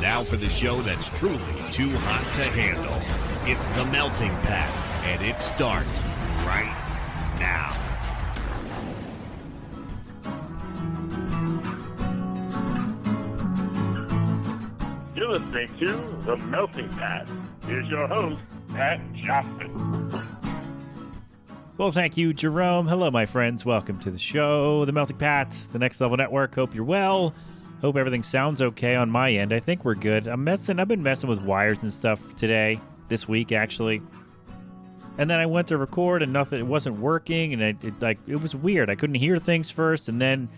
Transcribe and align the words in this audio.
Now 0.00 0.22
for 0.22 0.36
the 0.36 0.48
show 0.48 0.80
that's 0.82 1.08
truly 1.08 1.38
too 1.72 1.90
hot 1.90 2.32
to 2.34 2.44
handle. 2.44 2.94
It's 3.50 3.66
the 3.68 3.84
Melting 3.86 4.30
Pat, 4.42 4.70
and 5.04 5.20
it 5.22 5.40
starts 5.40 6.04
right 6.46 6.72
now. 7.40 7.74
You're 15.16 15.30
listening 15.32 15.76
to 15.78 15.96
The 16.24 16.36
Melting 16.46 16.88
Pat. 16.90 17.28
Here's 17.66 17.88
your 17.88 18.06
host, 18.06 18.40
Pat 18.68 19.00
Johnson. 19.14 20.28
Well, 21.76 21.90
thank 21.90 22.16
you, 22.16 22.32
Jerome. 22.32 22.86
Hello, 22.86 23.10
my 23.10 23.26
friends. 23.26 23.64
Welcome 23.64 23.98
to 24.00 24.12
the 24.12 24.18
show, 24.18 24.84
The 24.84 24.92
Melting 24.92 25.16
Pat, 25.16 25.50
the 25.72 25.80
Next 25.80 26.00
Level 26.00 26.16
Network. 26.16 26.54
Hope 26.54 26.72
you're 26.72 26.84
well. 26.84 27.34
Hope 27.80 27.96
everything 27.96 28.24
sounds 28.24 28.60
okay 28.60 28.96
on 28.96 29.08
my 29.08 29.30
end. 29.30 29.52
I 29.52 29.60
think 29.60 29.84
we're 29.84 29.94
good. 29.94 30.26
I'm 30.26 30.42
messing. 30.42 30.80
I've 30.80 30.88
been 30.88 31.02
messing 31.02 31.30
with 31.30 31.42
wires 31.42 31.84
and 31.84 31.94
stuff 31.94 32.34
today, 32.34 32.80
this 33.08 33.28
week 33.28 33.52
actually. 33.52 34.02
And 35.16 35.28
then 35.30 35.38
I 35.38 35.46
went 35.46 35.68
to 35.68 35.76
record 35.76 36.22
and 36.22 36.32
nothing. 36.32 36.58
It 36.60 36.66
wasn't 36.66 36.98
working, 36.98 37.52
and 37.52 37.62
it, 37.62 37.84
it 37.84 38.00
like 38.00 38.18
it 38.26 38.40
was 38.40 38.54
weird. 38.54 38.90
I 38.90 38.94
couldn't 38.94 39.16
hear 39.16 39.38
things 39.38 39.70
first, 39.70 40.08
and 40.08 40.20
then 40.20 40.48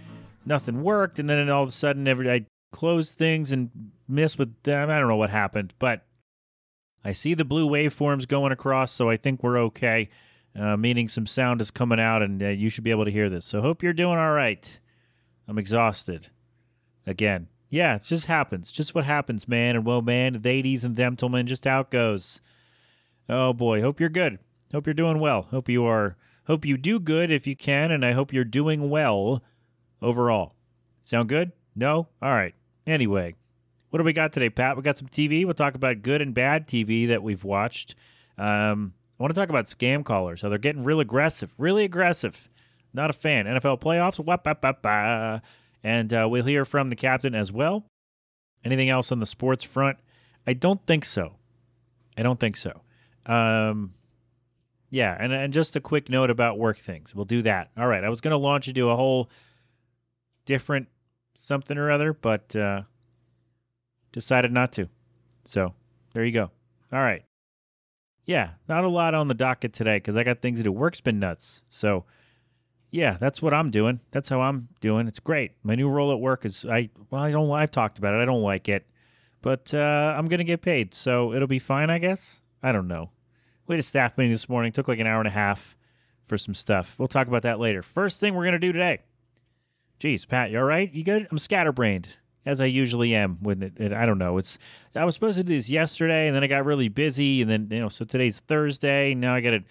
nothing 0.44 0.82
worked, 0.82 1.18
and 1.18 1.28
then 1.28 1.48
all 1.50 1.62
of 1.62 1.68
a 1.68 1.72
sudden, 1.72 2.06
every 2.06 2.30
I 2.30 2.46
closed 2.72 3.16
things 3.16 3.52
and 3.52 3.70
missed 4.08 4.38
with 4.38 4.62
them. 4.62 4.90
I 4.90 4.98
don't 4.98 5.08
know 5.08 5.16
what 5.16 5.30
happened, 5.30 5.72
but 5.78 6.04
I 7.04 7.12
see 7.12 7.34
the 7.34 7.44
blue 7.44 7.68
waveforms 7.68 8.28
going 8.28 8.52
across, 8.52 8.92
so 8.92 9.08
I 9.08 9.16
think 9.16 9.42
we're 9.42 9.58
okay. 9.58 10.08
Uh, 10.58 10.76
meaning 10.76 11.08
some 11.08 11.26
sound 11.26 11.60
is 11.60 11.70
coming 11.70 12.00
out, 12.00 12.22
and 12.22 12.42
uh, 12.42 12.48
you 12.48 12.68
should 12.68 12.84
be 12.84 12.90
able 12.90 13.04
to 13.04 13.10
hear 13.10 13.30
this. 13.30 13.44
So 13.44 13.62
hope 13.62 13.82
you're 13.82 13.92
doing 13.92 14.18
all 14.18 14.32
right. 14.32 14.78
I'm 15.48 15.58
exhausted. 15.58 16.28
Again, 17.06 17.48
yeah, 17.70 17.96
it 17.96 18.02
just 18.02 18.26
happens. 18.26 18.72
Just 18.72 18.94
what 18.94 19.04
happens, 19.04 19.48
man. 19.48 19.76
And 19.76 19.86
well, 19.86 20.02
man, 20.02 20.40
80s 20.40 20.84
and 20.84 20.96
gentlemen, 20.96 21.46
just 21.46 21.66
out 21.66 21.90
goes. 21.90 22.40
Oh 23.28 23.52
boy, 23.52 23.80
hope 23.80 24.00
you're 24.00 24.08
good. 24.08 24.38
Hope 24.72 24.86
you're 24.86 24.94
doing 24.94 25.20
well. 25.20 25.42
Hope 25.50 25.68
you 25.68 25.84
are. 25.84 26.16
Hope 26.46 26.64
you 26.64 26.76
do 26.76 26.98
good 26.98 27.30
if 27.30 27.46
you 27.46 27.54
can, 27.54 27.92
and 27.92 28.04
I 28.04 28.12
hope 28.12 28.32
you're 28.32 28.44
doing 28.44 28.90
well 28.90 29.42
overall. 30.02 30.54
Sound 31.02 31.28
good? 31.28 31.52
No? 31.76 32.08
All 32.20 32.32
right. 32.32 32.54
Anyway, 32.86 33.36
what 33.90 33.98
do 33.98 34.04
we 34.04 34.12
got 34.12 34.32
today, 34.32 34.50
Pat? 34.50 34.76
We 34.76 34.82
got 34.82 34.98
some 34.98 35.08
TV. 35.08 35.44
We'll 35.44 35.54
talk 35.54 35.74
about 35.74 36.02
good 36.02 36.20
and 36.20 36.34
bad 36.34 36.66
TV 36.66 37.08
that 37.08 37.22
we've 37.22 37.44
watched. 37.44 37.94
Um, 38.36 38.94
I 39.18 39.22
want 39.22 39.34
to 39.34 39.40
talk 39.40 39.48
about 39.48 39.66
scam 39.66 40.04
callers. 40.04 40.42
How 40.42 40.48
they're 40.48 40.58
getting 40.58 40.82
real 40.82 41.00
aggressive, 41.00 41.52
really 41.56 41.84
aggressive. 41.84 42.48
Not 42.92 43.10
a 43.10 43.12
fan. 43.12 43.46
NFL 43.46 43.80
playoffs. 43.80 44.24
Wap, 44.24 44.44
wap, 44.46 44.62
wap, 44.62 44.82
wap. 44.82 45.42
And 45.82 46.12
uh, 46.12 46.26
we'll 46.30 46.44
hear 46.44 46.64
from 46.64 46.90
the 46.90 46.96
captain 46.96 47.34
as 47.34 47.50
well. 47.50 47.86
Anything 48.64 48.90
else 48.90 49.10
on 49.10 49.20
the 49.20 49.26
sports 49.26 49.64
front? 49.64 49.98
I 50.46 50.52
don't 50.52 50.84
think 50.86 51.04
so. 51.04 51.36
I 52.16 52.22
don't 52.22 52.38
think 52.38 52.56
so. 52.56 52.82
Um, 53.26 53.94
yeah, 54.90 55.16
and, 55.18 55.32
and 55.32 55.52
just 55.52 55.76
a 55.76 55.80
quick 55.80 56.08
note 56.08 56.30
about 56.30 56.58
work 56.58 56.76
things. 56.78 57.14
We'll 57.14 57.24
do 57.24 57.42
that. 57.42 57.70
All 57.78 57.86
right. 57.86 58.04
I 58.04 58.08
was 58.08 58.20
going 58.20 58.32
to 58.32 58.36
launch 58.36 58.68
into 58.68 58.90
a 58.90 58.96
whole 58.96 59.30
different 60.44 60.88
something 61.36 61.78
or 61.78 61.90
other, 61.90 62.12
but 62.12 62.54
uh, 62.54 62.82
decided 64.12 64.52
not 64.52 64.72
to. 64.72 64.88
So 65.44 65.74
there 66.12 66.24
you 66.24 66.32
go. 66.32 66.50
All 66.92 67.00
right. 67.00 67.24
Yeah, 68.26 68.50
not 68.68 68.84
a 68.84 68.88
lot 68.88 69.14
on 69.14 69.28
the 69.28 69.34
docket 69.34 69.72
today 69.72 69.96
because 69.96 70.16
I 70.16 70.24
got 70.24 70.40
things 70.40 70.58
to 70.58 70.64
do. 70.64 70.72
Work's 70.72 71.00
been 71.00 71.18
nuts. 71.18 71.62
So 71.68 72.04
yeah, 72.90 73.16
that's 73.20 73.40
what 73.40 73.54
I'm 73.54 73.70
doing. 73.70 74.00
That's 74.10 74.28
how 74.28 74.40
I'm 74.40 74.68
doing. 74.80 75.06
It's 75.06 75.20
great. 75.20 75.52
My 75.62 75.74
new 75.74 75.88
role 75.88 76.12
at 76.12 76.20
work 76.20 76.44
is 76.44 76.64
I 76.64 76.90
well, 77.10 77.22
I 77.22 77.30
don't 77.30 77.50
I've 77.50 77.70
talked 77.70 77.98
about 77.98 78.14
it. 78.14 78.22
I 78.22 78.24
don't 78.24 78.42
like 78.42 78.68
it. 78.68 78.86
But 79.42 79.72
uh, 79.72 80.14
I'm 80.16 80.26
gonna 80.26 80.44
get 80.44 80.60
paid, 80.60 80.92
so 80.92 81.32
it'll 81.32 81.48
be 81.48 81.58
fine, 81.58 81.88
I 81.88 81.98
guess. 81.98 82.42
I 82.62 82.72
don't 82.72 82.88
know. 82.88 83.10
We 83.66 83.74
had 83.74 83.80
a 83.80 83.86
staff 83.86 84.18
meeting 84.18 84.32
this 84.32 84.48
morning. 84.48 84.72
Took 84.72 84.88
like 84.88 84.98
an 84.98 85.06
hour 85.06 85.18
and 85.18 85.28
a 85.28 85.32
half 85.32 85.76
for 86.26 86.36
some 86.36 86.54
stuff. 86.54 86.94
We'll 86.98 87.08
talk 87.08 87.26
about 87.26 87.42
that 87.42 87.58
later. 87.60 87.82
First 87.82 88.20
thing 88.20 88.34
we're 88.34 88.44
gonna 88.44 88.58
do 88.58 88.72
today. 88.72 89.00
Geez, 89.98 90.24
Pat, 90.24 90.50
you 90.50 90.58
all 90.58 90.64
right? 90.64 90.92
You 90.92 91.04
good? 91.04 91.28
I'm 91.30 91.38
scatterbrained, 91.38 92.08
as 92.44 92.60
I 92.60 92.66
usually 92.66 93.14
am. 93.14 93.38
When 93.40 93.62
it, 93.62 93.74
it, 93.78 93.92
I 93.92 94.04
don't 94.04 94.18
know. 94.18 94.36
It's 94.38 94.58
I 94.94 95.04
was 95.04 95.14
supposed 95.14 95.38
to 95.38 95.44
do 95.44 95.54
this 95.54 95.70
yesterday, 95.70 96.26
and 96.26 96.34
then 96.34 96.42
I 96.42 96.46
got 96.48 96.64
really 96.64 96.88
busy, 96.88 97.40
and 97.40 97.50
then 97.50 97.68
you 97.70 97.80
know, 97.80 97.88
so 97.88 98.04
today's 98.04 98.40
Thursday. 98.40 99.14
Now 99.14 99.34
I 99.34 99.40
got 99.40 99.50
to 99.50 99.62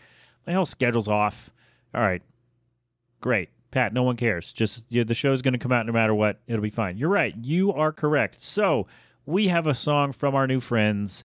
my 0.47 0.53
whole 0.53 0.65
schedule's 0.65 1.07
off. 1.07 1.51
All 1.93 2.01
right, 2.01 2.21
Great. 3.21 3.49
Pat, 3.71 3.93
no 3.93 4.03
one 4.03 4.15
cares. 4.15 4.51
Just 4.51 4.85
yeah, 4.89 5.03
the 5.03 5.13
show's 5.13 5.41
going 5.41 5.53
to 5.53 5.59
come 5.59 5.71
out 5.71 5.85
no 5.85 5.93
matter 5.93 6.15
what. 6.15 6.39
It'll 6.47 6.61
be 6.61 6.69
fine. 6.69 6.97
You're 6.97 7.09
right. 7.09 7.35
You 7.41 7.71
are 7.71 7.91
correct. 7.91 8.41
So, 8.41 8.87
we 9.25 9.49
have 9.49 9.67
a 9.67 9.75
song 9.75 10.11
from 10.11 10.33
our 10.33 10.47
new 10.47 10.59
friends. 10.59 11.23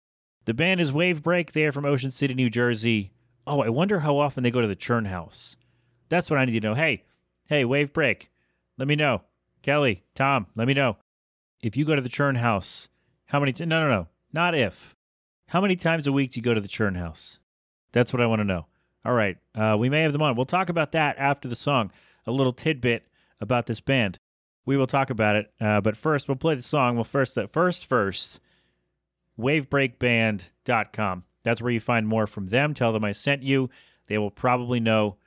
The 0.45 0.55
band 0.55 0.81
is 0.81 0.93
Wave 0.93 1.23
Break. 1.23 1.53
They 1.53 1.65
are 1.65 1.73
from 1.73 1.87
Ocean 1.87 2.11
City, 2.11 2.35
New 2.35 2.51
Jersey. 2.51 3.13
Oh, 3.47 3.63
I 3.63 3.69
wonder 3.69 4.01
how 4.01 4.19
often 4.19 4.43
they 4.43 4.51
go 4.51 4.61
to 4.61 4.69
the 4.69 4.77
Churn 4.77 5.07
House. 5.07 5.57
That's 6.09 6.31
what 6.31 6.39
I 6.39 6.45
need 6.45 6.53
to 6.53 6.61
know. 6.61 6.75
Hey, 6.75 7.05
hey, 7.47 7.65
Wave 7.65 7.93
Break, 7.93 8.31
let 8.77 8.87
me 8.87 8.97
know. 8.97 9.23
Kelly, 9.63 10.05
Tom, 10.15 10.47
let 10.55 10.69
me 10.69 10.75
know. 10.75 10.99
If 11.63 11.77
you 11.77 11.85
go 11.85 11.97
to 11.97 12.03
the 12.03 12.09
Churn 12.09 12.37
House, 12.37 12.89
how 13.27 13.41
many? 13.41 13.53
T- 13.53 13.65
no, 13.65 13.81
no, 13.81 13.89
no, 13.89 14.09
not 14.33 14.55
if. 14.55 14.95
How 15.49 15.61
many 15.61 15.75
times 15.75 16.07
a 16.07 16.13
week 16.13 16.33
do 16.33 16.39
you 16.39 16.43
go 16.43 16.55
to 16.55 16.61
the 16.61 16.69
Churn 16.69 16.97
House? 16.97 17.41
That's 17.93 18.13
what 18.13 18.21
I 18.21 18.27
want 18.27 18.41
to 18.41 18.45
know. 18.45 18.67
All 19.07 19.15
right. 19.15 19.39
Uh, 19.55 19.77
we 19.79 19.89
may 19.89 20.03
have 20.03 20.13
them 20.13 20.23
on. 20.23 20.35
We'll 20.35 20.47
talk 20.47 20.69
about 20.69 20.91
that 20.93 21.17
after 21.17 21.47
the 21.47 21.55
song. 21.55 21.93
A 22.27 22.33
little 22.33 22.53
tidbit 22.53 23.07
about 23.41 23.67
this 23.67 23.79
band. 23.79 24.19
We 24.65 24.77
will 24.77 24.89
talk 24.89 25.11
about 25.11 25.37
it. 25.37 25.53
Uh, 25.61 25.81
but 25.81 25.97
first, 25.97 26.27
we'll 26.27 26.35
play 26.35 26.57
the 26.57 26.63
song. 26.63 26.97
Well, 26.97 27.05
first, 27.05 27.39
uh, 27.39 27.47
first, 27.47 27.87
first, 27.87 28.41
wavebreakband.com. 29.39 31.23
That's 31.45 31.63
where 31.63 31.71
you 31.71 31.79
find 31.79 32.09
more 32.09 32.27
from 32.27 32.49
them. 32.49 32.75
Tell 32.75 32.93
them 32.93 33.05
I 33.05 33.13
sent 33.13 33.45
you. 33.45 33.71
They 34.09 34.19
will 34.19 34.33
probably 34.33 34.81
know 34.81 35.19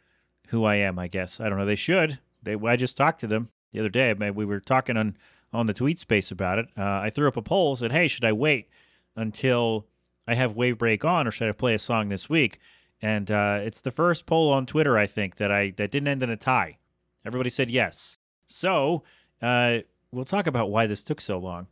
who 0.49 0.65
I 0.65 0.75
am, 0.75 0.99
I 0.99 1.07
guess. 1.07 1.39
I 1.39 1.47
don't 1.47 1.57
know. 1.57 1.65
They 1.65 1.75
should. 1.75 2.19
They, 2.43 2.55
I 2.55 2.75
just 2.75 2.97
talked 2.97 3.21
to 3.21 3.27
them 3.27 3.47
the 3.71 3.79
other 3.79 3.87
day. 3.87 4.11
We 4.13 4.43
were 4.43 4.59
talking 4.59 4.97
on, 4.97 5.15
on 5.53 5.67
the 5.67 5.73
tweet 5.73 5.99
space 5.99 6.31
about 6.31 6.59
it. 6.59 6.67
Uh, 6.77 6.83
I 6.83 7.11
threw 7.11 7.29
up 7.29 7.37
a 7.37 7.41
poll, 7.41 7.77
said, 7.77 7.93
hey, 7.93 8.09
should 8.09 8.25
I 8.25 8.33
wait 8.33 8.67
until 9.15 9.87
I 10.27 10.35
have 10.35 10.55
Wavebreak 10.55 11.05
on 11.05 11.27
or 11.27 11.31
should 11.31 11.47
I 11.47 11.53
play 11.53 11.75
a 11.75 11.79
song 11.79 12.09
this 12.09 12.27
week? 12.27 12.59
And 13.01 13.31
uh, 13.31 13.59
it's 13.61 13.81
the 13.81 13.91
first 13.91 14.25
poll 14.25 14.51
on 14.51 14.65
Twitter 14.65 14.97
I 14.97 15.05
think 15.07 15.35
that 15.37 15.51
I 15.51 15.71
that 15.77 15.91
didn't 15.91 16.07
end 16.07 16.23
in 16.23 16.29
a 16.29 16.37
tie. 16.37 16.77
Everybody 17.25 17.49
said 17.49 17.69
yes. 17.69 18.17
So 18.45 19.03
uh, 19.41 19.79
we'll 20.11 20.25
talk 20.25 20.47
about 20.47 20.69
why 20.69 20.87
this 20.87 21.03
took 21.03 21.21
so 21.21 21.37
long 21.37 21.67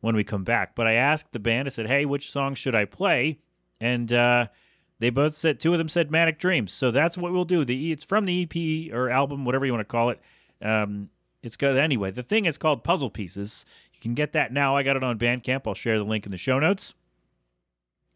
when 0.00 0.14
we 0.14 0.24
come 0.24 0.44
back. 0.44 0.74
But 0.74 0.86
I 0.86 0.94
asked 0.94 1.32
the 1.32 1.38
band. 1.38 1.66
I 1.66 1.70
said, 1.70 1.86
"Hey, 1.86 2.04
which 2.04 2.30
song 2.30 2.54
should 2.54 2.74
I 2.74 2.84
play?" 2.84 3.38
And 3.80 4.12
uh, 4.12 4.46
they 4.98 5.10
both 5.10 5.34
said 5.34 5.60
two 5.60 5.72
of 5.72 5.78
them 5.78 5.88
said 5.88 6.10
"Manic 6.10 6.38
Dreams." 6.38 6.72
So 6.72 6.90
that's 6.90 7.16
what 7.16 7.32
we'll 7.32 7.44
do. 7.44 7.64
The 7.64 7.92
it's 7.92 8.04
from 8.04 8.24
the 8.24 8.42
EP 8.42 8.92
or 8.94 9.10
album, 9.10 9.44
whatever 9.44 9.66
you 9.66 9.72
want 9.72 9.86
to 9.86 9.92
call 9.92 10.10
it. 10.10 10.20
Um, 10.62 11.10
it's 11.42 11.56
good 11.56 11.76
anyway. 11.76 12.10
The 12.10 12.22
thing 12.22 12.46
is 12.46 12.58
called 12.58 12.82
Puzzle 12.82 13.10
Pieces. 13.10 13.64
You 13.94 14.00
can 14.00 14.14
get 14.14 14.32
that 14.32 14.52
now. 14.52 14.76
I 14.76 14.82
got 14.82 14.96
it 14.96 15.04
on 15.04 15.18
Bandcamp. 15.18 15.62
I'll 15.66 15.74
share 15.74 15.98
the 15.98 16.04
link 16.04 16.26
in 16.26 16.32
the 16.32 16.38
show 16.38 16.58
notes. 16.58 16.94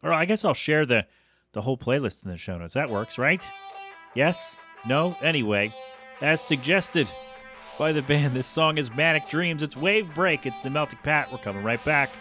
Or 0.01 0.11
I 0.11 0.25
guess 0.25 0.43
I'll 0.43 0.53
share 0.53 0.85
the 0.85 1.05
the 1.53 1.61
whole 1.61 1.77
playlist 1.77 2.23
in 2.23 2.29
the 2.29 2.37
show 2.37 2.57
notes. 2.57 2.73
That 2.73 2.89
works, 2.89 3.17
right? 3.17 3.47
Yes? 4.15 4.57
No? 4.85 5.15
Anyway, 5.21 5.73
as 6.21 6.41
suggested 6.41 7.11
by 7.79 7.91
the 7.91 8.01
band, 8.01 8.35
this 8.35 8.47
song 8.47 8.77
is 8.77 8.91
Manic 8.91 9.27
Dreams. 9.27 9.63
It's 9.63 9.77
Wave 9.77 10.13
Break. 10.13 10.45
It's 10.45 10.59
the 10.59 10.69
Melting 10.69 10.99
Pat. 11.03 11.31
We're 11.31 11.37
coming 11.37 11.63
right 11.63 11.83
back. 11.85 12.11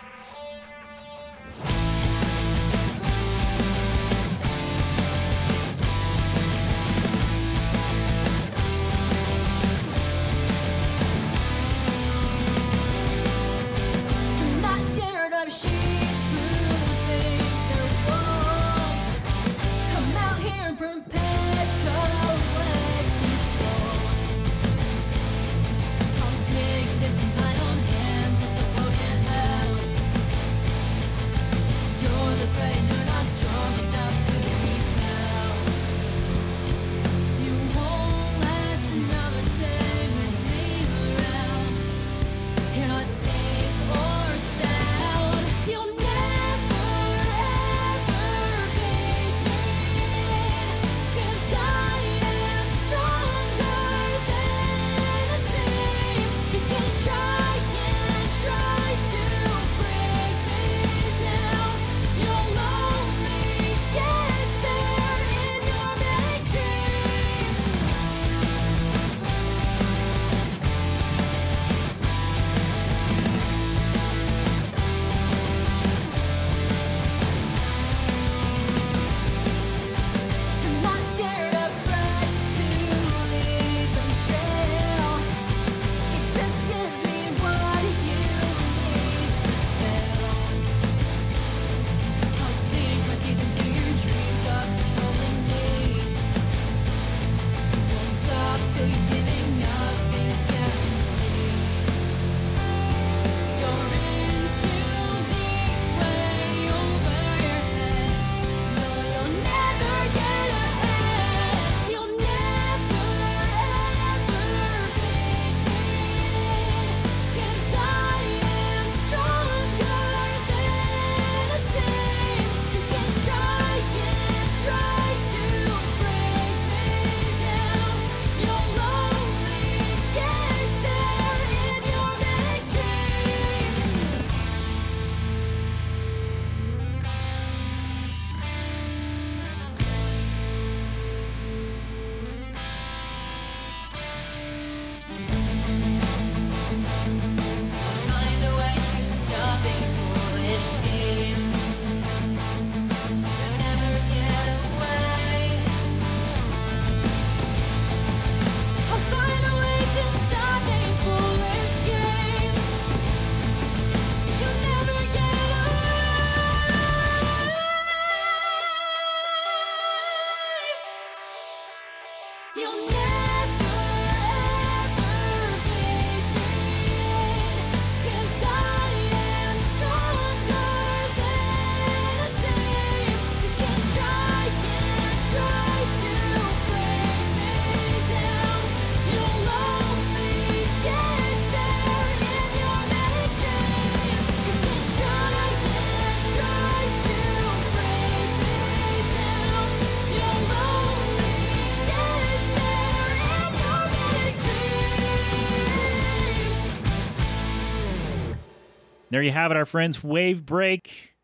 There 209.13 209.23
you 209.23 209.31
have 209.33 209.51
it, 209.51 209.59
our 209.59 209.67
friends. 209.67 210.03
Wave 210.03 210.47
Break, 210.47 211.15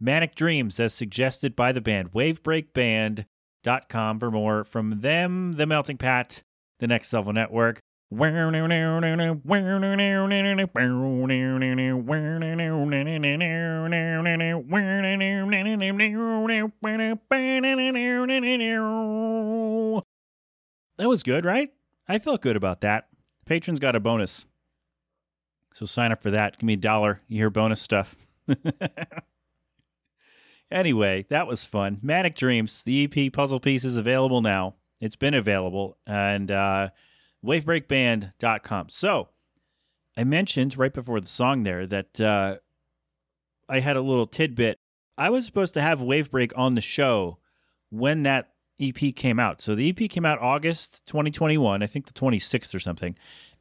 Manic 0.00 0.34
Dreams, 0.34 0.80
as 0.80 0.94
suggested 0.94 1.54
by 1.54 1.72
the 1.72 1.82
band. 1.82 2.12
WaveBreakBand.com 2.12 4.18
for 4.18 4.30
more 4.30 4.64
from 4.64 5.02
them, 5.02 5.52
the 5.52 5.66
Melting 5.66 5.98
Pat, 5.98 6.42
the 6.78 6.86
Next 6.86 7.12
Level 7.12 7.34
Network. 7.34 7.80
That 20.96 21.10
was 21.10 21.22
good, 21.22 21.44
right? 21.44 21.68
I 22.08 22.18
felt 22.18 22.40
good 22.40 22.56
about 22.56 22.80
that. 22.80 23.08
Patrons 23.44 23.80
got 23.80 23.94
a 23.94 24.00
bonus. 24.00 24.46
So 25.78 25.86
sign 25.86 26.10
up 26.10 26.20
for 26.20 26.32
that. 26.32 26.58
Give 26.58 26.64
me 26.64 26.72
a 26.72 26.76
dollar. 26.76 27.20
You 27.28 27.38
hear 27.38 27.50
bonus 27.50 27.80
stuff. 27.80 28.16
anyway, 30.72 31.24
that 31.30 31.46
was 31.46 31.62
fun. 31.62 32.00
Manic 32.02 32.34
Dreams, 32.34 32.82
the 32.82 33.04
EP 33.04 33.32
puzzle 33.32 33.60
piece 33.60 33.84
is 33.84 33.96
available 33.96 34.42
now. 34.42 34.74
It's 35.00 35.14
been 35.14 35.34
available. 35.34 35.96
And 36.04 36.50
uh, 36.50 36.88
wavebreakband.com. 37.46 38.88
So 38.88 39.28
I 40.16 40.24
mentioned 40.24 40.76
right 40.76 40.92
before 40.92 41.20
the 41.20 41.28
song 41.28 41.62
there 41.62 41.86
that 41.86 42.20
uh, 42.20 42.56
I 43.68 43.78
had 43.78 43.96
a 43.96 44.02
little 44.02 44.26
tidbit. 44.26 44.80
I 45.16 45.30
was 45.30 45.46
supposed 45.46 45.74
to 45.74 45.80
have 45.80 46.00
Wavebreak 46.00 46.50
on 46.56 46.74
the 46.74 46.80
show 46.80 47.38
when 47.90 48.24
that 48.24 48.48
EP 48.80 49.14
came 49.14 49.38
out. 49.38 49.60
So 49.60 49.76
the 49.76 49.88
EP 49.90 50.10
came 50.10 50.26
out 50.26 50.40
August 50.40 51.06
2021, 51.06 51.84
I 51.84 51.86
think 51.86 52.06
the 52.06 52.12
26th 52.14 52.74
or 52.74 52.80
something. 52.80 53.16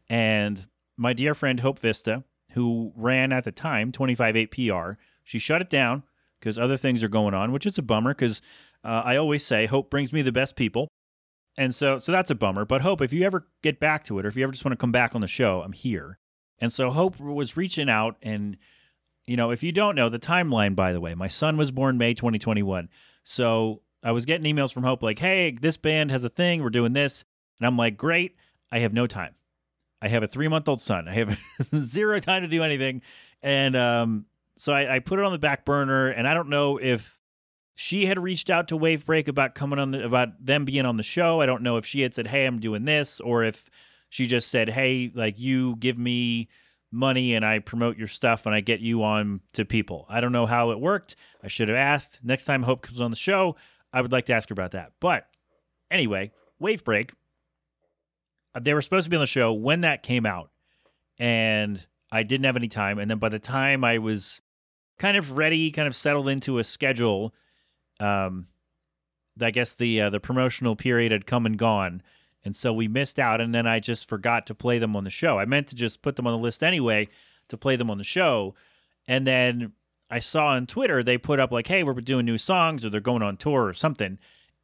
And 0.09 0.65
my 0.97 1.13
dear 1.13 1.35
friend 1.35 1.59
Hope 1.59 1.79
Vista, 1.79 2.23
who 2.51 2.91
ran 2.95 3.31
at 3.31 3.43
the 3.43 3.51
time 3.51 3.91
258 3.91 4.51
PR, 4.51 4.99
she 5.23 5.39
shut 5.39 5.61
it 5.61 5.69
down 5.69 6.03
because 6.39 6.57
other 6.57 6.77
things 6.77 7.03
are 7.03 7.09
going 7.09 7.33
on, 7.33 7.51
which 7.51 7.65
is 7.65 7.77
a 7.77 7.83
bummer 7.83 8.13
because 8.13 8.41
uh, 8.83 9.01
I 9.05 9.15
always 9.17 9.45
say 9.45 9.65
hope 9.65 9.89
brings 9.89 10.11
me 10.11 10.21
the 10.21 10.31
best 10.31 10.55
people. 10.55 10.87
And 11.57 11.73
so 11.73 11.97
so 11.97 12.11
that's 12.11 12.31
a 12.31 12.35
bummer. 12.35 12.65
But 12.65 12.81
Hope, 12.81 13.01
if 13.01 13.11
you 13.11 13.25
ever 13.25 13.47
get 13.63 13.79
back 13.79 14.03
to 14.05 14.19
it 14.19 14.25
or 14.25 14.29
if 14.29 14.35
you 14.35 14.43
ever 14.43 14.51
just 14.51 14.63
want 14.63 14.73
to 14.73 14.81
come 14.81 14.91
back 14.91 15.15
on 15.15 15.21
the 15.21 15.27
show, 15.27 15.61
I'm 15.61 15.73
here. 15.73 16.19
And 16.59 16.71
so 16.71 16.91
Hope 16.91 17.19
was 17.19 17.57
reaching 17.57 17.89
out 17.89 18.17
and 18.21 18.57
you 19.25 19.35
know, 19.35 19.51
if 19.51 19.61
you 19.61 19.73
don't 19.73 19.95
know 19.95 20.07
the 20.07 20.19
timeline 20.19 20.75
by 20.75 20.93
the 20.93 21.01
way, 21.01 21.13
my 21.13 21.27
son 21.27 21.57
was 21.57 21.71
born 21.71 21.97
May 21.97 22.13
2021. 22.13 22.89
So 23.23 23.81
I 24.03 24.11
was 24.11 24.25
getting 24.25 24.55
emails 24.55 24.71
from 24.71 24.83
Hope 24.83 25.03
like, 25.03 25.19
"Hey, 25.19 25.51
this 25.51 25.75
band 25.75 26.11
has 26.11 26.23
a 26.23 26.29
thing. 26.29 26.63
We're 26.63 26.69
doing 26.69 26.93
this." 26.93 27.25
And 27.59 27.67
I'm 27.67 27.75
like, 27.75 27.97
"Great. 27.97 28.37
I 28.71 28.79
have 28.79 28.93
no 28.93 29.07
time. 29.07 29.33
I 30.01 30.07
have 30.09 30.23
a 30.23 30.27
three 30.27 30.47
month 30.47 30.67
old 30.67 30.81
son. 30.81 31.07
I 31.07 31.13
have 31.13 31.39
zero 31.75 32.19
time 32.19 32.43
to 32.43 32.47
do 32.47 32.63
anything." 32.63 33.01
And 33.41 33.75
um, 33.75 34.25
so 34.55 34.73
I, 34.73 34.95
I, 34.95 34.99
put 34.99 35.19
it 35.19 35.25
on 35.25 35.31
the 35.31 35.37
back 35.37 35.63
burner. 35.63 36.07
And 36.07 36.27
I 36.27 36.33
don't 36.33 36.49
know 36.49 36.77
if 36.77 37.19
she 37.75 38.07
had 38.07 38.17
reached 38.17 38.49
out 38.49 38.69
to 38.69 38.77
Wavebreak 38.77 39.27
about 39.27 39.53
coming 39.53 39.77
on 39.77 39.91
the, 39.91 40.03
about 40.03 40.43
them 40.43 40.65
being 40.65 40.85
on 40.85 40.97
the 40.97 41.03
show. 41.03 41.41
I 41.41 41.45
don't 41.45 41.61
know 41.61 41.77
if 41.77 41.85
she 41.85 42.01
had 42.01 42.13
said, 42.13 42.27
"Hey, 42.27 42.45
I'm 42.45 42.59
doing 42.59 42.85
this," 42.85 43.19
or 43.19 43.43
if 43.43 43.69
she 44.09 44.25
just 44.25 44.49
said, 44.49 44.69
"Hey, 44.69 45.11
like 45.13 45.39
you 45.39 45.75
give 45.77 45.97
me." 45.97 46.49
money 46.91 47.35
and 47.35 47.45
I 47.45 47.59
promote 47.59 47.97
your 47.97 48.07
stuff 48.07 48.45
and 48.45 48.55
I 48.55 48.61
get 48.61 48.79
you 48.79 49.03
on 49.03 49.41
to 49.53 49.65
people. 49.65 50.05
I 50.09 50.21
don't 50.21 50.31
know 50.31 50.45
how 50.45 50.71
it 50.71 50.79
worked. 50.79 51.15
I 51.43 51.47
should 51.47 51.67
have 51.67 51.77
asked. 51.77 52.21
Next 52.23 52.45
time 52.45 52.63
Hope 52.63 52.81
comes 52.81 53.01
on 53.01 53.11
the 53.11 53.17
show, 53.17 53.55
I 53.91 54.01
would 54.01 54.11
like 54.11 54.25
to 54.27 54.33
ask 54.33 54.49
her 54.49 54.53
about 54.53 54.71
that. 54.71 54.93
But 54.99 55.27
anyway, 55.91 56.31
Wave 56.59 56.83
Break, 56.83 57.11
uh, 57.11 57.15
they 58.59 58.73
were 58.73 58.81
supposed 58.81 59.05
to 59.05 59.09
be 59.09 59.15
on 59.15 59.21
the 59.21 59.27
show 59.27 59.53
when 59.53 59.81
that 59.81 60.03
came 60.03 60.25
out, 60.25 60.51
and 61.19 61.85
I 62.11 62.23
didn't 62.23 62.45
have 62.45 62.55
any 62.55 62.67
time. 62.67 62.99
And 62.99 63.09
then 63.09 63.19
by 63.19 63.29
the 63.29 63.39
time 63.39 63.83
I 63.83 63.97
was 63.97 64.41
kind 64.97 65.17
of 65.17 65.37
ready, 65.37 65.71
kind 65.71 65.87
of 65.87 65.95
settled 65.95 66.29
into 66.29 66.59
a 66.59 66.63
schedule, 66.63 67.33
um, 67.99 68.47
I 69.41 69.51
guess 69.51 69.73
the 69.73 70.01
uh, 70.01 70.09
the 70.09 70.19
promotional 70.19 70.75
period 70.75 71.11
had 71.11 71.25
come 71.25 71.45
and 71.45 71.57
gone, 71.57 72.01
and 72.43 72.55
so 72.55 72.73
we 72.73 72.87
missed 72.87 73.19
out. 73.19 73.41
And 73.41 73.53
then 73.53 73.67
I 73.67 73.79
just 73.79 74.07
forgot 74.07 74.47
to 74.47 74.55
play 74.55 74.79
them 74.79 74.95
on 74.95 75.03
the 75.03 75.09
show. 75.09 75.37
I 75.37 75.45
meant 75.45 75.67
to 75.67 75.75
just 75.75 76.01
put 76.01 76.15
them 76.15 76.27
on 76.27 76.33
the 76.33 76.43
list 76.43 76.63
anyway 76.63 77.09
to 77.49 77.57
play 77.57 77.75
them 77.75 77.89
on 77.89 77.97
the 77.97 78.03
show, 78.03 78.55
and 79.07 79.25
then 79.27 79.73
I 80.09 80.19
saw 80.19 80.47
on 80.47 80.67
Twitter 80.67 81.03
they 81.03 81.17
put 81.17 81.39
up 81.39 81.51
like, 81.51 81.67
"Hey, 81.67 81.83
we're 81.83 81.93
doing 81.95 82.25
new 82.25 82.37
songs," 82.37 82.85
or 82.85 82.89
they're 82.89 83.01
going 83.01 83.23
on 83.23 83.37
tour 83.37 83.65
or 83.65 83.73
something. 83.73 84.17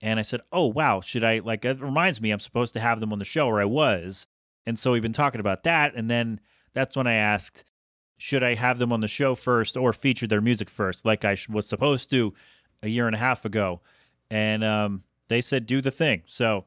And 0.04 0.20
I 0.20 0.22
said, 0.22 0.42
"Oh 0.52 0.66
wow, 0.68 1.00
should 1.00 1.24
I 1.24 1.40
like?" 1.40 1.64
It 1.64 1.80
reminds 1.82 2.20
me, 2.20 2.32
I'm 2.32 2.40
supposed 2.40 2.74
to 2.74 2.82
have 2.82 3.00
them 3.00 3.14
on 3.14 3.20
the 3.20 3.26
show, 3.26 3.48
or 3.48 3.62
I 3.62 3.66
was. 3.66 4.28
And 4.66 4.78
so 4.78 4.92
we've 4.92 5.02
been 5.02 5.14
talking 5.14 5.40
about 5.40 5.64
that, 5.64 5.96
and 5.96 6.10
then 6.10 6.42
that's 6.74 6.98
when 6.98 7.08
I 7.08 7.14
asked, 7.14 7.64
"Should 8.18 8.44
I 8.44 8.56
have 8.56 8.80
them 8.80 8.92
on 8.92 9.00
the 9.00 9.08
show 9.08 9.34
first, 9.34 9.78
or 9.78 9.94
feature 9.94 10.28
their 10.28 10.42
music 10.42 10.70
first, 10.70 11.06
like 11.06 11.24
I 11.24 11.38
was 11.48 11.68
supposed 11.68 12.10
to 12.10 12.34
a 12.84 12.90
year 12.90 13.08
and 13.08 13.16
a 13.16 13.20
half 13.20 13.46
ago?" 13.46 13.80
And 14.30 14.62
um, 14.62 15.04
they 15.30 15.40
said, 15.40 15.66
"Do 15.66 15.80
the 15.82 15.90
thing." 15.90 16.24
So, 16.26 16.66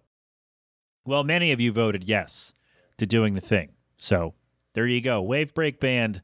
well, 1.04 1.22
many 1.22 1.52
of 1.52 1.60
you 1.60 1.72
voted 1.72 2.04
yes 2.04 2.54
to 2.96 3.04
doing 3.04 3.34
the 3.34 3.40
thing. 3.42 3.72
So 3.98 4.32
there 4.72 4.86
you 4.86 5.02
go, 5.02 5.20
Wave 5.20 5.52
Break 5.52 5.78
Band 5.78 6.22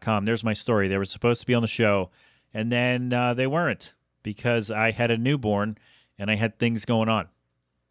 com. 0.00 0.24
There's 0.24 0.42
my 0.42 0.54
story. 0.54 0.88
They 0.88 0.98
were 0.98 1.04
supposed 1.04 1.40
to 1.40 1.46
be 1.46 1.54
on 1.54 1.62
the 1.62 1.68
show, 1.68 2.10
and 2.54 2.72
then 2.72 3.12
uh, 3.12 3.34
they 3.34 3.46
weren't 3.46 3.94
because 4.22 4.70
I 4.70 4.92
had 4.92 5.10
a 5.10 5.18
newborn 5.18 5.76
and 6.18 6.30
I 6.30 6.36
had 6.36 6.58
things 6.58 6.84
going 6.84 7.08
on. 7.08 7.28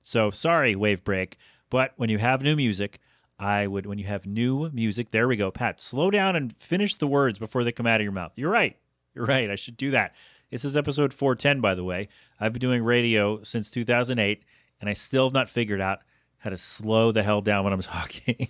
So 0.01 0.29
sorry, 0.29 0.75
Wave 0.75 1.03
Break. 1.03 1.38
But 1.69 1.93
when 1.98 2.10
you 2.10 2.17
have 2.17 2.41
new 2.41 2.55
music, 2.55 3.00
I 3.39 3.67
would, 3.67 3.86
when 3.86 3.98
you 3.98 4.05
have 4.05 4.25
new 4.25 4.69
music, 4.69 5.12
there 5.12 5.27
we 5.27 5.36
go. 5.36 5.51
Pat, 5.51 5.79
slow 5.79 6.10
down 6.10 6.36
and 6.36 6.55
finish 6.57 6.96
the 6.96 7.07
words 7.07 7.39
before 7.39 7.63
they 7.63 7.72
come 7.72 7.88
out 7.88 8.00
of 8.00 8.03
your 8.03 8.12
mouth. 8.12 8.31
You're 8.36 8.51
right. 8.51 8.77
You're 9.13 9.25
right. 9.25 9.50
I 9.50 9.55
should 9.55 9.77
do 9.77 9.91
that. 9.91 10.13
This 10.50 10.63
is 10.63 10.77
episode 10.77 11.13
410, 11.13 11.60
by 11.60 11.75
the 11.75 11.84
way. 11.84 12.07
I've 12.39 12.53
been 12.53 12.62
doing 12.62 12.84
radio 12.84 13.43
since 13.43 13.69
2008, 13.69 14.43
and 14.79 14.89
I 14.89 14.93
still 14.93 15.25
have 15.25 15.34
not 15.34 15.50
figured 15.50 15.81
out 15.81 16.00
how 16.39 16.50
to 16.50 16.57
slow 16.57 17.12
the 17.12 17.24
hell 17.24 17.41
down 17.41 17.63
when 17.63 17.74
I'm 17.74 17.81
talking. 17.81 18.48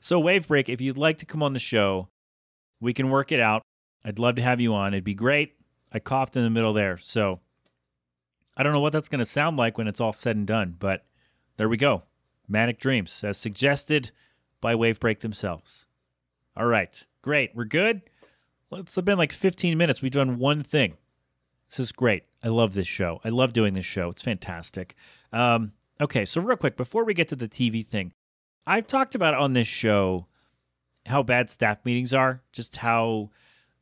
So, 0.00 0.20
Wave 0.20 0.46
Break, 0.46 0.68
if 0.68 0.80
you'd 0.80 0.98
like 0.98 1.18
to 1.18 1.26
come 1.26 1.42
on 1.42 1.52
the 1.52 1.58
show, 1.58 2.08
we 2.80 2.92
can 2.92 3.10
work 3.10 3.32
it 3.32 3.40
out. 3.40 3.62
I'd 4.04 4.20
love 4.20 4.36
to 4.36 4.42
have 4.42 4.60
you 4.60 4.72
on. 4.74 4.94
It'd 4.94 5.02
be 5.02 5.14
great. 5.14 5.54
I 5.92 5.98
coughed 5.98 6.36
in 6.36 6.44
the 6.44 6.50
middle 6.50 6.72
there. 6.72 6.98
So, 6.98 7.40
I 8.56 8.62
don't 8.62 8.72
know 8.72 8.80
what 8.80 8.92
that's 8.92 9.08
going 9.08 9.18
to 9.18 9.26
sound 9.26 9.56
like 9.56 9.76
when 9.76 9.88
it's 9.88 10.00
all 10.00 10.12
said 10.12 10.36
and 10.36 10.46
done, 10.46 10.76
but 10.78 11.04
there 11.56 11.68
we 11.68 11.76
go. 11.76 12.02
Manic 12.48 12.78
Dreams, 12.78 13.22
as 13.24 13.36
suggested 13.36 14.10
by 14.60 14.74
Wavebreak 14.74 15.20
themselves. 15.20 15.86
All 16.56 16.66
right, 16.66 17.04
great. 17.22 17.50
We're 17.54 17.64
good. 17.64 18.02
Well, 18.70 18.80
it's 18.80 18.96
been 18.96 19.18
like 19.18 19.32
15 19.32 19.76
minutes. 19.76 20.00
We've 20.00 20.10
done 20.10 20.38
one 20.38 20.62
thing. 20.62 20.94
This 21.68 21.80
is 21.80 21.92
great. 21.92 22.24
I 22.42 22.48
love 22.48 22.74
this 22.74 22.86
show. 22.86 23.20
I 23.24 23.28
love 23.28 23.52
doing 23.52 23.74
this 23.74 23.84
show. 23.84 24.08
It's 24.10 24.22
fantastic. 24.22 24.94
Um, 25.32 25.72
okay, 26.00 26.24
so 26.24 26.40
real 26.40 26.56
quick, 26.56 26.76
before 26.76 27.04
we 27.04 27.14
get 27.14 27.28
to 27.28 27.36
the 27.36 27.48
TV 27.48 27.84
thing, 27.84 28.12
I've 28.66 28.86
talked 28.86 29.14
about 29.14 29.34
on 29.34 29.52
this 29.52 29.68
show 29.68 30.26
how 31.06 31.22
bad 31.22 31.50
staff 31.50 31.84
meetings 31.84 32.14
are, 32.14 32.42
just 32.52 32.76
how 32.76 33.30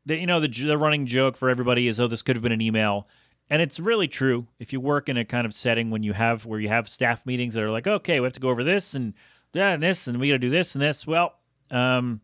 the, 0.06 0.16
you 0.16 0.26
know 0.26 0.40
the 0.40 0.48
the 0.48 0.76
running 0.76 1.06
joke 1.06 1.36
for 1.36 1.48
everybody 1.48 1.88
is 1.88 1.98
oh 1.98 2.06
this 2.06 2.20
could 2.20 2.36
have 2.36 2.42
been 2.42 2.52
an 2.52 2.60
email, 2.60 3.08
and 3.50 3.60
it's 3.60 3.78
really 3.78 4.08
true. 4.08 4.46
If 4.58 4.72
you 4.72 4.80
work 4.80 5.08
in 5.08 5.16
a 5.16 5.24
kind 5.24 5.46
of 5.46 5.54
setting 5.54 5.90
when 5.90 6.02
you 6.02 6.12
have 6.12 6.44
where 6.46 6.60
you 6.60 6.68
have 6.68 6.88
staff 6.88 7.26
meetings 7.26 7.54
that 7.54 7.62
are 7.62 7.70
like 7.70 7.86
okay 7.86 8.20
we 8.20 8.24
have 8.24 8.32
to 8.34 8.40
go 8.40 8.50
over 8.50 8.64
this 8.64 8.94
and 8.94 9.14
yeah 9.52 9.72
and 9.72 9.82
this 9.82 10.06
and 10.06 10.18
we 10.18 10.28
got 10.28 10.34
to 10.34 10.38
do 10.38 10.50
this 10.50 10.74
and 10.74 10.82
this. 10.82 11.06
Well, 11.06 11.34
um, 11.70 12.20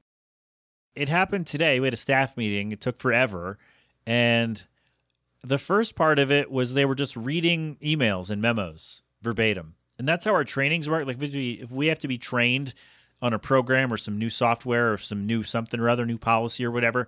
it 0.94 1.08
happened 1.08 1.46
today. 1.46 1.80
We 1.80 1.86
had 1.86 1.94
a 1.94 1.98
staff 1.98 2.36
meeting. 2.36 2.72
It 2.72 2.80
took 2.80 3.00
forever, 3.00 3.58
and 4.06 4.62
the 5.42 5.58
first 5.58 5.94
part 5.94 6.18
of 6.18 6.30
it 6.30 6.50
was 6.50 6.74
they 6.74 6.84
were 6.84 6.94
just 6.94 7.16
reading 7.16 7.76
emails 7.82 8.30
and 8.30 8.42
memos 8.42 9.02
verbatim 9.22 9.74
and 10.00 10.08
that's 10.08 10.24
how 10.24 10.32
our 10.32 10.44
trainings 10.44 10.88
work. 10.88 11.06
Like 11.06 11.18
if 11.20 11.70
we, 11.70 11.88
have 11.88 11.98
to 11.98 12.08
be 12.08 12.16
trained 12.16 12.72
on 13.20 13.34
a 13.34 13.38
program 13.38 13.92
or 13.92 13.98
some 13.98 14.18
new 14.18 14.30
software 14.30 14.94
or 14.94 14.96
some 14.96 15.26
new 15.26 15.42
something 15.42 15.78
or 15.78 15.90
other, 15.90 16.06
new 16.06 16.16
policy 16.16 16.64
or 16.64 16.70
whatever, 16.70 17.06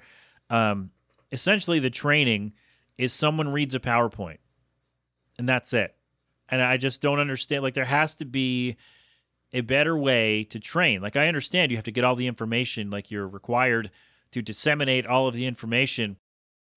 um, 0.51 0.91
essentially 1.33 1.79
the 1.79 1.89
training 1.89 2.53
is 2.99 3.13
someone 3.13 3.49
reads 3.49 3.75
a 3.75 3.81
PowerPoint, 3.81 4.39
and 5.39 5.49
that's 5.49 5.73
it. 5.73 5.95
And 6.49 6.61
I 6.61 6.77
just 6.77 7.01
don't 7.01 7.19
understand. 7.19 7.63
Like 7.63 7.75
there 7.75 7.85
has 7.85 8.17
to 8.17 8.25
be 8.25 8.77
a 9.53 9.61
better 9.61 9.97
way 9.97 10.45
to 10.45 10.59
train. 10.59 11.01
Like 11.01 11.17
I 11.17 11.29
understand 11.29 11.71
you 11.71 11.77
have 11.77 11.85
to 11.85 11.93
get 11.93 12.05
all 12.05 12.17
the 12.17 12.27
information. 12.27 12.91
Like 12.91 13.11
you're 13.11 13.29
required 13.29 13.91
to 14.33 14.43
disseminate 14.43 15.07
all 15.07 15.29
of 15.29 15.35
the 15.35 15.47
information 15.47 16.17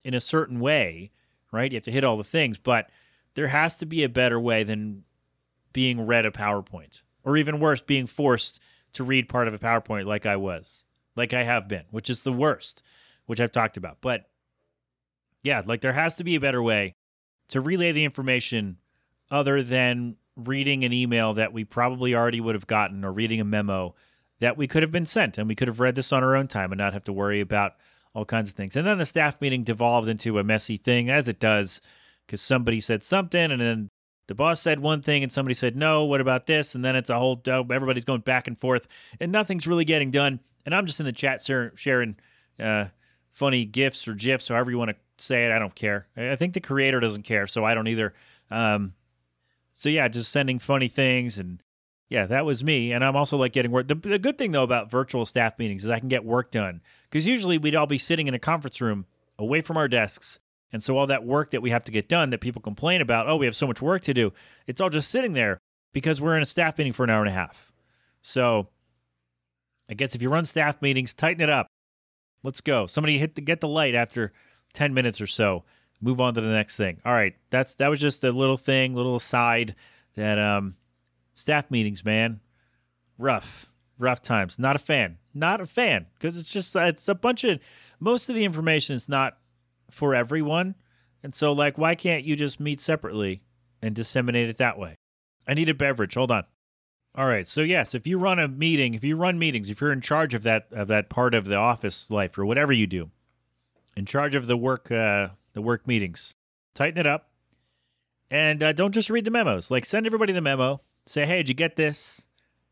in 0.04 0.14
a 0.14 0.20
certain 0.20 0.60
way, 0.60 1.10
right? 1.52 1.72
You 1.72 1.76
have 1.76 1.84
to 1.84 1.92
hit 1.92 2.04
all 2.04 2.16
the 2.16 2.24
things, 2.24 2.58
but 2.58 2.90
there 3.34 3.48
has 3.48 3.76
to 3.78 3.86
be 3.86 4.04
a 4.04 4.08
better 4.08 4.38
way 4.38 4.62
than 4.62 5.04
being 5.72 6.06
read 6.06 6.24
a 6.26 6.30
PowerPoint, 6.30 7.02
or 7.24 7.36
even 7.36 7.60
worse, 7.60 7.80
being 7.80 8.06
forced 8.06 8.60
to 8.92 9.04
read 9.04 9.28
part 9.28 9.48
of 9.48 9.54
a 9.54 9.58
PowerPoint 9.58 10.06
like 10.06 10.24
I 10.24 10.36
was, 10.36 10.84
like 11.16 11.34
I 11.34 11.42
have 11.42 11.68
been, 11.68 11.84
which 11.90 12.08
is 12.08 12.22
the 12.22 12.32
worst, 12.32 12.82
which 13.26 13.40
I've 13.40 13.52
talked 13.52 13.76
about. 13.76 13.98
But 14.00 14.28
yeah, 15.46 15.62
like 15.64 15.80
there 15.80 15.92
has 15.92 16.16
to 16.16 16.24
be 16.24 16.34
a 16.34 16.40
better 16.40 16.62
way 16.62 16.94
to 17.48 17.60
relay 17.60 17.92
the 17.92 18.04
information 18.04 18.78
other 19.30 19.62
than 19.62 20.16
reading 20.36 20.84
an 20.84 20.92
email 20.92 21.34
that 21.34 21.52
we 21.52 21.64
probably 21.64 22.14
already 22.14 22.40
would 22.40 22.54
have 22.54 22.66
gotten 22.66 23.04
or 23.04 23.12
reading 23.12 23.40
a 23.40 23.44
memo 23.44 23.94
that 24.40 24.56
we 24.56 24.66
could 24.66 24.82
have 24.82 24.92
been 24.92 25.06
sent 25.06 25.38
and 25.38 25.48
we 25.48 25.54
could 25.54 25.68
have 25.68 25.80
read 25.80 25.94
this 25.94 26.12
on 26.12 26.22
our 26.22 26.36
own 26.36 26.46
time 26.48 26.72
and 26.72 26.78
not 26.78 26.92
have 26.92 27.04
to 27.04 27.12
worry 27.12 27.40
about 27.40 27.74
all 28.12 28.24
kinds 28.24 28.50
of 28.50 28.56
things. 28.56 28.76
And 28.76 28.86
then 28.86 28.98
the 28.98 29.06
staff 29.06 29.40
meeting 29.40 29.62
devolved 29.62 30.08
into 30.08 30.38
a 30.38 30.44
messy 30.44 30.76
thing, 30.76 31.08
as 31.08 31.28
it 31.28 31.38
does, 31.38 31.80
because 32.26 32.42
somebody 32.42 32.80
said 32.80 33.04
something 33.04 33.50
and 33.50 33.60
then 33.60 33.88
the 34.26 34.34
boss 34.34 34.60
said 34.60 34.80
one 34.80 35.02
thing 35.02 35.22
and 35.22 35.30
somebody 35.30 35.54
said 35.54 35.76
no 35.76 36.04
what 36.04 36.20
about 36.20 36.46
this 36.46 36.74
and 36.74 36.84
then 36.84 36.96
it's 36.96 37.10
a 37.10 37.18
whole 37.18 37.40
everybody's 37.46 38.04
going 38.04 38.20
back 38.20 38.48
and 38.48 38.58
forth 38.58 38.88
and 39.20 39.30
nothing's 39.30 39.68
really 39.68 39.84
getting 39.84 40.10
done 40.10 40.40
and 40.64 40.74
i'm 40.74 40.84
just 40.84 40.98
in 40.98 41.06
the 41.06 41.12
chat 41.12 41.40
sharing 41.76 42.16
uh, 42.58 42.86
funny 43.32 43.64
gifs 43.64 44.08
or 44.08 44.14
gifs 44.14 44.48
however 44.48 44.72
you 44.72 44.78
want 44.78 44.90
to 44.90 44.96
say 45.18 45.46
it 45.46 45.52
i 45.52 45.58
don't 45.58 45.74
care 45.74 46.06
i 46.16 46.36
think 46.36 46.54
the 46.54 46.60
creator 46.60 47.00
doesn't 47.00 47.22
care 47.22 47.46
so 47.46 47.64
i 47.64 47.74
don't 47.74 47.88
either 47.88 48.14
um, 48.50 48.94
so 49.72 49.88
yeah 49.88 50.08
just 50.08 50.30
sending 50.30 50.58
funny 50.58 50.88
things 50.88 51.38
and 51.38 51.62
yeah 52.08 52.26
that 52.26 52.44
was 52.44 52.62
me 52.62 52.92
and 52.92 53.04
i'm 53.04 53.16
also 53.16 53.36
like 53.36 53.52
getting 53.52 53.70
work 53.70 53.88
the, 53.88 53.94
the 53.94 54.18
good 54.18 54.38
thing 54.38 54.52
though 54.52 54.62
about 54.62 54.90
virtual 54.90 55.26
staff 55.26 55.58
meetings 55.58 55.84
is 55.84 55.90
i 55.90 55.98
can 55.98 56.08
get 56.08 56.24
work 56.24 56.50
done 56.50 56.80
because 57.10 57.26
usually 57.26 57.58
we'd 57.58 57.74
all 57.74 57.86
be 57.86 57.98
sitting 57.98 58.28
in 58.28 58.34
a 58.34 58.38
conference 58.38 58.80
room 58.80 59.06
away 59.38 59.60
from 59.60 59.76
our 59.76 59.88
desks 59.88 60.38
and 60.72 60.82
so 60.82 60.98
all 60.98 61.06
that 61.06 61.24
work 61.24 61.52
that 61.52 61.62
we 61.62 61.70
have 61.70 61.84
to 61.84 61.92
get 61.92 62.08
done 62.08 62.30
that 62.30 62.40
people 62.40 62.60
complain 62.60 63.00
about, 63.00 63.28
oh, 63.28 63.36
we 63.36 63.46
have 63.46 63.56
so 63.56 63.66
much 63.66 63.80
work 63.80 64.02
to 64.02 64.14
do, 64.14 64.32
it's 64.66 64.80
all 64.80 64.90
just 64.90 65.10
sitting 65.10 65.32
there 65.32 65.58
because 65.92 66.20
we're 66.20 66.36
in 66.36 66.42
a 66.42 66.46
staff 66.46 66.76
meeting 66.76 66.92
for 66.92 67.04
an 67.04 67.10
hour 67.10 67.20
and 67.20 67.28
a 67.30 67.32
half. 67.32 67.72
So 68.20 68.68
I 69.88 69.94
guess 69.94 70.14
if 70.14 70.22
you 70.22 70.28
run 70.28 70.44
staff 70.44 70.82
meetings, 70.82 71.14
tighten 71.14 71.42
it 71.42 71.50
up. 71.50 71.68
Let's 72.42 72.60
go. 72.60 72.86
Somebody 72.86 73.18
hit 73.18 73.34
the 73.36 73.40
get 73.40 73.60
the 73.60 73.68
light 73.68 73.94
after 73.94 74.32
10 74.74 74.94
minutes 74.94 75.20
or 75.20 75.26
so. 75.26 75.64
Move 76.00 76.20
on 76.20 76.34
to 76.34 76.40
the 76.40 76.48
next 76.48 76.76
thing. 76.76 77.00
All 77.04 77.12
right. 77.12 77.34
That's 77.50 77.74
that 77.76 77.88
was 77.88 78.00
just 78.00 78.22
a 78.24 78.30
little 78.30 78.58
thing, 78.58 78.94
little 78.94 79.16
aside 79.16 79.74
that 80.14 80.38
um 80.38 80.76
staff 81.34 81.70
meetings, 81.70 82.04
man. 82.04 82.40
Rough. 83.18 83.70
Rough 83.98 84.20
times. 84.20 84.58
Not 84.58 84.76
a 84.76 84.80
fan. 84.80 85.18
Not 85.32 85.60
a 85.60 85.66
fan 85.66 86.06
because 86.14 86.36
it's 86.36 86.50
just 86.50 86.76
it's 86.76 87.08
a 87.08 87.14
bunch 87.14 87.44
of 87.44 87.60
most 87.98 88.28
of 88.28 88.34
the 88.34 88.44
information 88.44 88.94
is 88.94 89.08
not 89.08 89.38
for 89.90 90.14
everyone. 90.14 90.74
And 91.22 91.34
so, 91.34 91.52
like, 91.52 91.78
why 91.78 91.94
can't 91.94 92.24
you 92.24 92.36
just 92.36 92.60
meet 92.60 92.78
separately 92.78 93.42
and 93.82 93.94
disseminate 93.94 94.48
it 94.48 94.58
that 94.58 94.78
way? 94.78 94.96
I 95.48 95.54
need 95.54 95.68
a 95.68 95.74
beverage. 95.74 96.14
Hold 96.14 96.30
on. 96.30 96.44
All 97.16 97.26
right. 97.26 97.48
So 97.48 97.62
yes, 97.62 97.94
if 97.94 98.06
you 98.06 98.18
run 98.18 98.38
a 98.38 98.46
meeting, 98.46 98.92
if 98.94 99.02
you 99.02 99.16
run 99.16 99.38
meetings, 99.38 99.70
if 99.70 99.80
you're 99.80 99.92
in 99.92 100.02
charge 100.02 100.34
of 100.34 100.42
that 100.42 100.66
of 100.72 100.88
that 100.88 101.08
part 101.08 101.34
of 101.34 101.46
the 101.46 101.56
office 101.56 102.10
life 102.10 102.36
or 102.36 102.44
whatever 102.44 102.72
you 102.72 102.86
do, 102.86 103.10
in 103.96 104.06
charge 104.06 104.34
of 104.34 104.46
the 104.46 104.56
work 104.56 104.90
uh, 104.90 105.28
the 105.54 105.62
work 105.62 105.86
meetings, 105.86 106.34
tighten 106.74 106.98
it 106.98 107.06
up, 107.06 107.30
and 108.30 108.62
uh, 108.62 108.72
don't 108.72 108.92
just 108.92 109.10
read 109.10 109.24
the 109.24 109.30
memos. 109.30 109.70
Like 109.70 109.84
send 109.84 110.06
everybody 110.06 110.32
the 110.32 110.40
memo. 110.40 110.80
Say, 111.06 111.24
hey, 111.24 111.38
did 111.38 111.48
you 111.48 111.54
get 111.54 111.76
this? 111.76 112.26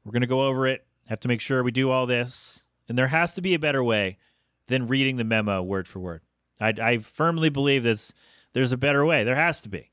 We're 0.04 0.12
gonna 0.12 0.26
go 0.26 0.42
over 0.42 0.66
it. 0.66 0.86
Have 1.06 1.20
to 1.20 1.28
make 1.28 1.40
sure 1.40 1.62
we 1.62 1.70
do 1.70 1.90
all 1.90 2.06
this. 2.06 2.64
And 2.88 2.98
there 2.98 3.08
has 3.08 3.34
to 3.34 3.40
be 3.40 3.54
a 3.54 3.58
better 3.58 3.82
way 3.82 4.18
than 4.66 4.86
reading 4.86 5.16
the 5.16 5.24
memo 5.24 5.62
word 5.62 5.88
for 5.88 6.00
word. 6.00 6.20
I, 6.60 6.74
I 6.80 6.98
firmly 6.98 7.48
believe 7.48 7.82
this. 7.82 8.12
There's 8.52 8.72
a 8.72 8.76
better 8.76 9.04
way. 9.04 9.24
There 9.24 9.34
has 9.34 9.62
to 9.62 9.68
be, 9.68 9.90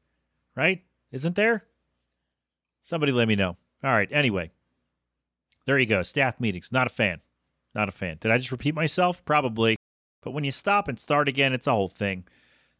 right? 0.55 0.83
Isn't 1.11 1.35
there? 1.35 1.63
Somebody 2.83 3.11
let 3.11 3.27
me 3.27 3.35
know. 3.35 3.57
All 3.83 3.91
right. 3.91 4.09
Anyway, 4.11 4.51
there 5.65 5.79
you 5.79 5.85
go. 5.85 6.03
Staff 6.03 6.39
meetings. 6.39 6.71
Not 6.71 6.87
a 6.87 6.91
fan. 6.91 7.21
Not 7.73 7.89
a 7.89 7.91
fan. 7.91 8.17
Did 8.19 8.31
I 8.31 8.37
just 8.37 8.51
repeat 8.51 8.75
myself? 8.75 9.23
Probably. 9.25 9.77
But 10.21 10.31
when 10.31 10.43
you 10.43 10.51
stop 10.51 10.87
and 10.87 10.99
start 10.99 11.27
again, 11.27 11.53
it's 11.53 11.67
a 11.67 11.71
whole 11.71 11.87
thing. 11.87 12.25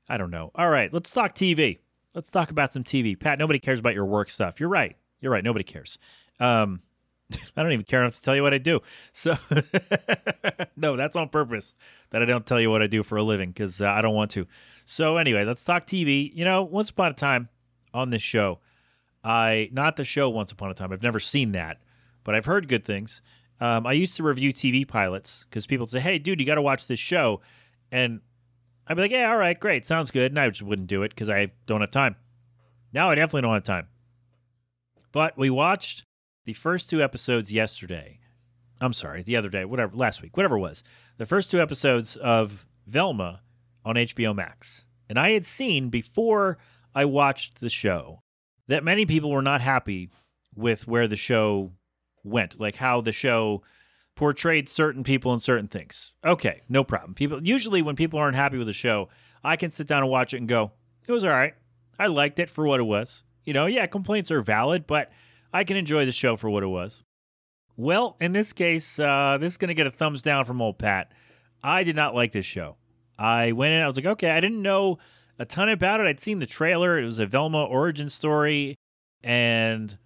I 0.08 0.18
don't 0.18 0.32
know. 0.32 0.52
All 0.56 0.70
right. 0.70 0.94
Let's 0.94 1.12
talk 1.12 1.36
TV. 1.36 1.80
Let's 2.14 2.32
talk 2.32 2.52
about 2.52 2.74
some 2.74 2.84
TV. 2.84 3.20
Pat, 3.20 3.40
nobody 3.40 3.60
cares 3.60 3.80
about 3.80 3.94
your 3.94 4.06
work 4.06 4.30
stuff. 4.30 4.60
You're 4.60 4.70
right. 4.70 4.96
You're 5.22 5.32
right. 5.32 5.44
Nobody 5.44 5.64
cares. 5.64 5.98
Um, 6.40 6.82
I 7.56 7.64
don't 7.64 7.72
even 7.72 7.86
care 7.86 8.02
enough 8.02 8.16
to 8.16 8.22
tell 8.22 8.36
you 8.36 8.44
what 8.44 8.54
I 8.54 8.58
do. 8.58 8.82
So, 9.14 9.38
no, 10.76 10.98
that's 10.98 11.16
on 11.16 11.30
purpose 11.30 11.74
that 12.10 12.22
I 12.22 12.26
don't 12.26 12.46
tell 12.46 12.60
you 12.60 12.70
what 12.70 12.82
I 12.82 12.88
do 12.88 13.04
for 13.04 13.18
a 13.18 13.24
living 13.24 13.52
because 13.52 13.82
uh, 13.82 13.88
I 13.88 14.02
don't 14.02 14.16
want 14.16 14.32
to. 14.32 14.48
So, 14.86 15.18
anyway, 15.18 15.46
let's 15.46 15.64
talk 15.64 15.88
TV. 15.88 16.32
You 16.36 16.44
know, 16.44 16.64
once 16.64 16.90
upon 16.90 17.12
a 17.12 17.16
time 17.16 17.50
on 17.94 18.10
this 18.10 18.22
show, 18.22 18.60
I, 19.24 19.70
not 19.72 19.96
the 19.96 20.04
show 20.04 20.30
Once 20.30 20.52
Upon 20.52 20.72
a 20.72 20.74
Time, 20.74 20.92
I've 20.92 21.04
never 21.04 21.20
seen 21.20 21.52
that, 21.52 21.78
but 22.24 22.36
I've 22.36 22.46
heard 22.46 22.68
good 22.68 22.86
things. 22.86 23.22
Um, 23.62 23.86
I 23.86 23.94
used 23.94 24.18
to 24.18 24.24
review 24.24 24.52
TV 24.52 24.88
pilots 24.88 25.46
because 25.48 25.68
people 25.68 25.86
say, 25.86 26.00
hey, 26.00 26.18
dude, 26.18 26.40
you 26.40 26.48
got 26.48 26.56
to 26.56 26.64
watch 26.64 26.88
this 26.88 27.00
show. 27.00 27.42
And 27.92 28.22
I'd 28.88 28.96
be 28.96 29.04
like, 29.04 29.12
yeah, 29.12 29.30
all 29.30 29.38
right, 29.38 29.58
great, 29.58 29.86
sounds 29.86 30.10
good. 30.10 30.32
And 30.32 30.40
I 30.40 30.50
just 30.50 30.64
wouldn't 30.64 30.88
do 30.88 31.04
it 31.04 31.10
because 31.10 31.30
I 31.30 31.52
don't 31.68 31.82
have 31.82 31.92
time. 31.92 32.16
Now 32.92 33.12
I 33.12 33.16
definitely 33.16 33.44
don't 33.44 33.54
have 33.54 33.64
time. 33.64 33.88
But 35.12 35.38
we 35.38 35.52
watched 35.52 36.06
the 36.46 36.54
first 36.54 36.90
two 36.90 37.04
episodes 37.04 37.54
yesterday. 37.54 38.20
I'm 38.82 38.94
sorry, 38.94 39.22
the 39.22 39.38
other 39.38 39.50
day, 39.50 39.64
whatever, 39.64 39.96
last 39.96 40.24
week, 40.24 40.36
whatever 40.36 40.58
it 40.58 40.62
was. 40.62 40.84
The 41.18 41.28
first 41.28 41.52
two 41.52 41.62
episodes 41.62 42.16
of 42.16 42.66
Velma 42.88 43.42
on 43.86 43.96
HBO 43.96 44.36
Max. 44.36 44.86
And 45.08 45.20
I 45.20 45.32
had 45.32 45.46
seen 45.46 45.90
before 45.90 46.58
I 46.96 47.06
watched 47.06 47.60
the 47.60 47.70
show 47.70 48.24
that 48.68 48.84
many 48.84 49.06
people 49.06 49.30
were 49.30 49.42
not 49.44 49.62
happy 49.62 50.10
with 50.56 50.88
where 50.88 51.08
the 51.08 51.16
show 51.16 51.74
went, 52.24 52.60
like 52.60 52.76
how 52.76 53.02
the 53.02 53.12
show 53.12 53.62
portrayed 54.16 54.70
certain 54.70 55.04
people 55.04 55.32
and 55.32 55.42
certain 55.42 55.68
things. 55.68 56.14
Okay, 56.24 56.62
no 56.70 56.84
problem. 56.84 57.14
People 57.14 57.46
usually 57.46 57.82
when 57.82 57.96
people 57.96 58.20
aren't 58.20 58.36
happy 58.36 58.58
with 58.58 58.70
a 58.70 58.74
show, 58.74 59.10
I 59.44 59.56
can 59.56 59.72
sit 59.72 59.88
down 59.88 60.04
and 60.04 60.12
watch 60.12 60.34
it 60.34 60.38
and 60.38 60.48
go, 60.48 60.72
"It 61.08 61.12
was 61.12 61.24
all 61.24 61.32
right. 61.32 61.56
I 61.98 62.08
liked 62.08 62.40
it 62.40 62.50
for 62.50 62.66
what 62.66 62.80
it 62.80 62.84
was." 62.84 63.24
You 63.46 63.54
know, 63.54 63.66
yeah, 63.66 63.86
complaints 63.88 64.32
are 64.32 64.42
valid, 64.42 64.86
but 64.86 65.12
I 65.54 65.64
can 65.64 65.78
enjoy 65.78 66.06
the 66.06 66.12
show 66.12 66.36
for 66.38 66.50
what 66.50 66.64
it 66.64 66.68
was. 66.68 67.04
Well, 67.76 68.18
in 68.20 68.32
this 68.32 68.54
case, 68.54 69.00
uh, 69.00 69.38
this 69.40 69.54
is 69.54 69.58
going 69.58 69.70
to 69.70 69.74
get 69.74 69.88
a 69.88 69.92
thumbs 69.92 70.22
down 70.22 70.46
from 70.46 70.62
old 70.62 70.78
Pat. 70.78 71.12
I 71.64 71.84
did 71.84 71.96
not 71.96 72.14
like 72.14 72.32
this 72.32 72.46
show. 72.46 72.76
I 73.18 73.52
went 73.52 73.74
in, 73.74 73.82
I 73.82 73.88
was 73.88 73.96
like, 73.96 74.06
okay, 74.06 74.32
I 74.32 74.40
didn't 74.40 74.62
know 74.62 74.98
a 75.40 75.46
ton 75.46 75.70
about 75.70 76.00
it. 76.00 76.08
I'd 76.08 76.20
seen 76.20 76.40
the 76.40 76.46
trailer. 76.46 77.00
It 77.00 77.06
was 77.06 77.20
a 77.20 77.26
Velma 77.26 77.64
origin 77.64 78.10
story. 78.10 78.76
And 79.24 79.98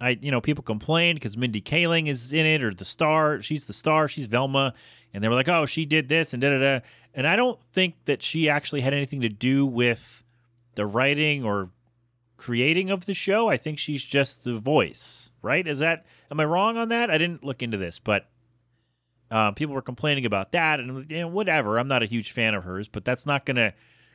I, 0.00 0.18
you 0.20 0.30
know, 0.30 0.40
people 0.40 0.62
complained 0.62 1.16
because 1.16 1.36
Mindy 1.36 1.60
Kaling 1.60 2.08
is 2.08 2.32
in 2.32 2.46
it 2.46 2.62
or 2.62 2.72
the 2.74 2.84
star. 2.84 3.40
She's 3.42 3.66
the 3.66 3.72
star. 3.72 4.08
She's 4.08 4.26
Velma. 4.26 4.74
And 5.14 5.24
they 5.24 5.28
were 5.28 5.34
like, 5.34 5.48
oh, 5.48 5.64
she 5.64 5.86
did 5.86 6.08
this 6.08 6.32
and 6.32 6.42
da 6.42 6.50
da 6.50 6.58
da. 6.58 6.80
And 7.14 7.26
I 7.26 7.36
don't 7.36 7.58
think 7.72 7.94
that 8.04 8.22
she 8.22 8.48
actually 8.48 8.82
had 8.82 8.92
anything 8.92 9.22
to 9.22 9.28
do 9.28 9.64
with 9.64 10.22
the 10.74 10.84
writing 10.84 11.44
or 11.44 11.70
creating 12.36 12.90
of 12.90 13.06
the 13.06 13.14
show. 13.14 13.48
I 13.48 13.56
think 13.56 13.78
she's 13.78 14.04
just 14.04 14.44
the 14.44 14.58
voice, 14.58 15.30
right? 15.40 15.66
Is 15.66 15.78
that 15.78 16.04
am 16.30 16.40
I 16.40 16.44
wrong 16.44 16.76
on 16.76 16.88
that? 16.88 17.10
I 17.10 17.16
didn't 17.16 17.42
look 17.42 17.62
into 17.62 17.78
this, 17.78 17.98
but 17.98 18.28
um, 19.30 19.54
people 19.54 19.74
were 19.74 19.82
complaining 19.82 20.26
about 20.26 20.52
that 20.52 20.78
and 20.78 21.10
you 21.10 21.20
know, 21.20 21.28
whatever. 21.28 21.78
I'm 21.78 21.88
not 21.88 22.02
a 22.02 22.06
huge 22.06 22.32
fan 22.32 22.54
of 22.54 22.64
hers, 22.64 22.88
but 22.88 23.04
that's 23.04 23.26
not 23.26 23.46
gonna. 23.46 23.72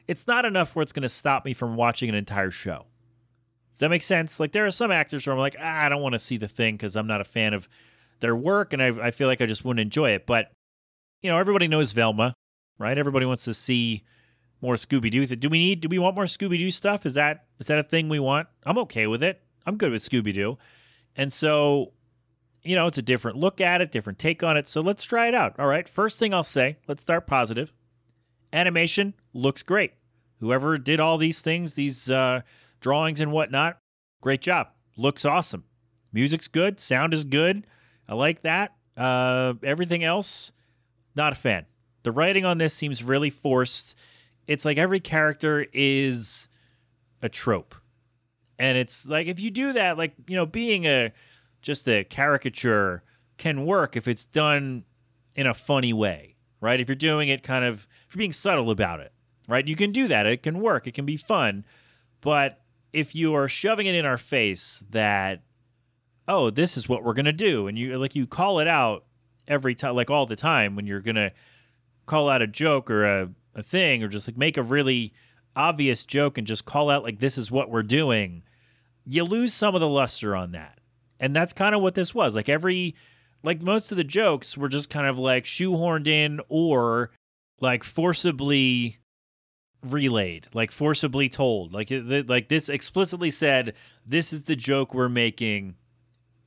It's 0.08 0.28
not 0.28 0.46
enough 0.46 0.76
where 0.76 0.84
it's 0.84 0.94
gonna 0.94 1.10
stop 1.10 1.46
me 1.46 1.54
from 1.54 1.76
watching 1.76 2.10
an 2.10 2.16
entire 2.16 2.52
show. 2.52 2.86
Does 3.74 3.80
that 3.80 3.90
make 3.90 4.04
sense? 4.04 4.40
Like 4.40 4.52
there 4.52 4.66
are 4.66 4.72
some 4.72 4.92
actors 4.92 5.26
where 5.26 5.34
I'm 5.34 5.40
like, 5.40 5.56
ah, 5.60 5.86
I 5.86 5.90
don't 5.90 6.02
want 6.02 6.14
to 6.14 6.20
see 6.20 6.38
the 6.38 6.48
thing 6.48 6.76
because 6.76 6.96
I'm 6.96 7.08
not 7.08 7.22
a 7.22 7.26
fan 7.26 7.54
of 7.54 7.68
their 8.20 8.36
work, 8.36 8.74
and 8.74 8.82
I, 8.82 9.08
I 9.08 9.12
feel 9.12 9.28
like 9.28 9.42
I 9.42 9.46
just 9.46 9.66
wouldn't 9.66 9.82
enjoy 9.82 10.12
it. 10.12 10.26
But 10.26 10.52
you 11.22 11.30
know, 11.30 11.38
everybody 11.38 11.68
knows 11.68 11.92
Velma, 11.92 12.34
right? 12.78 12.98
Everybody 12.98 13.26
wants 13.26 13.44
to 13.46 13.54
see 13.54 14.04
more 14.62 14.76
Scooby 14.76 15.10
Doo. 15.12 15.26
Do 15.26 15.50
we 15.50 15.60
need? 15.60 15.82
Do 15.82 15.88
we 15.90 16.00
want 16.00 16.16
more 16.16 16.26
Scooby 16.26 16.58
Doo 16.58 16.72
stuff? 16.72 17.06
Is 17.06 17.16
that 17.16 17.46
is 17.60 17.68
that 17.68 17.80
a 17.80 17.84
thing 17.84 18.10
we 18.10 18.20
want? 18.20 18.48
I'm 18.66 18.78
okay 18.80 19.08
with 19.08 19.24
it. 19.24 19.42
I'm 19.66 19.78
good 19.78 19.92
with 19.92 20.08
Scooby 20.08 20.34
Doo, 20.34 20.58
and 21.16 21.32
so 21.32 21.94
you 22.64 22.76
know 22.76 22.88
it's 22.88 22.98
a 22.98 23.04
different 23.04 23.38
look 23.38 23.62
at 23.62 23.82
it, 23.82 23.92
different 23.92 24.20
take 24.20 24.44
on 24.44 24.58
it. 24.58 24.68
So 24.68 24.82
let's 24.82 25.04
try 25.04 25.28
it 25.28 25.36
out. 25.36 25.60
All 25.60 25.68
right. 25.68 25.88
First 25.88 26.20
thing 26.20 26.34
I'll 26.34 26.44
say, 26.44 26.78
let's 26.88 27.02
start 27.02 27.28
positive. 27.28 27.74
Animation 28.54 29.14
looks 29.34 29.64
great. 29.64 29.94
Whoever 30.40 30.78
did 30.78 31.00
all 31.00 31.18
these 31.18 31.42
things, 31.42 31.76
these 31.76 32.10
uh, 32.10 32.42
drawings 32.82 33.22
and 33.22 33.32
whatnot, 33.32 33.80
great 34.20 34.42
job. 34.42 34.68
Looks 34.98 35.24
awesome. 35.24 35.64
Music's 36.12 36.50
good. 36.50 36.80
Sound 36.80 37.14
is 37.14 37.24
good. 37.24 37.66
I 38.10 38.16
like 38.16 38.42
that. 38.42 38.76
Uh, 38.98 39.54
everything 39.64 40.04
else, 40.04 40.52
not 41.16 41.32
a 41.32 41.36
fan. 41.36 41.66
The 42.04 42.12
writing 42.12 42.44
on 42.44 42.58
this 42.58 42.74
seems 42.74 43.04
really 43.04 43.30
forced 43.30 43.96
it's 44.48 44.66
like 44.66 44.78
every 44.78 45.00
character 45.00 45.66
is 45.72 46.48
a 47.22 47.30
trope. 47.30 47.76
And 48.60 48.78
it's 48.78 49.08
like 49.08 49.28
if 49.28 49.40
you 49.40 49.50
do 49.50 49.74
that, 49.74 49.98
like, 49.98 50.14
you 50.28 50.36
know, 50.36 50.46
being 50.46 50.86
a 50.86 51.14
just 51.62 51.88
a 51.88 52.04
caricature 52.04 53.04
can 53.38 53.66
work 53.66 53.96
if 53.96 54.08
it's 54.08 54.26
done 54.26 54.84
in 55.36 55.48
a 55.48 55.54
funny 55.54 55.94
way, 55.94 56.36
right? 56.60 56.80
If 56.80 56.88
you're 56.88 56.96
doing 56.96 57.30
it 57.30 57.44
kind 57.44 57.66
of 57.66 57.88
if 58.08 58.16
you're 58.16 58.20
being 58.20 58.34
subtle 58.34 58.70
about 58.72 59.00
it, 59.00 59.14
right? 59.48 59.68
You 59.68 59.76
can 59.76 59.92
do 59.92 60.08
that. 60.10 60.26
It 60.26 60.44
can 60.44 60.60
work. 60.60 60.86
It 60.86 60.94
can 60.94 61.06
be 61.06 61.18
fun. 61.18 61.66
But 62.20 62.61
if 62.94 63.16
you 63.16 63.34
are 63.36 63.48
shoving 63.48 63.86
it 63.86 63.96
in 63.96 64.06
our 64.06 64.18
face 64.18 64.84
that 64.90 65.42
oh, 66.28 66.50
this 66.50 66.78
is 66.78 66.88
what 66.88 67.04
we're 67.04 67.14
going 67.14 67.26
to 67.26 67.34
do 67.34 67.68
and 67.68 67.78
you 67.78 67.98
like 67.98 68.16
you 68.16 68.26
call 68.26 68.60
it 68.60 68.68
out 68.68 69.06
every 69.48 69.76
time 69.76 69.96
like 69.96 70.10
all 70.10 70.26
the 70.26 70.36
time 70.36 70.76
when 70.76 70.86
you're 70.86 71.02
going 71.02 71.16
to 71.16 71.32
call 72.06 72.30
out 72.30 72.42
a 72.42 72.48
joke 72.48 72.90
or 72.90 73.06
a 73.06 73.30
a 73.56 73.62
thing 73.62 74.04
or 74.04 74.08
just 74.08 74.28
like 74.28 74.38
make 74.38 74.58
a 74.58 74.64
really 74.64 75.14
obvious 75.56 76.06
joke 76.06 76.38
and 76.38 76.48
just 76.48 76.66
call 76.66 76.90
out 76.90 77.04
like 77.04 77.20
this 77.20 77.38
is 77.38 77.52
what 77.52 77.70
we're 77.70 77.84
doing, 77.84 78.44
you 79.06 79.24
lose 79.24 79.54
some 79.54 79.76
of 79.76 79.82
the 79.82 79.88
luster 79.88 80.36
on 80.36 80.52
that. 80.52 80.80
And 81.20 81.36
that's 81.36 81.54
kind 81.54 81.76
of 81.76 81.82
what 81.82 81.96
this 81.96 82.16
was. 82.16 82.36
Like 82.36 82.50
every 82.50 82.96
like 83.44 83.62
most 83.62 83.92
of 83.92 83.98
the 83.98 84.04
jokes 84.04 84.58
were 84.58 84.70
just 84.70 84.90
kind 84.90 85.08
of 85.08 85.20
like 85.20 85.46
shoehorned 85.46 86.08
in 86.08 86.40
or 86.48 87.12
like 87.60 87.84
forcibly 87.84 88.98
relayed, 89.84 90.48
like 90.54 90.72
forcibly 90.72 91.30
told. 91.30 91.74
Like 91.74 91.92
like 91.92 92.50
this 92.50 92.70
explicitly 92.70 93.32
said, 93.32 93.74
this 94.06 94.34
is 94.34 94.44
the 94.44 94.56
joke 94.56 94.94
we're 94.94 95.10
making 95.10 95.76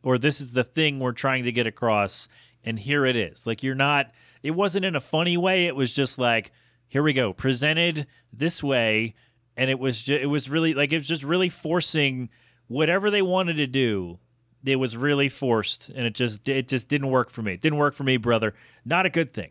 or 0.02 0.18
this 0.18 0.40
is 0.40 0.52
the 0.52 0.64
thing 0.64 1.00
we're 1.00 1.12
trying 1.12 1.44
to 1.44 1.52
get 1.52 1.66
across 1.66 2.28
and 2.64 2.78
here 2.78 3.04
it 3.04 3.16
is. 3.16 3.46
Like 3.46 3.62
you're 3.62 3.74
not 3.74 4.10
it 4.42 4.52
wasn't 4.52 4.84
in 4.84 4.94
a 4.94 5.00
funny 5.00 5.36
way, 5.36 5.66
it 5.66 5.76
was 5.76 5.92
just 5.92 6.18
like 6.18 6.52
here 6.88 7.02
we 7.02 7.12
go, 7.12 7.32
presented 7.32 8.06
this 8.32 8.62
way 8.62 9.14
and 9.56 9.70
it 9.70 9.78
was 9.78 10.02
just, 10.02 10.22
it 10.22 10.26
was 10.26 10.50
really 10.50 10.74
like 10.74 10.92
it 10.92 10.98
was 10.98 11.08
just 11.08 11.24
really 11.24 11.48
forcing 11.48 12.28
whatever 12.68 13.10
they 13.10 13.22
wanted 13.22 13.56
to 13.56 13.66
do 13.66 14.18
it 14.64 14.76
was 14.76 14.96
really 14.96 15.28
forced 15.28 15.90
and 15.90 16.06
it 16.06 16.14
just 16.14 16.48
it 16.48 16.68
just 16.68 16.88
didn't 16.88 17.10
work 17.10 17.30
for 17.30 17.42
me 17.42 17.52
it 17.52 17.60
didn't 17.60 17.78
work 17.78 17.94
for 17.94 18.04
me 18.04 18.16
brother 18.16 18.54
not 18.84 19.06
a 19.06 19.10
good 19.10 19.32
thing 19.32 19.50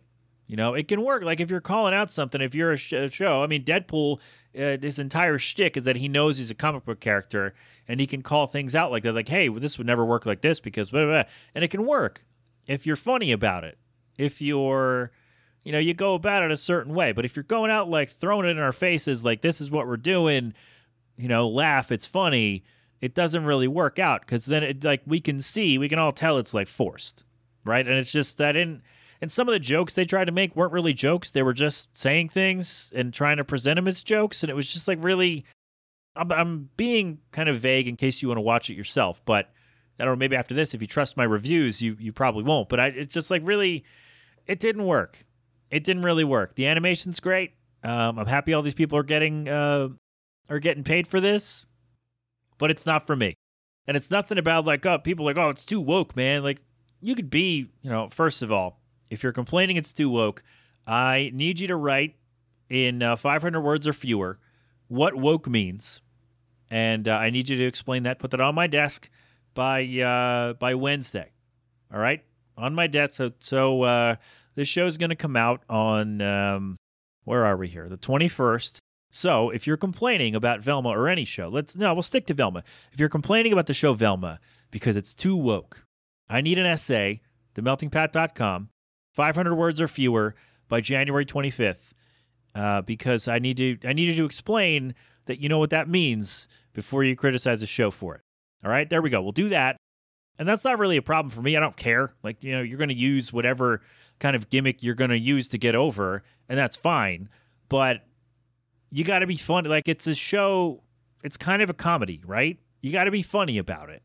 you 0.53 0.57
know 0.57 0.75
it 0.75 0.87
can 0.87 1.01
work. 1.01 1.23
Like 1.23 1.39
if 1.39 1.49
you're 1.49 1.61
calling 1.61 1.95
out 1.95 2.11
something 2.11 2.39
if 2.39 2.53
you're 2.53 2.73
a, 2.73 2.77
sh- 2.77 2.93
a 2.93 3.09
show 3.09 3.41
i 3.41 3.47
mean 3.47 3.63
deadpool 3.63 4.19
uh, 4.55 4.77
his 4.79 4.99
entire 4.99 5.39
shtick 5.39 5.75
is 5.75 5.85
that 5.85 5.95
he 5.95 6.07
knows 6.07 6.37
he's 6.37 6.51
a 6.51 6.55
comic 6.55 6.85
book 6.85 6.99
character 6.99 7.55
and 7.87 7.99
he 7.99 8.05
can 8.05 8.21
call 8.21 8.45
things 8.45 8.75
out 8.75 8.91
like 8.91 9.01
that 9.01 9.13
like 9.13 9.29
hey 9.29 9.49
well, 9.49 9.59
this 9.59 9.79
would 9.79 9.87
never 9.87 10.05
work 10.05 10.27
like 10.27 10.41
this 10.41 10.59
because 10.59 10.91
blah, 10.91 11.05
blah, 11.05 11.23
blah. 11.23 11.31
and 11.55 11.63
it 11.63 11.69
can 11.69 11.87
work 11.87 12.23
if 12.67 12.85
you're 12.85 12.95
funny 12.95 13.31
about 13.31 13.63
it. 13.63 13.79
If 14.19 14.43
you're 14.43 15.09
you 15.63 15.71
know 15.71 15.79
you 15.79 15.95
go 15.95 16.13
about 16.13 16.43
it 16.43 16.51
a 16.51 16.57
certain 16.57 16.93
way. 16.93 17.13
But 17.13 17.25
if 17.25 17.35
you're 17.35 17.41
going 17.41 17.71
out 17.71 17.89
like 17.89 18.11
throwing 18.11 18.45
it 18.45 18.51
in 18.51 18.59
our 18.59 18.71
faces 18.71 19.25
like 19.25 19.41
this 19.41 19.59
is 19.59 19.71
what 19.71 19.87
we're 19.87 19.97
doing 19.97 20.53
you 21.17 21.27
know 21.27 21.47
laugh 21.47 21.91
it's 21.91 22.05
funny 22.05 22.63
it 23.01 23.15
doesn't 23.15 23.45
really 23.45 23.67
work 23.67 23.97
out 23.97 24.21
because 24.21 24.45
then 24.45 24.61
it 24.61 24.83
like 24.83 25.01
we 25.07 25.19
can 25.19 25.39
see 25.39 25.79
we 25.79 25.89
can 25.89 25.97
all 25.97 26.11
tell 26.11 26.37
it's 26.37 26.53
like 26.53 26.67
forced 26.67 27.23
right? 27.65 27.87
And 27.87 27.97
it's 27.97 28.11
just 28.11 28.37
that 28.37 28.55
in 28.55 28.81
and 29.23 29.31
some 29.31 29.47
of 29.47 29.53
the 29.53 29.59
jokes 29.59 29.93
they 29.93 30.03
tried 30.03 30.25
to 30.25 30.33
make 30.33 30.53
weren't 30.53 30.73
really 30.73 30.91
jokes. 30.91 31.31
They 31.31 31.43
were 31.43 31.53
just 31.53 31.87
saying 31.97 32.27
things 32.27 32.91
and 32.93 33.13
trying 33.13 33.37
to 33.37 33.45
present 33.45 33.77
them 33.77 33.87
as 33.87 34.03
jokes. 34.03 34.43
And 34.43 34.49
it 34.49 34.53
was 34.53 34.71
just 34.71 34.85
like 34.85 34.97
really 35.01 35.45
i'm, 36.17 36.29
I'm 36.29 36.69
being 36.75 37.19
kind 37.31 37.47
of 37.47 37.57
vague 37.57 37.87
in 37.87 37.95
case 37.95 38.21
you 38.21 38.27
want 38.27 38.37
to 38.37 38.41
watch 38.41 38.69
it 38.69 38.75
yourself 38.75 39.23
but 39.25 39.49
i 39.97 40.03
don't 40.03 40.13
know 40.13 40.17
maybe 40.17 40.35
after 40.35 40.53
this 40.53 40.73
if 40.75 40.81
you 40.81 40.87
trust 40.87 41.15
my 41.17 41.23
reviews 41.23 41.81
you 41.81 41.95
you 41.99 42.11
probably 42.11 42.43
won't. 42.43 42.67
But 42.67 42.81
i 42.81 42.87
it's 42.87 43.13
just 43.13 43.31
like 43.31 43.41
really 43.45 43.85
it 44.45 44.59
didn't 44.59 44.83
work. 44.85 45.25
It 45.71 45.85
didn't 45.85 46.03
really 46.03 46.25
work. 46.25 46.55
The 46.55 46.67
animation's 46.67 47.21
great. 47.21 47.53
Um, 47.81 48.19
i'm 48.19 48.27
happy 48.27 48.53
all 48.53 48.61
these 48.61 48.73
people 48.73 48.97
are 48.97 49.03
getting 49.03 49.47
uh, 49.47 49.87
are 50.49 50.59
getting 50.59 50.83
paid 50.83 51.07
for 51.07 51.21
this 51.21 51.65
but 52.57 52.69
it's 52.71 52.85
not 52.85 53.07
for 53.07 53.15
me. 53.15 53.35
And 53.87 53.97
it's 53.97 54.11
nothing 54.11 54.37
about 54.37 54.65
like, 54.65 54.85
oh, 54.85 54.97
people 54.97 55.25
like, 55.25 55.37
oh, 55.37 55.49
it's 55.49 55.65
too 55.65 55.81
woke, 55.81 56.15
man. 56.15 56.43
Like, 56.43 56.59
you 57.01 57.15
could 57.15 57.29
be, 57.29 57.71
you 57.81 57.89
know, 57.89 58.07
first 58.09 58.41
of 58.41 58.51
all, 58.51 58.79
if 59.09 59.23
you're 59.23 59.31
complaining 59.31 59.77
it's 59.77 59.93
too 59.93 60.09
woke, 60.09 60.43
I 60.85 61.31
need 61.33 61.59
you 61.59 61.67
to 61.67 61.75
write 61.75 62.15
in 62.69 63.03
uh, 63.03 63.15
500 63.15 63.61
words 63.61 63.87
or 63.87 63.93
fewer 63.93 64.39
what 64.87 65.15
woke 65.15 65.47
means. 65.47 66.01
And 66.69 67.07
uh, 67.07 67.13
I 67.13 67.29
need 67.29 67.49
you 67.49 67.57
to 67.57 67.65
explain 67.65 68.03
that. 68.03 68.19
Put 68.19 68.31
that 68.31 68.41
on 68.41 68.55
my 68.55 68.67
desk 68.67 69.09
by 69.53 69.83
uh, 69.85 70.53
by 70.53 70.73
Wednesday. 70.75 71.31
All 71.93 71.99
right, 71.99 72.23
on 72.57 72.73
my 72.73 72.87
desk. 72.87 73.13
So 73.13 73.31
so 73.39 73.83
uh, 73.83 74.15
this 74.55 74.67
show 74.67 74.85
is 74.85 74.97
going 74.97 75.09
to 75.11 75.15
come 75.15 75.35
out 75.35 75.63
on 75.69 76.21
um, 76.21 76.77
where 77.25 77.45
are 77.45 77.57
we 77.57 77.67
here? 77.67 77.89
The 77.89 77.97
21st. 77.97 78.77
So 79.11 79.51
if 79.51 79.67
you're 79.67 79.77
complaining 79.77 80.33
about 80.33 80.61
Velma 80.61 80.89
or 80.89 81.07
any 81.07 81.25
show, 81.25 81.47
let's 81.47 81.75
no, 81.75 81.93
we'll 81.93 82.01
stick 82.01 82.25
to 82.27 82.33
Velma. 82.33 82.63
If 82.91 82.99
you're 82.99 83.09
complaining 83.09 83.53
about 83.53 83.67
the 83.67 83.73
show 83.73 83.93
Velma 83.93 84.39
because 84.71 84.95
it's 84.95 85.13
too 85.13 85.35
woke, 85.35 85.85
I 86.27 86.41
need 86.41 86.57
an 86.57 86.65
essay, 86.65 87.21
themeltingpat.com, 87.55 88.69
500 89.13 89.55
words 89.55 89.79
or 89.79 89.87
fewer 89.87 90.35
by 90.67 90.81
January 90.81 91.25
25th, 91.25 91.93
uh, 92.55 92.81
because 92.81 93.27
I 93.27 93.39
need 93.39 93.57
to 93.57 93.77
I 93.85 93.93
need 93.93 94.09
you 94.09 94.15
to 94.15 94.25
explain 94.25 94.95
that 95.25 95.39
you 95.39 95.49
know 95.49 95.59
what 95.59 95.69
that 95.69 95.87
means 95.87 96.47
before 96.73 97.03
you 97.03 97.15
criticize 97.15 97.61
the 97.61 97.65
show 97.65 97.91
for 97.91 98.15
it. 98.15 98.21
All 98.65 98.71
right, 98.71 98.89
there 98.89 99.01
we 99.01 99.09
go. 99.09 99.21
We'll 99.21 99.31
do 99.31 99.49
that. 99.49 99.77
And 100.39 100.47
that's 100.47 100.63
not 100.63 100.79
really 100.79 100.97
a 100.97 101.01
problem 101.01 101.29
for 101.29 101.41
me. 101.41 101.55
I 101.55 101.59
don't 101.59 101.77
care. 101.77 102.11
Like, 102.23 102.43
you 102.43 102.53
know, 102.53 102.61
you're 102.61 102.79
going 102.79 102.89
to 102.89 102.95
use 102.95 103.31
whatever 103.31 103.81
kind 104.19 104.35
of 104.35 104.49
gimmick 104.49 104.81
you're 104.81 104.95
going 104.95 105.11
to 105.11 105.17
use 105.17 105.49
to 105.49 105.57
get 105.57 105.75
over, 105.75 106.23
and 106.49 106.57
that's 106.57 106.75
fine. 106.75 107.29
But 107.69 108.01
you 108.89 109.03
got 109.03 109.19
to 109.19 109.27
be 109.27 109.37
funny. 109.37 109.69
Like 109.69 109.87
it's 109.87 110.07
a 110.07 110.15
show. 110.15 110.81
It's 111.23 111.37
kind 111.37 111.61
of 111.61 111.69
a 111.69 111.73
comedy, 111.73 112.21
right? 112.25 112.57
You 112.81 112.91
got 112.91 113.05
to 113.05 113.11
be 113.11 113.21
funny 113.21 113.57
about 113.57 113.89
it. 113.89 114.01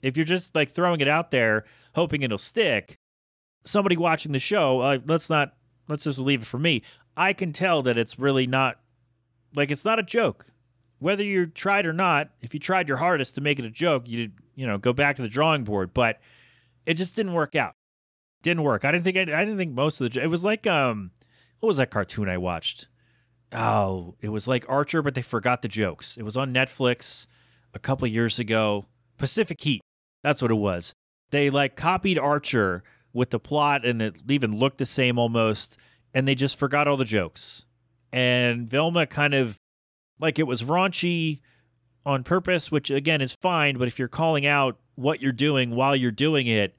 If 0.00 0.16
you're 0.16 0.26
just 0.26 0.54
like 0.54 0.70
throwing 0.70 1.00
it 1.00 1.08
out 1.08 1.30
there, 1.30 1.64
hoping 1.94 2.22
it'll 2.22 2.38
stick, 2.38 2.98
somebody 3.64 3.96
watching 3.96 4.32
the 4.32 4.38
show, 4.38 4.80
uh, 4.80 4.98
let's 5.06 5.30
not. 5.30 5.54
Let's 5.88 6.04
just 6.04 6.18
leave 6.18 6.42
it 6.42 6.46
for 6.46 6.58
me. 6.58 6.82
I 7.16 7.32
can 7.32 7.52
tell 7.52 7.82
that 7.82 7.98
it's 7.98 8.18
really 8.18 8.46
not 8.46 8.78
like 9.54 9.70
it's 9.70 9.84
not 9.84 9.98
a 9.98 10.02
joke. 10.02 10.46
Whether 11.00 11.24
you 11.24 11.46
tried 11.46 11.86
or 11.86 11.92
not, 11.92 12.30
if 12.40 12.54
you 12.54 12.60
tried 12.60 12.88
your 12.88 12.98
hardest 12.98 13.34
to 13.34 13.40
make 13.40 13.58
it 13.58 13.64
a 13.64 13.70
joke, 13.70 14.08
you 14.08 14.30
you 14.54 14.66
know 14.66 14.78
go 14.78 14.92
back 14.92 15.16
to 15.16 15.22
the 15.22 15.28
drawing 15.28 15.64
board. 15.64 15.92
But 15.92 16.20
it 16.86 16.94
just 16.94 17.16
didn't 17.16 17.34
work 17.34 17.54
out. 17.54 17.74
Didn't 18.42 18.62
work. 18.62 18.84
I 18.84 18.92
didn't 18.92 19.04
think. 19.04 19.16
I, 19.16 19.22
I 19.22 19.44
didn't 19.44 19.58
think 19.58 19.72
most 19.72 20.00
of 20.00 20.12
the. 20.12 20.22
It 20.22 20.28
was 20.28 20.44
like 20.44 20.66
um, 20.66 21.10
what 21.60 21.66
was 21.68 21.76
that 21.78 21.90
cartoon 21.90 22.28
I 22.28 22.38
watched? 22.38 22.86
oh, 23.52 24.14
it 24.20 24.30
was 24.30 24.48
like 24.48 24.64
Archer, 24.68 25.02
but 25.02 25.14
they 25.14 25.22
forgot 25.22 25.62
the 25.62 25.68
jokes. 25.68 26.16
It 26.16 26.22
was 26.22 26.36
on 26.36 26.54
Netflix 26.54 27.26
a 27.74 27.78
couple 27.78 28.06
years 28.08 28.38
ago. 28.38 28.86
Pacific 29.18 29.60
Heat. 29.60 29.82
That's 30.22 30.42
what 30.42 30.50
it 30.50 30.56
was. 30.56 30.92
They 31.30 31.50
like 31.50 31.76
copied 31.76 32.18
Archer 32.18 32.82
with 33.12 33.30
the 33.30 33.38
plot 33.38 33.84
and 33.84 34.00
it 34.00 34.16
even 34.28 34.56
looked 34.56 34.78
the 34.78 34.86
same 34.86 35.18
almost, 35.18 35.76
and 36.14 36.26
they 36.26 36.34
just 36.34 36.56
forgot 36.56 36.88
all 36.88 36.96
the 36.96 37.04
jokes. 37.04 37.64
And 38.12 38.68
Velma 38.68 39.06
kind 39.06 39.34
of 39.34 39.58
like 40.20 40.38
it 40.38 40.46
was 40.46 40.62
raunchy 40.62 41.40
on 42.04 42.24
purpose, 42.24 42.70
which 42.70 42.90
again 42.90 43.20
is 43.20 43.32
fine, 43.32 43.78
but 43.78 43.88
if 43.88 43.98
you're 43.98 44.08
calling 44.08 44.46
out 44.46 44.78
what 44.94 45.22
you're 45.22 45.32
doing 45.32 45.74
while 45.74 45.96
you're 45.96 46.10
doing 46.10 46.46
it, 46.46 46.76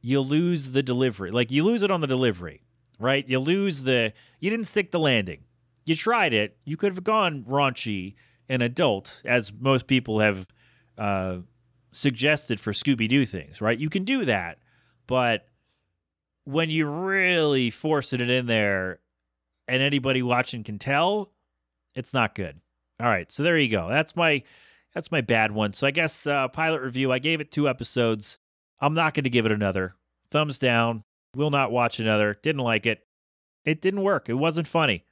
you 0.00 0.20
lose 0.20 0.72
the 0.72 0.82
delivery. 0.82 1.30
Like 1.30 1.50
you 1.50 1.64
lose 1.64 1.82
it 1.82 1.90
on 1.90 2.00
the 2.00 2.06
delivery, 2.06 2.62
right? 2.98 3.28
You 3.28 3.38
lose 3.38 3.82
the 3.82 4.12
you 4.38 4.50
didn't 4.50 4.66
stick 4.66 4.90
the 4.90 4.98
landing 4.98 5.44
you 5.90 5.96
tried 5.96 6.32
it. 6.32 6.56
You 6.64 6.76
could 6.76 6.94
have 6.94 7.04
gone 7.04 7.44
raunchy 7.44 8.14
and 8.48 8.62
adult, 8.62 9.22
as 9.24 9.52
most 9.52 9.86
people 9.86 10.20
have 10.20 10.46
uh, 10.96 11.38
suggested 11.92 12.60
for 12.60 12.72
Scooby 12.72 13.08
Doo 13.08 13.26
things, 13.26 13.60
right? 13.60 13.78
You 13.78 13.90
can 13.90 14.04
do 14.04 14.24
that, 14.24 14.58
but 15.08 15.46
when 16.44 16.70
you 16.70 16.86
really 16.86 17.70
forcing 17.70 18.20
it 18.20 18.30
in 18.30 18.46
there, 18.46 19.00
and 19.68 19.82
anybody 19.82 20.22
watching 20.22 20.64
can 20.64 20.78
tell, 20.78 21.32
it's 21.94 22.12
not 22.12 22.34
good. 22.34 22.60
All 22.98 23.06
right, 23.06 23.30
so 23.30 23.42
there 23.42 23.58
you 23.58 23.68
go. 23.68 23.88
That's 23.88 24.16
my 24.16 24.42
that's 24.94 25.12
my 25.12 25.20
bad 25.20 25.52
one. 25.52 25.72
So 25.72 25.86
I 25.86 25.90
guess 25.92 26.26
uh, 26.26 26.48
pilot 26.48 26.82
review. 26.82 27.12
I 27.12 27.18
gave 27.18 27.40
it 27.40 27.52
two 27.52 27.68
episodes. 27.68 28.38
I'm 28.80 28.94
not 28.94 29.14
going 29.14 29.24
to 29.24 29.30
give 29.30 29.46
it 29.46 29.52
another. 29.52 29.94
Thumbs 30.30 30.58
down. 30.58 31.04
Will 31.36 31.50
not 31.50 31.70
watch 31.70 32.00
another. 32.00 32.36
Didn't 32.42 32.62
like 32.62 32.86
it. 32.86 33.06
It 33.64 33.80
didn't 33.80 34.02
work. 34.02 34.28
It 34.28 34.34
wasn't 34.34 34.66
funny. 34.66 35.04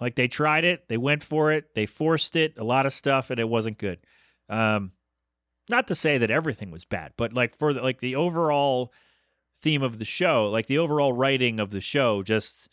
Like 0.00 0.16
they 0.16 0.28
tried 0.28 0.64
it, 0.64 0.88
they 0.88 0.96
went 0.96 1.22
for 1.22 1.52
it, 1.52 1.74
they 1.74 1.86
forced 1.86 2.34
it, 2.36 2.58
a 2.58 2.64
lot 2.64 2.86
of 2.86 2.92
stuff, 2.92 3.30
and 3.30 3.38
it 3.38 3.48
wasn't 3.48 3.78
good. 3.78 4.00
Um, 4.48 4.92
not 5.70 5.86
to 5.88 5.94
say 5.94 6.18
that 6.18 6.30
everything 6.30 6.70
was 6.70 6.84
bad, 6.84 7.12
but 7.16 7.32
like 7.32 7.56
for 7.56 7.72
the, 7.72 7.80
like 7.80 8.00
the 8.00 8.16
overall 8.16 8.92
theme 9.64 9.82
of 9.82 9.98
the 9.98 10.04
show, 10.04 10.48
like 10.48 10.66
the 10.66 10.78
overall 10.78 11.12
writing 11.12 11.58
of 11.58 11.70
the 11.70 11.80
show, 11.80 12.22
just 12.22 12.68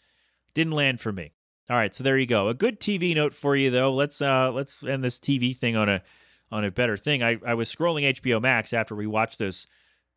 didn't 0.54 0.74
land 0.74 1.00
for 1.00 1.12
me. 1.12 1.34
All 1.70 1.78
right, 1.78 1.96
so 1.96 2.04
there 2.04 2.18
you 2.18 2.26
go. 2.26 2.50
A 2.50 2.54
good 2.54 2.80
TV 2.80 3.16
note 3.16 3.34
for 3.34 3.56
you 3.56 3.72
though. 3.72 3.94
Let's 3.94 4.22
uh 4.22 4.52
let's 4.52 4.84
end 4.84 5.04
this 5.04 5.20
TV 5.20 5.56
thing 5.56 5.76
on 5.76 5.90
a 5.90 6.04
on 6.52 6.64
a 6.64 6.72
better 6.72 6.98
thing. 6.98 7.24
I 7.24 7.40
I 7.46 7.56
was 7.56 7.74
scrolling 7.74 8.04
HBO 8.14 8.40
Max 8.42 8.74
after 8.74 8.94
we 8.96 9.08
watched 9.08 9.40
those 9.40 9.66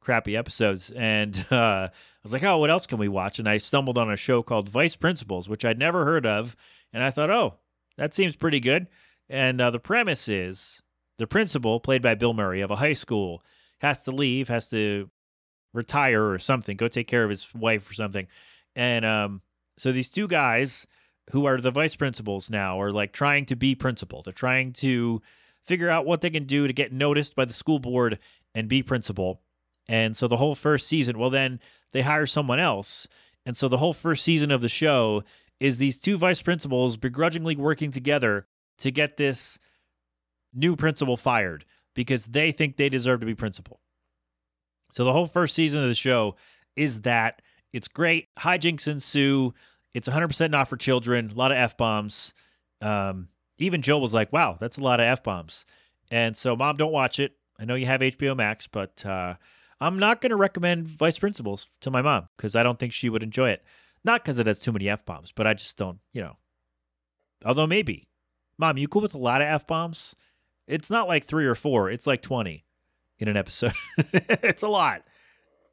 crappy 0.00 0.36
episodes, 0.36 0.90
and 0.90 1.46
uh, 1.50 1.88
I 1.88 1.90
was 2.22 2.32
like, 2.34 2.42
oh, 2.42 2.58
what 2.58 2.70
else 2.70 2.86
can 2.86 2.98
we 2.98 3.08
watch? 3.08 3.38
And 3.38 3.48
I 3.48 3.56
stumbled 3.56 3.96
on 3.96 4.12
a 4.12 4.16
show 4.16 4.42
called 4.42 4.68
Vice 4.68 4.96
Principals, 4.96 5.48
which 5.48 5.64
I'd 5.64 5.78
never 5.78 6.04
heard 6.04 6.26
of 6.26 6.56
and 6.94 7.02
I 7.02 7.10
thought, 7.10 7.28
oh, 7.28 7.54
that 7.98 8.14
seems 8.14 8.36
pretty 8.36 8.60
good. 8.60 8.86
And 9.28 9.60
uh, 9.60 9.70
the 9.70 9.80
premise 9.80 10.28
is 10.28 10.80
the 11.18 11.26
principal, 11.26 11.80
played 11.80 12.02
by 12.02 12.14
Bill 12.14 12.32
Murray, 12.32 12.60
of 12.60 12.70
a 12.70 12.76
high 12.76 12.92
school, 12.92 13.42
has 13.80 14.04
to 14.04 14.12
leave, 14.12 14.48
has 14.48 14.68
to 14.70 15.10
retire 15.74 16.30
or 16.30 16.38
something, 16.38 16.76
go 16.76 16.88
take 16.88 17.08
care 17.08 17.24
of 17.24 17.30
his 17.30 17.52
wife 17.54 17.90
or 17.90 17.92
something. 17.92 18.26
And 18.74 19.04
um, 19.04 19.42
so 19.76 19.92
these 19.92 20.08
two 20.08 20.26
guys 20.26 20.86
who 21.30 21.44
are 21.44 21.60
the 21.60 21.70
vice 21.70 21.96
principals 21.96 22.48
now 22.48 22.80
are 22.80 22.92
like 22.92 23.12
trying 23.12 23.44
to 23.46 23.56
be 23.56 23.74
principal. 23.74 24.22
They're 24.22 24.32
trying 24.32 24.72
to 24.74 25.20
figure 25.64 25.90
out 25.90 26.06
what 26.06 26.20
they 26.20 26.30
can 26.30 26.44
do 26.44 26.66
to 26.66 26.72
get 26.72 26.92
noticed 26.92 27.34
by 27.34 27.44
the 27.44 27.52
school 27.52 27.78
board 27.78 28.18
and 28.54 28.68
be 28.68 28.82
principal. 28.82 29.40
And 29.88 30.16
so 30.16 30.28
the 30.28 30.36
whole 30.36 30.54
first 30.54 30.86
season, 30.86 31.18
well, 31.18 31.30
then 31.30 31.60
they 31.92 32.02
hire 32.02 32.26
someone 32.26 32.60
else. 32.60 33.08
And 33.46 33.56
so 33.56 33.68
the 33.68 33.78
whole 33.78 33.92
first 33.92 34.24
season 34.24 34.50
of 34.50 34.60
the 34.60 34.68
show 34.68 35.22
is 35.60 35.78
these 35.78 36.00
two 36.00 36.18
vice 36.18 36.42
principals 36.42 36.96
begrudgingly 36.96 37.56
working 37.56 37.90
together 37.90 38.46
to 38.78 38.90
get 38.90 39.16
this 39.16 39.58
new 40.52 40.76
principal 40.76 41.16
fired 41.16 41.64
because 41.94 42.26
they 42.26 42.52
think 42.52 42.76
they 42.76 42.88
deserve 42.88 43.20
to 43.20 43.26
be 43.26 43.34
principal. 43.34 43.80
So 44.94 45.04
the 45.04 45.12
whole 45.12 45.26
first 45.26 45.56
season 45.56 45.82
of 45.82 45.88
the 45.88 45.94
show 45.96 46.36
is 46.76 47.00
that 47.00 47.42
it's 47.72 47.88
great. 47.88 48.28
Hijinks 48.38 48.86
ensue. 48.86 49.52
It's 49.92 50.06
100% 50.06 50.52
not 50.52 50.68
for 50.68 50.76
children. 50.76 51.32
A 51.32 51.34
lot 51.34 51.50
of 51.50 51.58
f 51.58 51.76
bombs. 51.76 52.32
Um, 52.80 53.26
even 53.58 53.82
Joe 53.82 53.98
was 53.98 54.14
like, 54.14 54.32
"Wow, 54.32 54.56
that's 54.56 54.78
a 54.78 54.80
lot 54.80 55.00
of 55.00 55.06
f 55.06 55.24
bombs." 55.24 55.66
And 56.12 56.36
so, 56.36 56.54
mom, 56.54 56.76
don't 56.76 56.92
watch 56.92 57.18
it. 57.18 57.32
I 57.58 57.64
know 57.64 57.74
you 57.74 57.86
have 57.86 58.02
HBO 58.02 58.36
Max, 58.36 58.68
but 58.68 59.04
uh, 59.04 59.34
I'm 59.80 59.98
not 59.98 60.20
going 60.20 60.30
to 60.30 60.36
recommend 60.36 60.86
Vice 60.86 61.18
Principals 61.18 61.66
to 61.80 61.90
my 61.90 62.00
mom 62.00 62.28
because 62.36 62.54
I 62.54 62.62
don't 62.62 62.78
think 62.78 62.92
she 62.92 63.08
would 63.08 63.24
enjoy 63.24 63.50
it. 63.50 63.64
Not 64.04 64.22
because 64.22 64.38
it 64.38 64.46
has 64.46 64.60
too 64.60 64.70
many 64.70 64.88
f 64.88 65.04
bombs, 65.04 65.32
but 65.32 65.44
I 65.44 65.54
just 65.54 65.76
don't, 65.76 65.98
you 66.12 66.22
know. 66.22 66.36
Although 67.44 67.66
maybe, 67.66 68.06
mom, 68.58 68.78
you 68.78 68.86
cool 68.86 69.02
with 69.02 69.14
a 69.14 69.18
lot 69.18 69.42
of 69.42 69.48
f 69.48 69.66
bombs? 69.66 70.14
It's 70.68 70.88
not 70.88 71.08
like 71.08 71.24
three 71.24 71.46
or 71.46 71.56
four; 71.56 71.90
it's 71.90 72.06
like 72.06 72.22
twenty 72.22 72.63
in 73.18 73.28
an 73.28 73.36
episode. 73.36 73.72
it's 74.12 74.62
a 74.62 74.68
lot. 74.68 75.02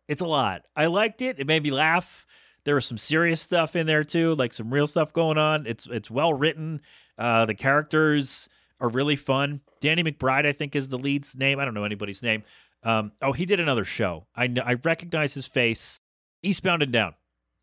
It's 0.07 0.21
a 0.21 0.25
lot. 0.25 0.63
I 0.75 0.87
liked 0.87 1.21
it. 1.21 1.39
It 1.39 1.47
made 1.47 1.63
me 1.63 1.71
laugh. 1.71 2.25
There 2.63 2.75
was 2.75 2.85
some 2.85 2.97
serious 2.97 3.41
stuff 3.41 3.75
in 3.75 3.87
there 3.87 4.03
too, 4.03 4.35
like 4.35 4.53
some 4.53 4.73
real 4.73 4.87
stuff 4.87 5.13
going 5.13 5.37
on. 5.37 5.65
It's 5.65 5.87
it's 5.87 6.11
well 6.11 6.33
written. 6.33 6.81
Uh, 7.17 7.45
the 7.45 7.55
characters 7.55 8.47
are 8.79 8.89
really 8.89 9.15
fun. 9.15 9.61
Danny 9.79 10.03
McBride, 10.03 10.45
I 10.45 10.53
think, 10.53 10.75
is 10.75 10.89
the 10.89 10.97
lead's 10.97 11.35
name. 11.35 11.59
I 11.59 11.65
don't 11.65 11.73
know 11.73 11.83
anybody's 11.83 12.21
name. 12.21 12.43
Um, 12.83 13.11
oh, 13.21 13.31
he 13.31 13.45
did 13.45 13.59
another 13.59 13.85
show. 13.85 14.27
I 14.35 14.53
I 14.63 14.73
recognize 14.73 15.33
his 15.33 15.47
face. 15.47 15.99
Eastbound 16.43 16.81
and 16.83 16.91
Down. 16.91 17.13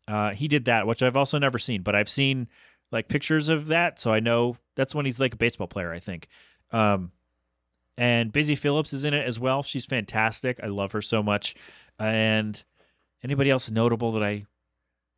Uh, 0.07 0.31
he 0.31 0.47
did 0.47 0.65
that, 0.65 0.87
which 0.87 1.03
I've 1.03 1.17
also 1.17 1.37
never 1.37 1.59
seen, 1.59 1.83
but 1.83 1.93
I've 1.93 2.09
seen 2.09 2.47
like 2.91 3.09
pictures 3.09 3.47
of 3.47 3.67
that, 3.67 3.99
so 3.99 4.11
I 4.11 4.19
know 4.19 4.57
that's 4.75 4.95
when 4.95 5.05
he's 5.05 5.19
like 5.19 5.33
a 5.33 5.37
baseball 5.37 5.67
player. 5.67 5.93
I 5.93 5.99
think. 5.99 6.27
Um, 6.71 7.11
and 7.99 8.31
Busy 8.31 8.55
Philipps 8.55 8.93
is 8.93 9.03
in 9.03 9.13
it 9.13 9.27
as 9.27 9.41
well. 9.41 9.61
She's 9.61 9.85
fantastic. 9.85 10.57
I 10.63 10.67
love 10.67 10.93
her 10.93 11.01
so 11.01 11.21
much. 11.21 11.53
And 11.99 12.63
anybody 13.25 13.49
else 13.49 13.69
notable 13.69 14.13
that 14.13 14.23
I 14.23 14.45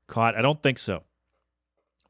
caught? 0.08 0.36
I 0.36 0.42
don't 0.42 0.64
think 0.64 0.80
so. 0.80 1.04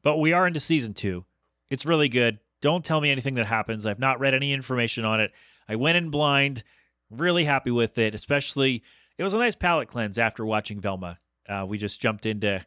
But 0.02 0.16
we 0.16 0.32
are 0.32 0.46
into 0.46 0.60
season 0.60 0.94
two. 0.94 1.26
It's 1.68 1.84
really 1.84 2.08
good. 2.08 2.38
Don't 2.62 2.86
tell 2.86 3.02
me 3.02 3.10
anything 3.10 3.34
that 3.34 3.44
happens. 3.44 3.84
I've 3.84 3.98
not 3.98 4.18
read 4.18 4.32
any 4.32 4.54
information 4.54 5.04
on 5.04 5.20
it. 5.20 5.32
I 5.68 5.76
went 5.76 5.98
in 5.98 6.08
blind. 6.08 6.64
Really 7.10 7.44
happy 7.44 7.70
with 7.70 7.98
it. 7.98 8.14
Especially, 8.14 8.82
it 9.18 9.22
was 9.22 9.34
a 9.34 9.38
nice 9.38 9.54
palate 9.54 9.88
cleanse 9.88 10.16
after 10.16 10.46
watching 10.46 10.80
Velma. 10.80 11.18
Uh, 11.46 11.66
we 11.68 11.76
just 11.76 12.00
jumped 12.00 12.24
into 12.24 12.64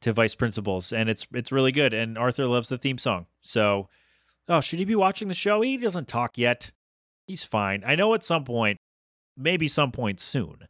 to 0.00 0.12
Vice 0.12 0.34
Principals, 0.34 0.92
and 0.92 1.08
it's 1.08 1.28
it's 1.32 1.52
really 1.52 1.70
good. 1.70 1.94
And 1.94 2.18
Arthur 2.18 2.46
loves 2.46 2.68
the 2.68 2.78
theme 2.78 2.98
song. 2.98 3.26
So, 3.42 3.88
oh, 4.48 4.60
should 4.60 4.80
he 4.80 4.84
be 4.84 4.96
watching 4.96 5.28
the 5.28 5.34
show? 5.34 5.60
He 5.60 5.76
doesn't 5.76 6.08
talk 6.08 6.36
yet. 6.36 6.72
He's 7.26 7.44
fine. 7.44 7.82
I 7.86 7.94
know 7.94 8.14
at 8.14 8.22
some 8.22 8.44
point, 8.44 8.78
maybe 9.36 9.68
some 9.68 9.92
point 9.92 10.20
soon, 10.20 10.68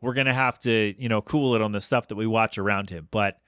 we're 0.00 0.14
gonna 0.14 0.34
have 0.34 0.58
to 0.60 0.94
you 0.98 1.08
know 1.08 1.20
cool 1.20 1.54
it 1.54 1.62
on 1.62 1.72
the 1.72 1.80
stuff 1.80 2.08
that 2.08 2.16
we 2.16 2.26
watch 2.26 2.58
around 2.58 2.90
him. 2.90 3.08
But 3.10 3.38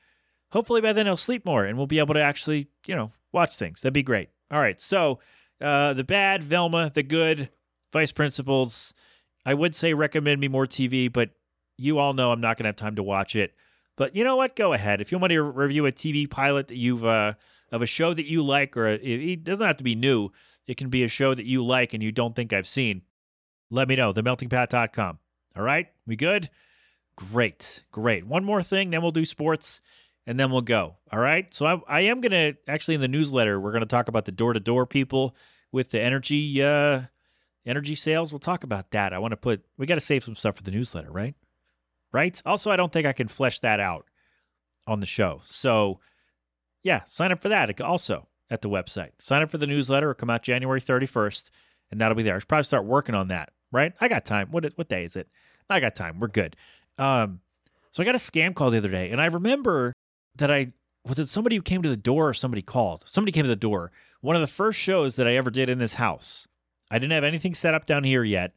hopefully 0.53 0.81
by 0.81 0.93
then 0.93 1.07
he'll 1.07 1.17
sleep 1.17 1.45
more, 1.45 1.65
and 1.65 1.77
we'll 1.77 1.87
be 1.87 1.99
able 1.99 2.15
to 2.15 2.23
actually 2.23 2.69
you 2.87 2.95
know 2.95 3.13
watch 3.33 3.57
things. 3.57 3.81
That'd 3.81 3.95
be 3.95 4.03
great. 4.03 4.31
All 4.51 4.61
right, 4.61 4.81
so 4.81 5.21
uh, 5.61 5.93
the 5.95 6.05
bad 6.05 6.43
Velma, 6.43 6.91
the 6.93 7.03
good 7.03 7.51
Vice 7.93 8.13
Principals. 8.13 8.95
I 9.47 9.55
would 9.55 9.75
say 9.75 9.95
recommend 9.95 10.41
me 10.41 10.49
more 10.49 10.67
TV, 10.67 11.11
but 11.11 11.31
you 11.79 11.99
all 11.99 12.13
know 12.13 12.33
I'm 12.33 12.41
not 12.41 12.57
going 12.57 12.65
to 12.65 12.69
have 12.69 12.77
time 12.77 12.97
to 12.97 13.03
watch 13.03 13.35
it. 13.35 13.55
But 13.97 14.15
you 14.15 14.25
know 14.25 14.37
what? 14.37 14.57
Go 14.57 14.73
ahead. 14.73 15.01
If 15.01 15.11
you 15.11 15.19
want 15.19 15.33
to 15.33 15.43
review 15.43 15.87
a 15.87 15.93
TV 15.93 16.29
pilot 16.29 16.69
that 16.69 16.77
you've 16.77 17.05
uh, 17.05 17.35
of 17.73 17.83
a 17.83 17.87
show 17.87 18.15
that 18.15 18.27
you 18.27 18.43
like, 18.43 18.77
or 18.77 18.87
a, 18.87 18.95
it 18.95 19.45
doesn't 19.45 19.67
have 19.67 19.79
to 19.79 19.85
be 19.85 19.95
new. 19.95 20.31
It 20.69 20.77
can 20.77 20.91
be 20.91 21.03
a 21.03 21.09
show 21.09 21.35
that 21.35 21.47
you 21.47 21.65
like 21.65 21.95
and 21.95 22.03
you 22.03 22.13
don't 22.13 22.37
think 22.37 22.53
I've 22.53 22.67
seen. 22.67 23.03
Let 23.71 23.89
me 23.89 23.97
know. 23.97 24.13
TheMeltingPat.com. 24.13 25.19
All 25.57 25.63
right, 25.63 25.89
we 26.07 26.15
good? 26.15 26.51
Great, 27.17 27.83
great. 27.91 28.25
One 28.25 28.45
more 28.45 28.63
thing, 28.63 28.91
then 28.91 29.03
we'll 29.03 29.11
do 29.11 29.25
sports, 29.25 29.81
and 30.27 30.39
then 30.39 30.53
we'll 30.53 30.61
go. 30.61 30.97
All 31.11 31.19
right. 31.19 31.53
So 31.53 31.67
I, 31.67 31.81
I 31.89 32.01
am 32.03 32.21
gonna 32.21 32.53
actually 32.69 32.95
in 32.95 33.01
the 33.01 33.09
newsletter 33.09 33.59
we're 33.59 33.73
gonna 33.73 33.87
talk 33.87 34.07
about 34.07 34.27
the 34.27 34.31
door 34.31 34.53
to 34.53 34.61
door 34.61 34.87
people 34.87 35.35
with 35.73 35.91
the 35.91 36.01
energy 36.01 36.63
uh, 36.63 37.03
energy 37.67 37.97
sales. 37.97 38.31
We'll 38.31 38.39
talk 38.39 38.63
about 38.63 38.93
that. 38.93 39.13
I 39.13 39.19
want 39.19 39.33
to 39.33 39.37
put 39.37 39.65
we 39.79 39.87
got 39.87 39.97
to 39.97 40.01
save 40.01 40.23
some 40.23 40.37
stuff 40.37 40.57
for 40.57 40.63
the 40.63 40.71
newsletter, 40.71 41.11
right? 41.11 41.35
right? 42.13 42.41
Also, 42.47 42.71
I 42.71 42.77
don't 42.77 42.93
think 42.93 43.07
I 43.07 43.13
can 43.13 43.29
flesh 43.29 43.61
that 43.61 43.81
out 43.81 44.07
on 44.87 45.01
the 45.01 45.07
show. 45.07 45.43
So, 45.45 46.01
yeah, 46.83 47.05
sign 47.05 47.33
up 47.33 47.41
for 47.43 47.49
that 47.49 47.81
also 47.81 48.29
at 48.51 48.63
the 48.63 48.69
website. 48.69 49.11
Sign 49.19 49.43
up 49.43 49.51
for 49.51 49.59
the 49.59 49.67
newsletter. 49.67 50.11
It'll 50.11 50.19
come 50.19 50.31
out 50.31 50.43
January 50.43 50.81
31st, 50.81 51.51
and 51.91 52.01
that'll 52.01 52.17
be 52.17 52.23
there. 52.23 52.37
I 52.37 52.39
should 52.39 52.49
probably 52.49 52.65
start 52.65 52.85
working 52.85 53.15
on 53.15 53.29
that, 53.29 53.53
right? 53.73 53.93
I 54.01 54.09
got 54.09 54.25
time. 54.25 54.49
What 54.51 54.65
what 54.77 54.89
day 54.89 55.05
is 55.05 55.17
it? 55.17 55.29
I 55.71 55.81
got 55.81 55.95
time. 55.95 56.19
We're 56.19 56.29
good. 56.29 56.57
Um, 56.99 57.41
so 57.91 58.03
I 58.03 58.07
got 58.07 58.15
a 58.15 58.19
scam 58.19 58.55
call 58.55 58.71
the 58.71 58.79
other 58.79 58.89
day, 58.89 59.11
and 59.11 59.21
I 59.21 59.27
remember 59.27 59.93
that 60.37 60.51
I 60.51 60.73
was 61.05 61.19
it 61.19 61.29
somebody 61.29 61.57
who 61.57 61.63
came 61.63 61.83
to 61.83 61.89
the 61.89 61.97
door 61.97 62.29
or 62.29 62.35
somebody 62.35 62.63
called. 62.63 63.05
Somebody 63.07 63.33
came 63.33 63.45
to 63.45 63.49
the 63.49 63.57
door. 63.57 63.93
One 64.21 64.37
of 64.37 64.41
the 64.41 64.47
first 64.47 64.79
shows 64.79 65.17
that 65.17 65.29
I 65.29 65.37
ever 65.37 65.51
did 65.51 65.69
in 65.69 65.79
this 65.79 65.95
house. 65.95 66.49
I 66.91 66.99
didn't 66.99 67.13
have 67.13 67.25
anything 67.25 67.55
set 67.55 67.75
up 67.75 67.87
down 67.87 68.05
here 68.05 68.25
yet. 68.25 68.55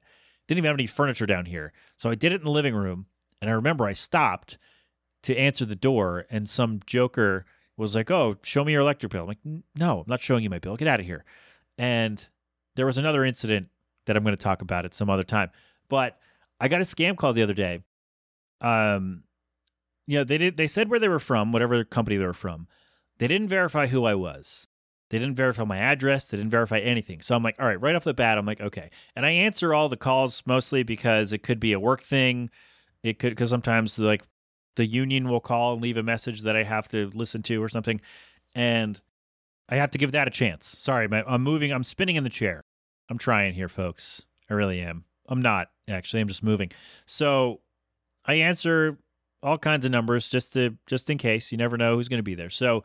Didn't 0.47 0.59
even 0.59 0.69
have 0.69 0.75
any 0.75 0.87
furniture 0.87 1.25
down 1.25 1.45
here. 1.45 1.71
So 1.97 2.09
I 2.09 2.15
did 2.15 2.33
it 2.33 2.41
in 2.41 2.45
the 2.45 2.51
living 2.51 2.75
room. 2.75 3.05
And 3.41 3.49
I 3.49 3.53
remember 3.53 3.85
I 3.85 3.93
stopped 3.93 4.57
to 5.23 5.37
answer 5.37 5.65
the 5.65 5.75
door, 5.75 6.25
and 6.29 6.49
some 6.49 6.79
joker 6.85 7.45
was 7.81 7.95
like, 7.95 8.11
"Oh, 8.11 8.37
show 8.43 8.63
me 8.63 8.71
your 8.71 8.81
electric 8.81 9.11
bill." 9.11 9.21
I'm 9.23 9.27
like, 9.27 9.63
"No, 9.75 9.99
I'm 9.99 10.05
not 10.07 10.21
showing 10.21 10.43
you 10.43 10.49
my 10.49 10.59
bill. 10.59 10.77
Get 10.77 10.87
out 10.87 10.99
of 10.99 11.05
here." 11.05 11.25
And 11.77 12.23
there 12.75 12.85
was 12.85 12.97
another 12.97 13.25
incident 13.25 13.69
that 14.05 14.15
I'm 14.15 14.23
going 14.23 14.35
to 14.35 14.43
talk 14.43 14.61
about 14.61 14.85
at 14.85 14.93
some 14.93 15.09
other 15.09 15.23
time. 15.23 15.49
But 15.89 16.17
I 16.59 16.67
got 16.67 16.81
a 16.81 16.85
scam 16.85 17.17
call 17.17 17.33
the 17.33 17.43
other 17.43 17.53
day. 17.53 17.83
Um, 18.61 19.23
you 20.07 20.17
know, 20.17 20.23
they 20.23 20.37
did. 20.37 20.57
They 20.57 20.67
said 20.67 20.89
where 20.89 20.99
they 20.99 21.09
were 21.09 21.19
from, 21.19 21.51
whatever 21.51 21.83
company 21.83 22.17
they 22.17 22.25
were 22.25 22.33
from. 22.33 22.67
They 23.17 23.27
didn't 23.27 23.49
verify 23.49 23.87
who 23.87 24.05
I 24.05 24.15
was. 24.15 24.67
They 25.09 25.19
didn't 25.19 25.35
verify 25.35 25.65
my 25.65 25.77
address. 25.77 26.29
They 26.29 26.37
didn't 26.37 26.51
verify 26.51 26.79
anything. 26.79 27.21
So 27.21 27.35
I'm 27.35 27.43
like, 27.43 27.57
all 27.59 27.67
right, 27.67 27.79
right 27.81 27.95
off 27.95 28.05
the 28.05 28.13
bat, 28.13 28.37
I'm 28.37 28.45
like, 28.45 28.61
okay. 28.61 28.89
And 29.15 29.25
I 29.25 29.31
answer 29.31 29.73
all 29.73 29.89
the 29.89 29.97
calls 29.97 30.41
mostly 30.45 30.83
because 30.83 31.33
it 31.33 31.43
could 31.43 31.59
be 31.59 31.73
a 31.73 31.79
work 31.79 32.01
thing 32.01 32.49
it 33.03 33.19
could 33.19 33.31
because 33.31 33.49
sometimes 33.49 33.97
like 33.97 34.23
the 34.75 34.85
union 34.85 35.29
will 35.29 35.39
call 35.39 35.73
and 35.73 35.81
leave 35.81 35.97
a 35.97 36.03
message 36.03 36.41
that 36.41 36.55
I 36.55 36.63
have 36.63 36.87
to 36.89 37.11
listen 37.13 37.43
to 37.43 37.61
or 37.61 37.69
something, 37.69 38.01
and 38.55 38.99
I 39.69 39.75
have 39.75 39.91
to 39.91 39.97
give 39.97 40.11
that 40.11 40.27
a 40.27 40.31
chance. 40.31 40.75
Sorry, 40.77 41.07
I'm 41.11 41.43
moving. 41.43 41.71
I'm 41.71 41.83
spinning 41.83 42.15
in 42.15 42.23
the 42.23 42.29
chair. 42.29 42.63
I'm 43.09 43.17
trying 43.17 43.53
here, 43.53 43.69
folks. 43.69 44.25
I 44.49 44.53
really 44.53 44.81
am. 44.81 45.05
I'm 45.27 45.41
not 45.41 45.69
actually. 45.89 46.21
I'm 46.21 46.27
just 46.27 46.43
moving. 46.43 46.71
So 47.05 47.61
I 48.25 48.35
answer 48.35 48.97
all 49.43 49.57
kinds 49.57 49.85
of 49.85 49.91
numbers 49.91 50.29
just 50.29 50.53
to 50.53 50.77
just 50.87 51.09
in 51.09 51.17
case. 51.17 51.51
You 51.51 51.57
never 51.57 51.77
know 51.77 51.95
who's 51.95 52.09
going 52.09 52.19
to 52.19 52.23
be 52.23 52.35
there. 52.35 52.49
So 52.49 52.83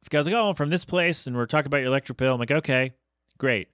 this 0.00 0.08
guy's 0.08 0.26
like, 0.26 0.34
"Oh, 0.34 0.50
I'm 0.50 0.54
from 0.54 0.70
this 0.70 0.84
place, 0.84 1.26
and 1.26 1.36
we're 1.36 1.46
talking 1.46 1.66
about 1.66 1.78
your 1.78 1.88
electric 1.88 2.18
bill." 2.18 2.34
I'm 2.34 2.40
like, 2.40 2.50
"Okay, 2.50 2.92
great." 3.38 3.68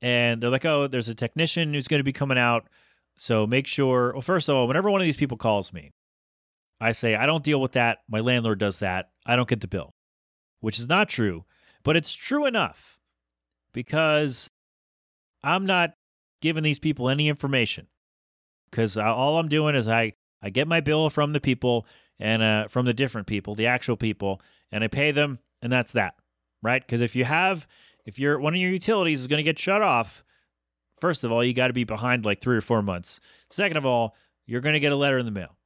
And 0.00 0.42
they're 0.42 0.50
like, 0.50 0.64
"Oh, 0.64 0.86
there's 0.86 1.08
a 1.08 1.14
technician 1.14 1.74
who's 1.74 1.88
going 1.88 2.00
to 2.00 2.04
be 2.04 2.12
coming 2.12 2.38
out." 2.38 2.68
So 3.16 3.46
make 3.46 3.66
sure, 3.66 4.12
well, 4.12 4.22
first 4.22 4.48
of 4.48 4.56
all, 4.56 4.66
whenever 4.66 4.90
one 4.90 5.00
of 5.00 5.04
these 5.04 5.16
people 5.16 5.36
calls 5.36 5.72
me, 5.72 5.92
I 6.82 6.92
say, 6.92 7.14
I 7.14 7.26
don't 7.26 7.44
deal 7.44 7.60
with 7.60 7.72
that. 7.72 7.98
My 8.08 8.20
landlord 8.20 8.58
does 8.58 8.80
that. 8.80 9.10
I 9.24 9.36
don't 9.36 9.48
get 9.48 9.60
the 9.60 9.68
bill, 9.68 9.94
which 10.60 10.78
is 10.78 10.88
not 10.88 11.08
true, 11.08 11.44
but 11.82 11.96
it's 11.96 12.12
true 12.12 12.46
enough 12.46 12.98
because 13.72 14.50
I'm 15.44 15.64
not 15.64 15.94
giving 16.40 16.62
these 16.62 16.78
people 16.78 17.08
any 17.08 17.28
information. 17.28 17.86
Because 18.70 18.96
all 18.96 19.38
I'm 19.38 19.48
doing 19.48 19.74
is 19.74 19.86
I, 19.86 20.14
I 20.42 20.50
get 20.50 20.66
my 20.66 20.80
bill 20.80 21.10
from 21.10 21.32
the 21.32 21.40
people 21.40 21.86
and 22.18 22.42
uh, 22.42 22.68
from 22.68 22.86
the 22.86 22.94
different 22.94 23.26
people, 23.26 23.54
the 23.54 23.66
actual 23.66 23.96
people, 23.96 24.40
and 24.70 24.82
I 24.82 24.88
pay 24.88 25.10
them, 25.10 25.38
and 25.60 25.70
that's 25.70 25.92
that, 25.92 26.14
right? 26.62 26.82
Because 26.84 27.02
if 27.02 27.14
you 27.14 27.26
have, 27.26 27.66
if 28.06 28.18
you're 28.18 28.40
one 28.40 28.54
of 28.54 28.60
your 28.60 28.70
utilities 28.70 29.20
is 29.20 29.28
going 29.28 29.38
to 29.38 29.42
get 29.44 29.58
shut 29.58 29.82
off, 29.82 30.24
First 31.02 31.24
of 31.24 31.32
all, 31.32 31.42
you 31.42 31.52
got 31.52 31.66
to 31.66 31.72
be 31.72 31.82
behind 31.82 32.24
like 32.24 32.40
three 32.40 32.56
or 32.56 32.60
four 32.60 32.80
months. 32.80 33.18
Second 33.50 33.76
of 33.76 33.84
all, 33.84 34.14
you're 34.46 34.60
going 34.60 34.74
to 34.74 34.78
get 34.78 34.92
a 34.92 34.96
letter 34.96 35.18
in 35.18 35.26
the 35.26 35.32
mail 35.32 35.56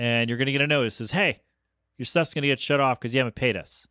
and 0.00 0.30
you're 0.30 0.38
going 0.38 0.46
to 0.46 0.52
get 0.52 0.62
a 0.62 0.66
notice 0.66 0.96
that 0.96 1.08
says, 1.08 1.10
hey, 1.10 1.42
your 1.98 2.06
stuff's 2.06 2.32
going 2.32 2.42
to 2.42 2.48
get 2.48 2.58
shut 2.58 2.80
off 2.80 2.98
because 2.98 3.12
you 3.12 3.20
haven't 3.20 3.34
paid 3.34 3.56
us. 3.56 3.86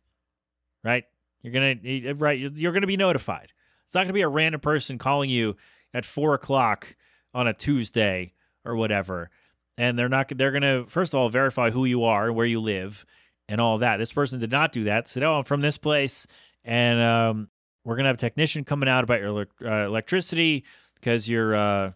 Right? 0.82 1.04
You're 1.42 1.52
going 1.52 1.80
to, 1.80 2.14
right? 2.14 2.38
You're 2.38 2.72
going 2.72 2.80
to 2.80 2.88
be 2.88 2.96
notified. 2.96 3.52
It's 3.84 3.94
not 3.94 4.00
going 4.00 4.08
to 4.08 4.14
be 4.14 4.22
a 4.22 4.28
random 4.28 4.60
person 4.60 4.98
calling 4.98 5.30
you 5.30 5.56
at 5.94 6.04
four 6.04 6.34
o'clock 6.34 6.96
on 7.32 7.46
a 7.46 7.54
Tuesday 7.54 8.32
or 8.64 8.74
whatever. 8.74 9.30
And 9.78 9.96
they're 9.96 10.08
not, 10.08 10.32
they're 10.36 10.50
going 10.50 10.62
to, 10.62 10.86
first 10.88 11.14
of 11.14 11.20
all, 11.20 11.28
verify 11.28 11.70
who 11.70 11.84
you 11.84 12.02
are 12.02 12.26
and 12.26 12.36
where 12.36 12.46
you 12.46 12.60
live 12.60 13.06
and 13.48 13.60
all 13.60 13.78
that. 13.78 13.98
This 13.98 14.12
person 14.12 14.40
did 14.40 14.50
not 14.50 14.72
do 14.72 14.84
that. 14.84 15.06
Said, 15.06 15.22
oh, 15.22 15.34
I'm 15.34 15.44
from 15.44 15.60
this 15.60 15.78
place. 15.78 16.26
And 16.64 17.00
um, 17.00 17.48
we're 17.84 17.96
gonna 17.96 18.08
have 18.08 18.16
a 18.16 18.20
technician 18.20 18.64
coming 18.64 18.88
out 18.88 19.04
about 19.04 19.20
your 19.20 19.46
uh, 19.64 19.86
electricity 19.86 20.64
because 20.94 21.28
you're 21.28 21.54
uh, 21.54 21.92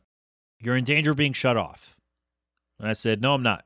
you're 0.61 0.77
in 0.77 0.85
danger 0.85 1.11
of 1.11 1.17
being 1.17 1.33
shut 1.33 1.57
off. 1.57 1.97
And 2.79 2.89
I 2.89 2.95
said, 2.95 3.21
no, 3.21 3.35
I'm 3.35 3.43
not. 3.43 3.65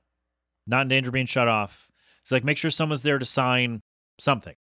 Not 0.69 0.83
in 0.83 0.89
danger 0.89 1.09
of 1.09 1.15
being 1.15 1.27
shut 1.27 1.49
off. 1.49 1.89
It's 2.23 2.31
like 2.31 2.45
make 2.45 2.59
sure 2.59 2.71
someone's 2.71 3.03
there 3.03 3.19
to 3.19 3.25
sign 3.25 3.81
something, 4.21 4.55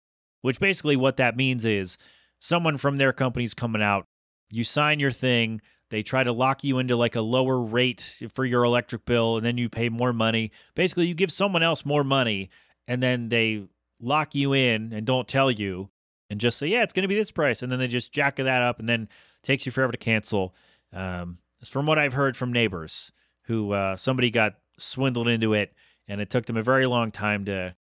which 0.43 0.61
basically 0.61 0.97
what 0.97 1.17
that 1.17 1.37
means 1.37 1.65
is 1.65 1.97
someone 2.41 2.77
from 2.77 2.99
their 2.99 3.13
company's 3.13 3.55
coming 3.55 3.83
out. 3.83 4.05
You 4.51 4.65
sign 4.65 5.01
your 5.01 5.11
thing 5.11 5.61
They 5.91 6.03
try 6.03 6.25
to 6.25 6.33
lock 6.33 6.65
you 6.65 6.79
into 6.79 6.97
like 6.97 7.15
a 7.15 7.21
lower 7.21 7.61
rate 7.61 8.19
for 8.35 8.45
your 8.45 8.65
electric 8.65 9.05
bill 9.05 9.37
and 9.37 9.47
then 9.47 9.59
you 9.59 9.69
pay 9.69 9.89
more 9.89 10.13
money. 10.13 10.51
Basically, 10.75 11.07
you 11.07 11.15
give 11.15 11.31
someone 11.31 11.63
else 11.63 11.85
more 11.85 12.03
money 12.03 12.51
and 12.89 13.03
then 13.03 13.29
they 13.29 13.65
lock 14.01 14.35
you 14.35 14.53
in 14.53 14.93
and 14.93 15.07
don't 15.07 15.29
tell 15.29 15.51
you 15.51 15.91
and 16.29 16.41
just 16.41 16.59
say, 16.59 16.67
yeah, 16.67 16.83
it's 16.83 16.93
going 16.93 17.03
to 17.03 17.09
be 17.09 17.15
this 17.15 17.31
price. 17.31 17.63
And 17.63 17.71
then 17.71 17.79
they 17.79 17.87
just 17.87 18.13
jack 18.13 18.37
that 18.37 18.63
up 18.63 18.81
and 18.81 18.89
then 18.89 19.09
takes 19.43 19.67
you 19.67 19.73
forever 19.73 19.93
to 19.93 19.99
cancel. 19.99 20.55
Um, 20.93 21.39
it's 21.61 21.71
from 21.71 21.87
what 21.87 21.99
I've 21.99 22.15
heard 22.15 22.37
from 22.37 22.53
neighbors 22.53 23.13
who 23.45 23.73
uh, 23.73 23.95
somebody 23.97 24.31
got 24.31 24.55
swindled 24.79 25.29
into 25.29 25.55
it 25.55 25.73
and 26.09 26.21
it 26.21 26.31
took 26.31 26.47
them 26.47 26.57
a 26.57 26.63
very 26.63 26.87
long 26.87 27.11
time 27.11 27.45
to 27.47 27.75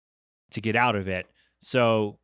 to 0.50 0.60
get 0.60 0.76
out 0.76 0.96
of 0.96 1.08
it. 1.08 1.26
So 1.58 2.18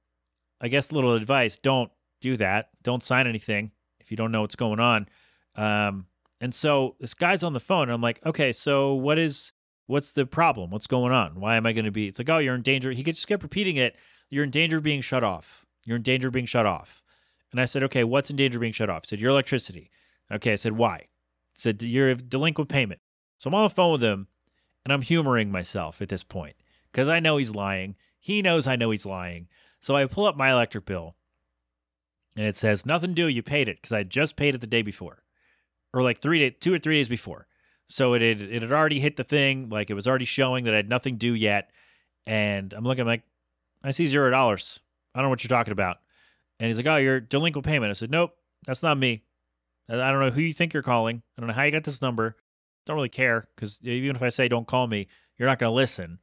I 0.61 0.69
guess 0.69 0.91
a 0.91 0.95
little 0.95 1.15
advice, 1.15 1.57
don't 1.57 1.91
do 2.21 2.37
that. 2.37 2.69
Don't 2.83 3.03
sign 3.03 3.27
anything 3.27 3.73
if 3.99 4.11
you 4.11 4.17
don't 4.17 4.31
know 4.31 4.43
what's 4.43 4.57
going 4.57 4.81
on. 4.81 5.09
Um, 5.57 6.07
and 6.41 6.55
so 6.55 6.97
this 7.01 7.15
guy's 7.15 7.43
on 7.43 7.53
the 7.53 7.61
phone. 7.61 7.85
And 7.85 7.93
I'm 7.93 8.01
like, 8.01 8.25
okay, 8.25 8.53
so 8.53 8.95
what 8.95 9.19
is 9.19 9.53
what's 9.87 10.13
the 10.13 10.27
problem? 10.27 10.71
What's 10.71 10.87
going 10.87 11.13
on? 11.13 11.41
Why 11.41 11.57
am 11.57 11.67
I 11.67 11.73
going 11.73 11.85
to 11.85 11.91
be? 11.91 12.07
It's 12.07 12.19
like, 12.19 12.29
oh, 12.29 12.39
you're 12.39 12.55
in 12.55 12.63
danger. 12.63 12.93
He 12.93 13.03
could 13.03 13.17
just 13.17 13.27
kept 13.27 13.43
repeating 13.43 13.77
it. 13.77 13.97
You're 14.29 14.45
in 14.45 14.51
danger 14.51 14.77
of 14.77 14.85
being 14.85 15.01
shut 15.01 15.25
off. 15.25 15.67
You're 15.85 15.97
in 15.97 16.03
danger 16.03 16.29
of 16.29 16.35
being 16.35 16.47
shut 16.47 16.67
off. 16.67 17.03
And 17.51 17.61
I 17.61 17.65
said, 17.65 17.83
okay, 17.85 18.05
what's 18.05 18.31
in 18.31 18.37
danger 18.37 18.59
of 18.59 18.61
being 18.61 18.73
shut 18.73 18.89
off? 18.89 19.05
He 19.05 19.09
said, 19.09 19.21
your 19.21 19.31
electricity. 19.31 19.91
Okay, 20.31 20.53
I 20.53 20.57
said, 20.57 20.73
why? 20.73 21.09
He 21.55 21.61
said, 21.61 21.83
you're 21.83 22.11
a 22.11 22.15
delinquent 22.15 22.71
payment. 22.71 23.01
So 23.39 23.49
I'm 23.49 23.55
on 23.55 23.65
the 23.65 23.71
phone 23.71 23.91
with 23.93 24.05
him, 24.05 24.29
and 24.85 24.93
I'm 24.93 25.03
humoring 25.03 25.51
myself 25.51 26.01
at 26.01 26.09
this 26.09 26.23
point 26.23 26.57
because 26.91 27.09
I 27.09 27.21
know 27.21 27.37
he's 27.37 27.55
lying. 27.55 27.97
He 28.19 28.43
knows 28.43 28.67
I 28.67 28.77
know 28.77 28.91
he's 28.91 29.07
lying. 29.07 29.49
So 29.81 29.97
I 29.97 30.05
pull 30.07 30.27
up 30.27 30.37
my 30.37 30.51
electric 30.51 30.85
bill, 30.85 31.17
and 32.37 32.47
it 32.47 32.57
says 32.57 32.85
nothing 32.85 33.15
due. 33.15 33.27
You 33.27 33.43
paid 33.43 33.69
it 33.69 33.79
because 33.81 33.93
I 33.93 34.03
just 34.03 34.37
paid 34.37 34.55
it 34.55 34.61
the 34.61 34.67
day 34.67 34.83
before, 34.83 35.23
or 35.93 36.03
like 36.03 36.21
three 36.21 36.39
day, 36.39 36.51
two 36.51 36.75
or 36.75 36.79
three 36.79 36.97
days 36.97 37.09
before. 37.09 37.47
So 37.89 38.15
it 38.15 38.23
had, 38.23 38.41
it 38.41 38.63
had 38.63 38.73
already 38.73 39.01
hit 39.01 39.17
the 39.17 39.25
thing, 39.25 39.69
like 39.69 39.91
it 39.91 39.95
was 39.95 40.07
already 40.07 40.25
showing 40.25 40.65
that 40.65 40.75
I 40.75 40.79
had 40.79 40.89
nothing 40.89 41.17
due 41.17 41.35
yet. 41.35 41.71
And 42.27 42.73
I'm 42.73 42.85
looking 42.85 43.03
I'm 43.03 43.07
like, 43.09 43.23
I 43.83 43.91
see 43.91 44.07
zero 44.07 44.31
dollars. 44.31 44.79
I 45.15 45.19
don't 45.19 45.27
know 45.27 45.31
what 45.31 45.43
you're 45.43 45.49
talking 45.49 45.73
about. 45.73 45.97
And 46.59 46.67
he's 46.69 46.77
like, 46.77 46.87
Oh, 46.87 46.97
you're 46.97 47.21
delinquent 47.21 47.67
payment. 47.67 47.91
I 47.91 47.95
said, 47.95 48.11
Nope, 48.11 48.37
that's 48.67 48.83
not 48.83 48.99
me. 48.99 49.25
I 49.89 50.13
don't 50.13 50.21
know 50.21 50.31
who 50.31 50.43
you 50.43 50.53
think 50.53 50.73
you're 50.73 50.85
calling. 50.85 51.23
I 51.37 51.41
don't 51.41 51.49
know 51.49 51.55
how 51.55 51.65
you 51.65 51.73
got 51.73 51.83
this 51.83 52.01
number. 52.01 52.37
Don't 52.87 52.97
really 52.97 53.09
care 53.09 53.45
because 53.55 53.81
even 53.83 54.17
if 54.17 54.23
I 54.23 54.31
say 54.31 54.49
don't 54.49 54.67
call 54.67 54.87
me, 54.87 55.09
you're 55.39 55.49
not 55.49 55.59
going 55.59 55.71
to 55.71 55.75
listen. 55.75 56.19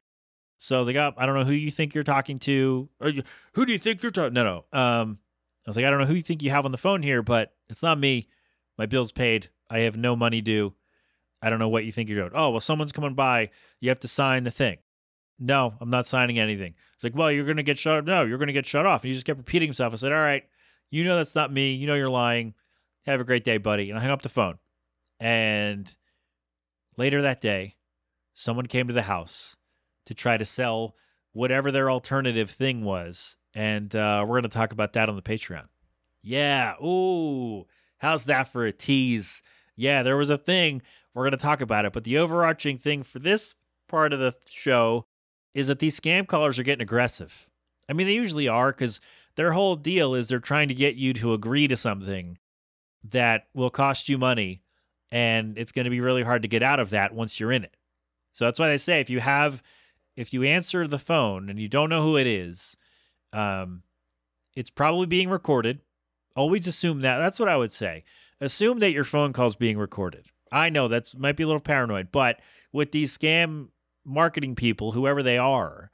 So 0.58 0.76
I 0.76 0.78
was 0.80 0.88
like, 0.88 0.96
oh, 0.96 1.12
I 1.16 1.24
don't 1.24 1.36
know 1.36 1.44
who 1.44 1.52
you 1.52 1.70
think 1.70 1.94
you're 1.94 2.04
talking 2.04 2.38
to. 2.40 2.88
Or 3.00 3.12
who 3.54 3.64
do 3.64 3.72
you 3.72 3.78
think 3.78 4.02
you're 4.02 4.10
talking? 4.10 4.34
No, 4.34 4.64
no. 4.72 4.78
Um, 4.78 5.18
I 5.66 5.70
was 5.70 5.76
like, 5.76 5.84
I 5.84 5.90
don't 5.90 6.00
know 6.00 6.06
who 6.06 6.14
you 6.14 6.22
think 6.22 6.42
you 6.42 6.50
have 6.50 6.64
on 6.64 6.72
the 6.72 6.78
phone 6.78 7.02
here, 7.02 7.22
but 7.22 7.54
it's 7.68 7.82
not 7.82 7.98
me. 7.98 8.28
My 8.76 8.86
bill's 8.86 9.12
paid. 9.12 9.50
I 9.70 9.80
have 9.80 9.96
no 9.96 10.16
money 10.16 10.40
due. 10.40 10.74
I 11.40 11.50
don't 11.50 11.58
know 11.58 11.68
what 11.68 11.84
you 11.84 11.92
think 11.92 12.08
you're 12.08 12.18
doing. 12.18 12.32
Oh, 12.34 12.50
well, 12.50 12.60
someone's 12.60 12.90
coming 12.90 13.14
by. 13.14 13.50
You 13.80 13.90
have 13.90 14.00
to 14.00 14.08
sign 14.08 14.44
the 14.44 14.50
thing. 14.50 14.78
No, 15.38 15.74
I'm 15.80 15.90
not 15.90 16.06
signing 16.06 16.38
anything. 16.38 16.74
It's 16.94 17.04
like, 17.04 17.14
well, 17.14 17.30
you're 17.30 17.44
going 17.44 17.58
to 17.58 17.62
get 17.62 17.78
shut. 17.78 17.98
Up. 17.98 18.04
No, 18.06 18.24
you're 18.24 18.38
going 18.38 18.48
to 18.48 18.52
get 18.52 18.66
shut 18.66 18.86
off. 18.86 19.02
And 19.02 19.08
he 19.08 19.14
just 19.14 19.26
kept 19.26 19.38
repeating 19.38 19.68
himself. 19.68 19.92
I 19.92 19.96
said, 19.96 20.12
all 20.12 20.18
right, 20.18 20.42
you 20.90 21.04
know 21.04 21.16
that's 21.16 21.36
not 21.36 21.52
me. 21.52 21.74
You 21.74 21.86
know 21.86 21.94
you're 21.94 22.08
lying. 22.08 22.54
Have 23.06 23.20
a 23.20 23.24
great 23.24 23.44
day, 23.44 23.58
buddy. 23.58 23.90
And 23.90 23.98
I 23.98 24.02
hung 24.02 24.10
up 24.10 24.22
the 24.22 24.28
phone. 24.28 24.58
And 25.20 25.94
later 26.98 27.22
that 27.22 27.40
day, 27.40 27.76
someone 28.34 28.66
came 28.66 28.88
to 28.88 28.94
the 28.94 29.02
house 29.02 29.56
to 30.04 30.12
try 30.12 30.36
to 30.36 30.44
sell 30.44 30.94
whatever 31.32 31.70
their 31.70 31.90
alternative 31.90 32.50
thing 32.50 32.84
was. 32.84 33.36
And 33.54 33.94
uh, 33.96 34.24
we're 34.26 34.40
going 34.40 34.42
to 34.42 34.48
talk 34.48 34.72
about 34.72 34.92
that 34.92 35.08
on 35.08 35.16
the 35.16 35.22
Patreon. 35.22 35.68
Yeah. 36.22 36.74
Ooh, 36.84 37.66
how's 37.98 38.24
that 38.24 38.52
for 38.52 38.66
a 38.66 38.72
tease? 38.72 39.42
Yeah, 39.76 40.02
there 40.02 40.16
was 40.16 40.30
a 40.30 40.36
thing 40.36 40.82
we're 41.14 41.24
going 41.24 41.30
to 41.30 41.36
talk 41.38 41.60
about 41.60 41.84
it. 41.84 41.92
But 41.92 42.04
the 42.04 42.18
overarching 42.18 42.76
thing 42.78 43.02
for 43.02 43.20
this 43.20 43.54
part 43.88 44.12
of 44.12 44.18
the 44.18 44.34
show 44.46 45.06
is 45.54 45.68
that 45.68 45.78
these 45.78 45.98
scam 45.98 46.26
callers 46.26 46.58
are 46.58 46.64
getting 46.64 46.82
aggressive. 46.82 47.48
I 47.88 47.92
mean, 47.92 48.06
they 48.06 48.14
usually 48.14 48.48
are 48.48 48.70
because 48.70 49.00
their 49.36 49.52
whole 49.52 49.76
deal 49.76 50.14
is 50.14 50.28
they're 50.28 50.40
trying 50.40 50.68
to 50.68 50.74
get 50.74 50.96
you 50.96 51.12
to 51.14 51.32
agree 51.32 51.68
to 51.68 51.76
something 51.76 52.38
that 53.02 53.46
will 53.54 53.70
cost 53.70 54.08
you 54.08 54.18
money. 54.18 54.62
And 55.10 55.56
it's 55.56 55.72
going 55.72 55.84
to 55.84 55.90
be 55.90 56.00
really 56.00 56.22
hard 56.22 56.42
to 56.42 56.48
get 56.48 56.62
out 56.62 56.80
of 56.80 56.90
that 56.90 57.14
once 57.14 57.40
you're 57.40 57.52
in 57.52 57.64
it. 57.64 57.76
So 58.32 58.44
that's 58.44 58.58
why 58.58 58.68
they 58.68 58.76
say 58.78 59.00
if 59.00 59.10
you 59.10 59.20
have, 59.20 59.62
if 60.16 60.32
you 60.32 60.42
answer 60.44 60.86
the 60.86 60.98
phone 60.98 61.48
and 61.48 61.58
you 61.58 61.68
don't 61.68 61.90
know 61.90 62.02
who 62.02 62.16
it 62.16 62.26
is, 62.26 62.76
um, 63.32 63.82
it's 64.54 64.70
probably 64.70 65.06
being 65.06 65.30
recorded. 65.30 65.80
Always 66.36 66.66
assume 66.66 67.00
that. 67.00 67.18
That's 67.18 67.40
what 67.40 67.48
I 67.48 67.56
would 67.56 67.72
say. 67.72 68.04
Assume 68.40 68.78
that 68.80 68.92
your 68.92 69.04
phone 69.04 69.32
call 69.32 69.46
is 69.46 69.56
being 69.56 69.78
recorded. 69.78 70.26
I 70.52 70.70
know 70.70 70.88
that's 70.88 71.16
might 71.16 71.36
be 71.36 71.42
a 71.42 71.46
little 71.46 71.60
paranoid, 71.60 72.12
but 72.12 72.40
with 72.72 72.92
these 72.92 73.16
scam 73.16 73.68
marketing 74.04 74.54
people, 74.54 74.92
whoever 74.92 75.22
they 75.22 75.38
are, 75.38 75.90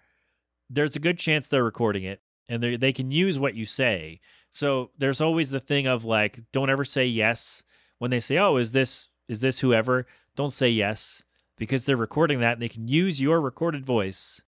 there's 0.70 0.96
a 0.96 1.00
good 1.00 1.18
chance 1.18 1.48
they're 1.48 1.64
recording 1.64 2.04
it 2.04 2.20
and 2.48 2.62
they 2.62 2.76
they 2.76 2.92
can 2.92 3.10
use 3.10 3.38
what 3.38 3.54
you 3.54 3.66
say. 3.66 4.20
So 4.50 4.90
there's 4.96 5.20
always 5.20 5.50
the 5.50 5.60
thing 5.60 5.86
of 5.86 6.04
like, 6.04 6.40
don't 6.52 6.70
ever 6.70 6.84
say 6.84 7.06
yes 7.06 7.63
when 7.98 8.10
they 8.10 8.20
say, 8.20 8.38
"Oh, 8.38 8.56
is 8.56 8.72
this 8.72 9.08
is 9.28 9.40
this 9.40 9.60
whoever?" 9.60 10.06
Don't 10.36 10.52
say 10.52 10.68
yes 10.68 11.22
because 11.56 11.84
they're 11.84 11.96
recording 11.96 12.40
that 12.40 12.54
and 12.54 12.62
they 12.62 12.68
can 12.68 12.88
use 12.88 13.20
your 13.20 13.40
recorded 13.40 13.86
voice 13.86 14.42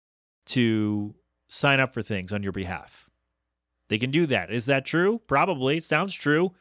to 0.47 1.15
sign 1.47 1.79
up 1.79 1.93
for 1.93 2.01
things 2.01 2.33
on 2.33 2.41
your 2.41 2.51
behalf. 2.51 3.09
They 3.87 3.99
can 3.99 4.09
do 4.09 4.25
that. 4.25 4.51
Is 4.51 4.65
that 4.65 4.85
true? 4.85 5.21
Probably. 5.27 5.79
Sounds 5.79 6.13
true 6.13 6.53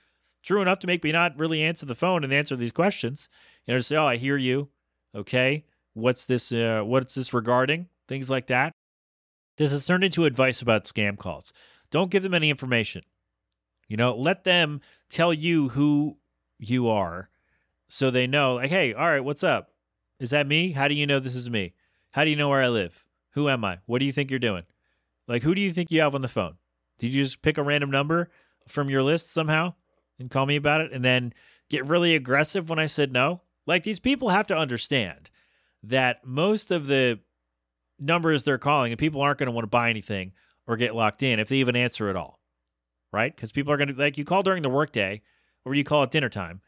true 0.44 0.60
enough 0.62 0.78
to 0.80 0.86
make 0.86 1.02
me 1.02 1.10
not 1.10 1.36
really 1.38 1.62
answer 1.62 1.86
the 1.86 1.94
phone 1.94 2.22
and 2.22 2.32
answer 2.32 2.54
these 2.54 2.70
questions. 2.70 3.28
You 3.66 3.72
know, 3.72 3.78
to 3.78 3.82
say, 3.82 3.96
"Oh, 3.96 4.06
I 4.06 4.16
hear 4.16 4.36
you. 4.36 4.68
Okay, 5.14 5.64
what's 5.94 6.26
this? 6.26 6.52
Uh, 6.52 6.82
what's 6.84 7.14
this 7.14 7.34
regarding?" 7.34 7.88
Things 8.06 8.30
like 8.30 8.46
that. 8.48 8.72
This 9.56 9.72
has 9.72 9.86
turned 9.86 10.04
into 10.04 10.26
advice 10.26 10.60
about 10.60 10.84
scam 10.84 11.16
calls. 11.16 11.52
Don't 11.90 12.10
give 12.10 12.22
them 12.22 12.34
any 12.34 12.50
information. 12.50 13.02
You 13.88 13.96
know, 13.96 14.14
let 14.14 14.44
them 14.44 14.80
tell 15.08 15.32
you 15.32 15.70
who 15.70 16.18
you 16.58 16.88
are, 16.88 17.28
so 17.88 18.10
they 18.10 18.26
know. 18.26 18.54
Like, 18.54 18.70
hey, 18.70 18.92
all 18.92 19.06
right, 19.06 19.24
what's 19.24 19.44
up? 19.44 19.70
Is 20.20 20.30
that 20.30 20.46
me? 20.46 20.72
How 20.72 20.88
do 20.88 20.94
you 20.94 21.06
know 21.06 21.20
this 21.20 21.34
is 21.34 21.50
me? 21.50 21.74
How 22.12 22.24
do 22.24 22.30
you 22.30 22.36
know 22.36 22.48
where 22.48 22.62
I 22.62 22.68
live? 22.68 23.04
Who 23.32 23.48
am 23.48 23.64
I? 23.64 23.78
What 23.86 23.98
do 23.98 24.04
you 24.04 24.12
think 24.12 24.30
you're 24.30 24.38
doing? 24.38 24.64
Like, 25.26 25.42
who 25.42 25.54
do 25.54 25.60
you 25.60 25.72
think 25.72 25.90
you 25.90 26.00
have 26.00 26.14
on 26.14 26.22
the 26.22 26.28
phone? 26.28 26.56
Did 26.98 27.12
you 27.12 27.24
just 27.24 27.42
pick 27.42 27.58
a 27.58 27.62
random 27.62 27.90
number 27.90 28.30
from 28.68 28.88
your 28.88 29.02
list 29.02 29.32
somehow? 29.32 29.74
and 30.18 30.30
call 30.30 30.46
me 30.46 30.56
about 30.56 30.80
it 30.80 30.92
and 30.92 31.04
then 31.04 31.32
get 31.68 31.86
really 31.86 32.14
aggressive 32.14 32.68
when 32.68 32.78
I 32.78 32.86
said 32.86 33.12
no. 33.12 33.42
Like 33.66 33.82
these 33.82 34.00
people 34.00 34.28
have 34.30 34.46
to 34.48 34.56
understand 34.56 35.30
that 35.82 36.24
most 36.24 36.70
of 36.70 36.86
the 36.86 37.20
numbers 37.98 38.42
they're 38.42 38.58
calling 38.58 38.92
and 38.92 38.98
people 38.98 39.20
aren't 39.20 39.38
going 39.38 39.46
to 39.46 39.52
want 39.52 39.64
to 39.64 39.70
buy 39.70 39.90
anything 39.90 40.32
or 40.66 40.76
get 40.76 40.94
locked 40.94 41.22
in 41.22 41.38
if 41.38 41.48
they 41.48 41.56
even 41.56 41.76
answer 41.76 42.08
at 42.08 42.16
all. 42.16 42.40
Right? 43.12 43.34
Because 43.34 43.52
people 43.52 43.72
are 43.72 43.76
going 43.76 43.94
to 43.94 43.94
like 43.94 44.18
you 44.18 44.24
call 44.24 44.42
during 44.42 44.62
the 44.62 44.68
workday 44.68 45.22
or 45.64 45.74
you 45.74 45.84
call 45.84 46.02
it 46.02 46.10
dinner 46.10 46.28
time. 46.28 46.60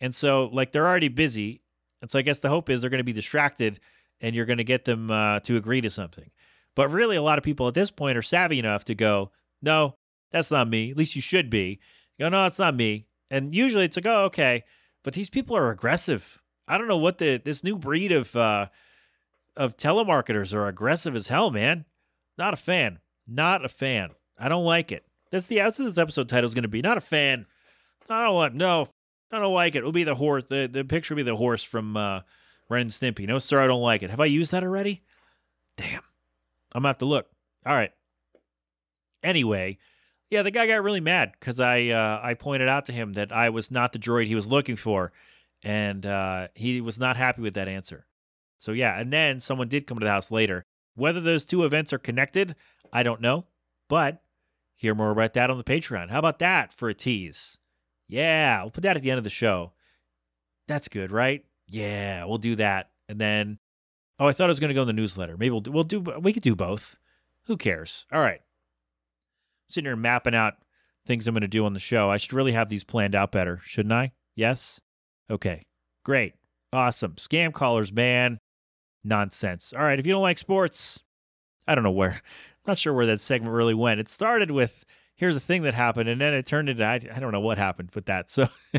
And 0.00 0.14
so 0.14 0.50
like 0.52 0.72
they're 0.72 0.86
already 0.86 1.08
busy. 1.08 1.62
And 2.02 2.10
so 2.10 2.18
I 2.18 2.22
guess 2.22 2.40
the 2.40 2.48
hope 2.48 2.68
is 2.70 2.80
they're 2.80 2.90
going 2.90 2.98
to 2.98 3.04
be 3.04 3.12
distracted 3.12 3.80
and 4.20 4.34
you're 4.34 4.46
going 4.46 4.58
to 4.58 4.64
get 4.64 4.84
them 4.84 5.10
uh, 5.10 5.40
to 5.40 5.56
agree 5.56 5.80
to 5.80 5.90
something. 5.90 6.30
But 6.74 6.90
really, 6.90 7.16
a 7.16 7.22
lot 7.22 7.38
of 7.38 7.44
people 7.44 7.68
at 7.68 7.74
this 7.74 7.90
point 7.90 8.18
are 8.18 8.22
savvy 8.22 8.58
enough 8.58 8.84
to 8.86 8.94
go, 8.94 9.30
no, 9.62 9.96
that's 10.32 10.50
not 10.50 10.68
me. 10.68 10.90
At 10.90 10.96
least 10.96 11.14
you 11.14 11.22
should 11.22 11.48
be. 11.48 11.78
You 12.18 12.26
go, 12.26 12.28
no, 12.28 12.44
it's 12.46 12.58
not 12.58 12.74
me. 12.74 13.06
And 13.30 13.54
usually 13.54 13.84
it's 13.84 13.96
like, 13.96 14.06
oh, 14.06 14.24
okay. 14.24 14.64
But 15.02 15.14
these 15.14 15.30
people 15.30 15.56
are 15.56 15.70
aggressive. 15.70 16.40
I 16.66 16.78
don't 16.78 16.88
know 16.88 16.96
what 16.96 17.18
the 17.18 17.36
this 17.36 17.62
new 17.62 17.76
breed 17.76 18.10
of 18.10 18.34
uh 18.34 18.66
of 19.56 19.76
telemarketers 19.76 20.54
are 20.54 20.66
aggressive 20.66 21.14
as 21.14 21.28
hell, 21.28 21.50
man. 21.50 21.84
Not 22.36 22.54
a 22.54 22.56
fan. 22.56 22.98
Not 23.26 23.64
a 23.64 23.68
fan. 23.68 24.10
I 24.38 24.48
don't 24.48 24.64
like 24.64 24.90
it. 24.90 25.04
That's 25.30 25.46
the 25.46 25.56
that's 25.56 25.78
what 25.78 25.86
this 25.86 25.98
episode 25.98 26.28
title 26.28 26.48
is 26.48 26.54
going 26.54 26.62
to 26.62 26.68
be. 26.68 26.82
Not 26.82 26.98
a 26.98 27.02
fan. 27.02 27.46
I 28.08 28.22
don't 28.22 28.36
like. 28.36 28.54
No, 28.54 28.88
I 29.32 29.38
don't 29.38 29.54
like 29.54 29.74
it. 29.74 29.78
It'll 29.78 29.92
be 29.92 30.04
the 30.04 30.14
horse. 30.14 30.44
The 30.48 30.68
the 30.70 30.84
picture 30.84 31.14
will 31.14 31.24
be 31.24 31.30
the 31.30 31.36
horse 31.36 31.62
from 31.62 31.96
uh, 31.96 32.20
Ren 32.68 32.82
and 32.82 32.90
Stimpy. 32.90 33.26
No, 33.26 33.38
sir, 33.38 33.60
I 33.60 33.66
don't 33.66 33.82
like 33.82 34.02
it. 34.02 34.10
Have 34.10 34.20
I 34.20 34.26
used 34.26 34.52
that 34.52 34.62
already? 34.62 35.02
Damn. 35.76 36.02
I'm 36.74 36.82
gonna 36.82 36.88
have 36.88 36.98
to 36.98 37.04
look. 37.04 37.28
All 37.66 37.74
right. 37.74 37.92
Anyway, 39.22 39.78
yeah, 40.30 40.42
the 40.42 40.50
guy 40.50 40.66
got 40.66 40.82
really 40.82 41.00
mad 41.00 41.32
because 41.38 41.60
I 41.60 41.88
uh, 41.88 42.20
I 42.22 42.34
pointed 42.34 42.68
out 42.68 42.86
to 42.86 42.92
him 42.92 43.14
that 43.14 43.32
I 43.32 43.50
was 43.50 43.70
not 43.70 43.92
the 43.92 43.98
droid 43.98 44.26
he 44.26 44.34
was 44.34 44.46
looking 44.46 44.76
for, 44.76 45.12
and 45.62 46.04
uh, 46.04 46.48
he 46.54 46.80
was 46.80 46.98
not 46.98 47.16
happy 47.16 47.42
with 47.42 47.54
that 47.54 47.68
answer. 47.68 48.06
So 48.58 48.72
yeah, 48.72 48.98
and 48.98 49.12
then 49.12 49.40
someone 49.40 49.68
did 49.68 49.86
come 49.86 49.98
to 49.98 50.04
the 50.04 50.10
house 50.10 50.30
later. 50.30 50.64
Whether 50.96 51.20
those 51.20 51.44
two 51.44 51.64
events 51.64 51.92
are 51.92 51.98
connected, 51.98 52.54
I 52.92 53.02
don't 53.02 53.20
know, 53.20 53.46
but 53.88 54.22
hear 54.74 54.94
more 54.94 55.10
about 55.10 55.34
that 55.34 55.50
on 55.50 55.58
the 55.58 55.64
Patreon. 55.64 56.10
How 56.10 56.18
about 56.18 56.38
that 56.38 56.72
for 56.72 56.88
a 56.88 56.94
tease? 56.94 57.58
Yeah, 58.08 58.62
we'll 58.62 58.70
put 58.70 58.82
that 58.82 58.96
at 58.96 59.02
the 59.02 59.10
end 59.10 59.18
of 59.18 59.24
the 59.24 59.30
show. 59.30 59.72
That's 60.68 60.88
good, 60.88 61.10
right? 61.10 61.44
Yeah, 61.68 62.24
we'll 62.24 62.38
do 62.38 62.56
that, 62.56 62.90
and 63.08 63.20
then 63.20 63.58
oh, 64.18 64.26
I 64.26 64.32
thought 64.32 64.44
I 64.44 64.48
was 64.48 64.60
going 64.60 64.68
to 64.68 64.74
go 64.74 64.82
in 64.82 64.86
the 64.86 64.92
newsletter. 64.92 65.36
Maybe 65.36 65.50
we'll 65.50 65.60
do, 65.60 65.72
we'll 65.72 65.84
do 65.84 66.00
we 66.00 66.32
could 66.32 66.42
do 66.42 66.54
both. 66.54 66.96
Who 67.46 67.56
cares? 67.56 68.06
All 68.12 68.20
right 68.20 68.40
sitting 69.68 69.86
here 69.86 69.96
mapping 69.96 70.34
out 70.34 70.54
things 71.06 71.26
I'm 71.26 71.34
going 71.34 71.42
to 71.42 71.48
do 71.48 71.66
on 71.66 71.74
the 71.74 71.80
show. 71.80 72.10
I 72.10 72.16
should 72.16 72.32
really 72.32 72.52
have 72.52 72.68
these 72.68 72.84
planned 72.84 73.14
out 73.14 73.32
better, 73.32 73.60
shouldn't 73.64 73.92
I? 73.92 74.12
Yes? 74.34 74.80
Okay, 75.30 75.66
great. 76.04 76.34
Awesome. 76.72 77.14
Scam 77.14 77.52
callers, 77.52 77.92
man. 77.92 78.38
Nonsense. 79.02 79.74
All 79.76 79.84
right, 79.84 79.98
if 79.98 80.06
you 80.06 80.12
don't 80.12 80.22
like 80.22 80.38
sports, 80.38 81.02
I 81.66 81.74
don't 81.74 81.84
know 81.84 81.90
where. 81.90 82.10
I'm 82.66 82.70
not 82.70 82.78
sure 82.78 82.94
where 82.94 83.06
that 83.06 83.20
segment 83.20 83.52
really 83.52 83.74
went. 83.74 84.00
It 84.00 84.08
started 84.08 84.50
with 84.50 84.86
here's 85.16 85.34
the 85.34 85.40
thing 85.40 85.62
that 85.62 85.74
happened, 85.74 86.08
and 86.08 86.20
then 86.20 86.34
it 86.34 86.46
turned 86.46 86.68
into 86.68 86.84
I, 86.84 86.94
I 86.94 87.20
don't 87.20 87.32
know 87.32 87.40
what 87.40 87.58
happened 87.58 87.90
with 87.94 88.06
that. 88.06 88.30
So 88.30 88.48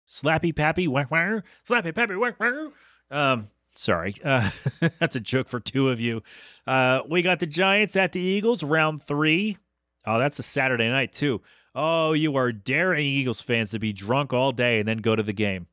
slappy, 0.08 0.54
pappy, 0.54 0.88
wah, 0.88 1.04
wah, 1.10 1.40
slappy, 1.68 1.94
pappy, 1.94 2.14
wah, 2.14 2.30
wah. 2.38 2.68
Um, 3.10 3.48
sorry, 3.74 4.14
uh, 4.24 4.50
that's 4.98 5.16
a 5.16 5.20
joke 5.20 5.48
for 5.48 5.60
two 5.60 5.90
of 5.90 6.00
you. 6.00 6.22
Uh, 6.66 7.00
we 7.08 7.22
got 7.22 7.38
the 7.38 7.46
Giants 7.46 7.96
at 7.96 8.12
the 8.12 8.20
Eagles, 8.20 8.62
round 8.62 9.02
three. 9.02 9.58
Oh, 10.06 10.18
that's 10.18 10.38
a 10.38 10.42
Saturday 10.42 10.88
night 10.88 11.12
too. 11.12 11.42
Oh, 11.74 12.12
you 12.12 12.36
are 12.36 12.52
daring 12.52 13.06
Eagles 13.06 13.40
fans 13.40 13.70
to 13.72 13.78
be 13.78 13.92
drunk 13.92 14.32
all 14.32 14.52
day 14.52 14.78
and 14.78 14.88
then 14.88 14.98
go 14.98 15.14
to 15.14 15.22
the 15.22 15.32
game. 15.32 15.66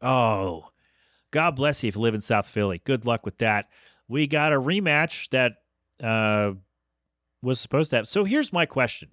Oh, 0.00 0.70
God 1.30 1.56
bless 1.56 1.82
you 1.82 1.88
if 1.88 1.96
you 1.96 2.00
live 2.00 2.14
in 2.14 2.20
South 2.20 2.48
Philly. 2.48 2.80
Good 2.84 3.04
luck 3.04 3.24
with 3.24 3.38
that 3.38 3.68
we 4.10 4.26
got 4.26 4.52
a 4.52 4.60
rematch 4.60 5.30
that 5.30 5.62
uh, 6.04 6.54
was 7.42 7.60
supposed 7.60 7.90
to 7.90 7.96
have. 7.96 8.08
So 8.08 8.24
here's 8.24 8.52
my 8.52 8.66
question. 8.66 9.10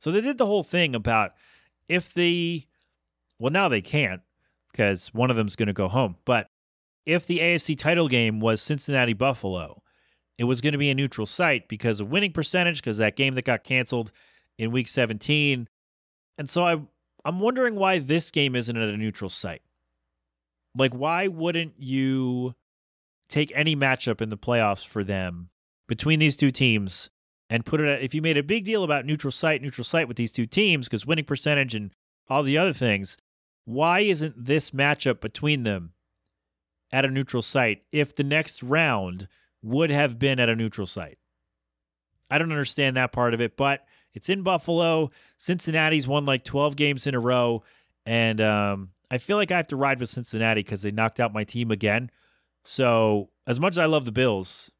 So 0.00 0.10
they 0.10 0.20
did 0.20 0.38
the 0.38 0.46
whole 0.46 0.64
thing 0.64 0.94
about 0.94 1.30
if 1.88 2.12
the, 2.12 2.64
well, 3.38 3.52
now 3.52 3.68
they 3.68 3.80
can't 3.80 4.22
because 4.72 5.14
one 5.14 5.30
of 5.30 5.36
them's 5.36 5.54
going 5.54 5.68
to 5.68 5.72
go 5.72 5.86
home. 5.86 6.16
But 6.24 6.50
if 7.06 7.26
the 7.26 7.38
AFC 7.38 7.78
title 7.78 8.08
game 8.08 8.40
was 8.40 8.62
Cincinnati 8.62 9.12
Buffalo, 9.12 9.82
it 10.38 10.44
was 10.44 10.60
going 10.60 10.72
to 10.72 10.78
be 10.78 10.90
a 10.90 10.94
neutral 10.94 11.26
site 11.26 11.68
because 11.68 12.00
of 12.00 12.10
winning 12.10 12.32
percentage, 12.32 12.80
because 12.80 12.98
that 12.98 13.16
game 13.16 13.34
that 13.34 13.44
got 13.44 13.64
canceled 13.64 14.10
in 14.58 14.72
week 14.72 14.88
17. 14.88 15.68
And 16.38 16.50
so 16.50 16.66
I, 16.66 16.80
I'm 17.24 17.40
wondering 17.40 17.76
why 17.76 17.98
this 17.98 18.30
game 18.30 18.56
isn't 18.56 18.76
at 18.76 18.88
a 18.88 18.96
neutral 18.96 19.30
site. 19.30 19.62
Like, 20.76 20.92
why 20.92 21.28
wouldn't 21.28 21.74
you 21.78 22.54
take 23.28 23.52
any 23.54 23.76
matchup 23.76 24.20
in 24.20 24.28
the 24.28 24.36
playoffs 24.36 24.86
for 24.86 25.04
them 25.04 25.50
between 25.86 26.18
these 26.18 26.36
two 26.36 26.50
teams 26.50 27.10
and 27.48 27.64
put 27.64 27.80
it 27.80 27.88
at, 27.88 28.02
if 28.02 28.14
you 28.14 28.22
made 28.22 28.36
a 28.36 28.42
big 28.42 28.64
deal 28.64 28.82
about 28.84 29.06
neutral 29.06 29.30
site, 29.30 29.62
neutral 29.62 29.84
site 29.84 30.08
with 30.08 30.16
these 30.16 30.32
two 30.32 30.46
teams 30.46 30.88
because 30.88 31.06
winning 31.06 31.24
percentage 31.24 31.74
and 31.74 31.92
all 32.28 32.42
the 32.42 32.58
other 32.58 32.72
things, 32.72 33.16
why 33.64 34.00
isn't 34.00 34.44
this 34.44 34.70
matchup 34.70 35.20
between 35.20 35.62
them 35.62 35.93
at 36.94 37.04
a 37.04 37.08
neutral 37.08 37.42
site 37.42 37.82
if 37.90 38.14
the 38.14 38.22
next 38.22 38.62
round 38.62 39.26
would 39.62 39.90
have 39.90 40.16
been 40.16 40.38
at 40.38 40.48
a 40.48 40.54
neutral 40.54 40.86
site? 40.86 41.18
I 42.30 42.38
don't 42.38 42.52
understand 42.52 42.96
that 42.96 43.10
part 43.10 43.34
of 43.34 43.40
it, 43.40 43.56
but 43.56 43.84
it's 44.14 44.28
in 44.28 44.42
Buffalo. 44.42 45.10
Cincinnati's 45.36 46.06
won 46.06 46.24
like 46.24 46.44
12 46.44 46.76
games 46.76 47.08
in 47.08 47.16
a 47.16 47.20
row. 47.20 47.64
And 48.06 48.40
um, 48.40 48.90
I 49.10 49.18
feel 49.18 49.36
like 49.36 49.50
I 49.50 49.56
have 49.56 49.66
to 49.68 49.76
ride 49.76 49.98
with 49.98 50.08
Cincinnati 50.08 50.62
because 50.62 50.82
they 50.82 50.92
knocked 50.92 51.18
out 51.18 51.34
my 51.34 51.42
team 51.42 51.72
again. 51.72 52.10
So, 52.64 53.30
as 53.46 53.58
much 53.60 53.72
as 53.72 53.78
I 53.78 53.86
love 53.86 54.04
the 54.04 54.12
Bills, 54.12 54.70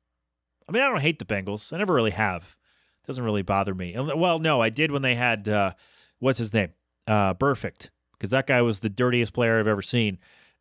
I 0.68 0.72
mean, 0.72 0.82
I 0.82 0.88
don't 0.88 1.00
hate 1.00 1.18
the 1.18 1.24
Bengals. 1.24 1.72
I 1.72 1.78
never 1.78 1.92
really 1.92 2.12
have. 2.12 2.56
It 3.02 3.06
doesn't 3.06 3.24
really 3.24 3.42
bother 3.42 3.74
me. 3.74 3.94
Well, 3.98 4.38
no, 4.38 4.62
I 4.62 4.70
did 4.70 4.90
when 4.90 5.02
they 5.02 5.16
had 5.16 5.48
uh, 5.48 5.72
what's 6.18 6.38
his 6.38 6.54
name, 6.54 6.70
uh, 7.06 7.34
Burfict, 7.34 7.90
because 8.12 8.30
that 8.30 8.46
guy 8.46 8.62
was 8.62 8.80
the 8.80 8.88
dirtiest 8.88 9.34
player 9.34 9.58
I've 9.58 9.66
ever 9.66 9.82
seen. 9.82 10.18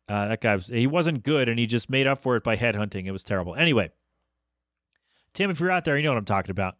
Uh, 0.08 0.28
that 0.28 0.40
guy 0.40 0.56
was, 0.56 0.66
he 0.66 0.86
wasn't 0.86 1.22
good, 1.22 1.48
and 1.48 1.58
he 1.58 1.66
just 1.66 1.88
made 1.88 2.06
up 2.06 2.22
for 2.22 2.36
it 2.36 2.44
by 2.44 2.56
headhunting. 2.56 3.06
It 3.06 3.12
was 3.12 3.24
terrible. 3.24 3.54
Anyway, 3.54 3.90
Tim, 5.32 5.50
if 5.50 5.60
you're 5.60 5.70
out 5.70 5.84
there, 5.84 5.96
you 5.96 6.02
know 6.02 6.10
what 6.10 6.18
I'm 6.18 6.24
talking 6.24 6.50
about. 6.50 6.76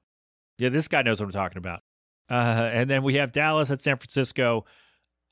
Yeah, 0.58 0.68
this 0.68 0.88
guy 0.88 1.02
knows 1.02 1.20
what 1.20 1.26
I'm 1.26 1.32
talking 1.32 1.58
about. 1.58 1.82
Uh, 2.30 2.70
and 2.72 2.88
then 2.88 3.02
we 3.02 3.14
have 3.14 3.32
Dallas 3.32 3.70
at 3.70 3.82
San 3.82 3.96
Francisco. 3.96 4.64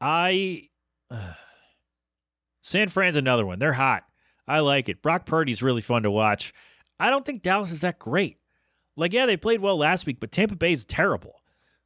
I 0.01 0.69
uh, 1.11 1.35
San 2.63 2.89
Fran's 2.89 3.17
another 3.17 3.47
one. 3.47 3.59
They're 3.59 3.73
hot. 3.73 4.05
I 4.47 4.61
like 4.61 4.89
it. 4.89 5.03
Brock 5.03 5.27
Purdy's 5.27 5.63
really 5.63 5.83
fun 5.83 6.03
to 6.03 6.11
watch. 6.11 6.53
I 6.99 7.11
don't 7.11 7.25
think 7.25 7.43
Dallas 7.43 7.71
is 7.71 7.81
that 7.83 7.99
great. 7.99 8.39
Like, 8.97 9.13
yeah, 9.13 9.27
they 9.27 9.37
played 9.37 9.61
well 9.61 9.79
last 9.79 10.07
week, 10.07 10.21
but 10.21 10.33
Tampa 10.33 10.57
Bay 10.57 10.73
is 10.73 10.85
terrible. 10.85 11.37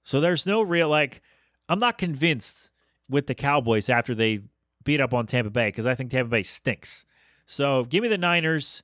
So 0.03 0.21
there's 0.21 0.47
no 0.47 0.63
real, 0.63 0.89
like, 0.89 1.23
I'm 1.69 1.79
not 1.79 1.99
convinced 1.99 2.71
with 3.09 3.27
the 3.27 3.35
Cowboys 3.35 3.89
after 3.89 4.15
they 4.15 4.41
beat 4.87 5.01
up 5.01 5.13
on 5.13 5.27
Tampa 5.27 5.51
Bay 5.51 5.69
because 5.69 5.85
I 5.85 5.95
think 5.95 6.11
Tampa 6.11 6.31
Bay 6.31 6.43
stinks. 6.43 7.05
So 7.45 7.85
give 7.85 8.03
me 8.03 8.09
the 8.09 8.17
Niners. 8.17 8.83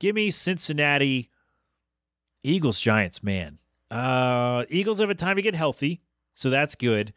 Give 0.00 0.16
me 0.16 0.32
Cincinnati. 0.32 1.30
Eagles, 2.42 2.80
Giants, 2.80 3.22
man. 3.22 3.58
Uh, 3.88 4.64
Eagles 4.68 4.98
have 4.98 5.10
a 5.10 5.14
time 5.14 5.36
to 5.36 5.42
get 5.42 5.54
healthy, 5.54 6.00
so 6.34 6.50
that's 6.50 6.74
good. 6.74 7.12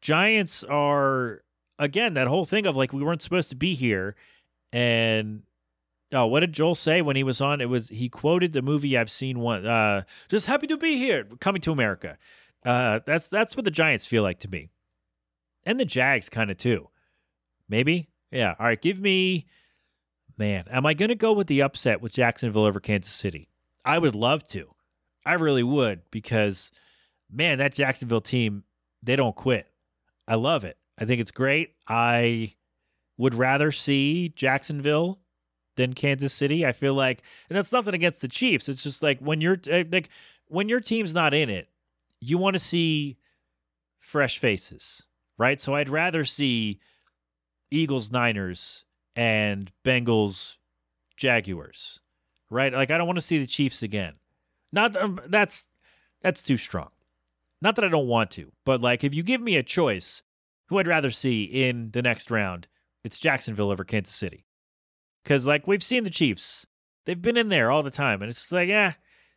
Giants 0.00 0.64
are, 0.64 1.42
again, 1.78 2.14
that 2.14 2.26
whole 2.26 2.44
thing 2.44 2.66
of 2.66 2.76
like, 2.76 2.92
we 2.92 3.04
weren't 3.04 3.22
supposed 3.22 3.50
to 3.50 3.56
be 3.56 3.74
here 3.74 4.16
and 4.72 5.42
oh, 6.12 6.26
what 6.26 6.40
did 6.40 6.52
Joel 6.52 6.74
say 6.74 7.02
when 7.02 7.16
he 7.16 7.22
was 7.22 7.40
on? 7.40 7.60
It 7.60 7.68
was 7.68 7.88
he 7.88 8.08
quoted 8.08 8.52
the 8.52 8.62
movie 8.62 8.96
I've 8.96 9.10
seen 9.10 9.40
one. 9.40 9.66
Uh, 9.66 10.02
just 10.28 10.46
happy 10.46 10.66
to 10.66 10.76
be 10.76 10.96
here, 10.98 11.24
coming 11.40 11.62
to 11.62 11.72
America. 11.72 12.18
Uh, 12.64 13.00
that's 13.06 13.28
that's 13.28 13.56
what 13.56 13.64
the 13.64 13.70
Giants 13.70 14.06
feel 14.06 14.22
like 14.22 14.38
to 14.40 14.48
me, 14.48 14.70
and 15.64 15.78
the 15.78 15.84
Jags 15.84 16.28
kind 16.28 16.50
of 16.50 16.58
too. 16.58 16.88
Maybe, 17.68 18.08
yeah. 18.30 18.54
All 18.58 18.66
right, 18.66 18.80
give 18.80 19.00
me. 19.00 19.46
Man, 20.38 20.64
am 20.70 20.84
I 20.84 20.92
going 20.92 21.08
to 21.08 21.14
go 21.14 21.32
with 21.32 21.46
the 21.46 21.62
upset 21.62 22.02
with 22.02 22.12
Jacksonville 22.12 22.64
over 22.64 22.78
Kansas 22.78 23.12
City? 23.12 23.48
I 23.84 23.98
would 23.98 24.14
love 24.14 24.44
to. 24.48 24.74
I 25.24 25.34
really 25.34 25.62
would 25.62 26.02
because, 26.10 26.70
man, 27.30 27.58
that 27.58 27.74
Jacksonville 27.74 28.20
team, 28.20 28.64
they 29.02 29.16
don't 29.16 29.34
quit. 29.34 29.66
I 30.28 30.34
love 30.34 30.64
it. 30.64 30.76
I 30.98 31.06
think 31.06 31.20
it's 31.20 31.30
great. 31.30 31.74
I 31.88 32.54
would 33.16 33.34
rather 33.34 33.72
see 33.72 34.28
Jacksonville 34.28 35.20
than 35.76 35.94
Kansas 35.94 36.32
City. 36.32 36.66
I 36.66 36.72
feel 36.72 36.94
like, 36.94 37.22
and 37.48 37.56
that's 37.56 37.72
nothing 37.72 37.94
against 37.94 38.20
the 38.20 38.28
Chiefs. 38.28 38.68
It's 38.68 38.82
just 38.82 39.02
like 39.02 39.20
when 39.20 39.40
you're 39.40 39.58
eh, 39.68 39.84
like 39.90 40.10
when 40.48 40.68
your 40.68 40.80
team's 40.80 41.14
not 41.14 41.34
in 41.34 41.48
it, 41.48 41.68
you 42.20 42.38
want 42.38 42.54
to 42.54 42.60
see 42.60 43.18
fresh 43.98 44.38
faces, 44.38 45.02
right? 45.38 45.60
So 45.60 45.74
I'd 45.74 45.88
rather 45.88 46.24
see 46.24 46.80
Eagles, 47.70 48.12
Niners, 48.12 48.84
and 49.14 49.72
Bengals, 49.84 50.56
Jaguars, 51.16 52.00
right? 52.50 52.72
Like 52.72 52.90
I 52.90 52.98
don't 52.98 53.06
want 53.06 53.18
to 53.18 53.24
see 53.24 53.38
the 53.38 53.46
Chiefs 53.46 53.82
again. 53.82 54.14
Not 54.72 54.96
um, 54.96 55.20
that's 55.26 55.66
that's 56.22 56.42
too 56.42 56.56
strong. 56.56 56.90
Not 57.62 57.76
that 57.76 57.84
I 57.84 57.88
don't 57.88 58.08
want 58.08 58.30
to, 58.32 58.52
but 58.64 58.80
like 58.80 59.04
if 59.04 59.14
you 59.14 59.22
give 59.22 59.40
me 59.40 59.56
a 59.56 59.62
choice, 59.62 60.22
who 60.66 60.78
I'd 60.78 60.86
rather 60.86 61.10
see 61.10 61.44
in 61.44 61.90
the 61.92 62.02
next 62.02 62.30
round, 62.30 62.68
it's 63.04 63.18
Jacksonville 63.18 63.70
over 63.70 63.84
Kansas 63.84 64.14
City. 64.14 64.44
Because, 65.22 65.44
like, 65.44 65.66
we've 65.66 65.82
seen 65.82 66.04
the 66.04 66.10
Chiefs. 66.10 66.68
They've 67.04 67.20
been 67.20 67.36
in 67.36 67.48
there 67.48 67.68
all 67.68 67.82
the 67.82 67.90
time. 67.90 68.22
And 68.22 68.28
it's 68.28 68.40
just 68.40 68.52
like, 68.52 68.68
yeah, 68.68 68.92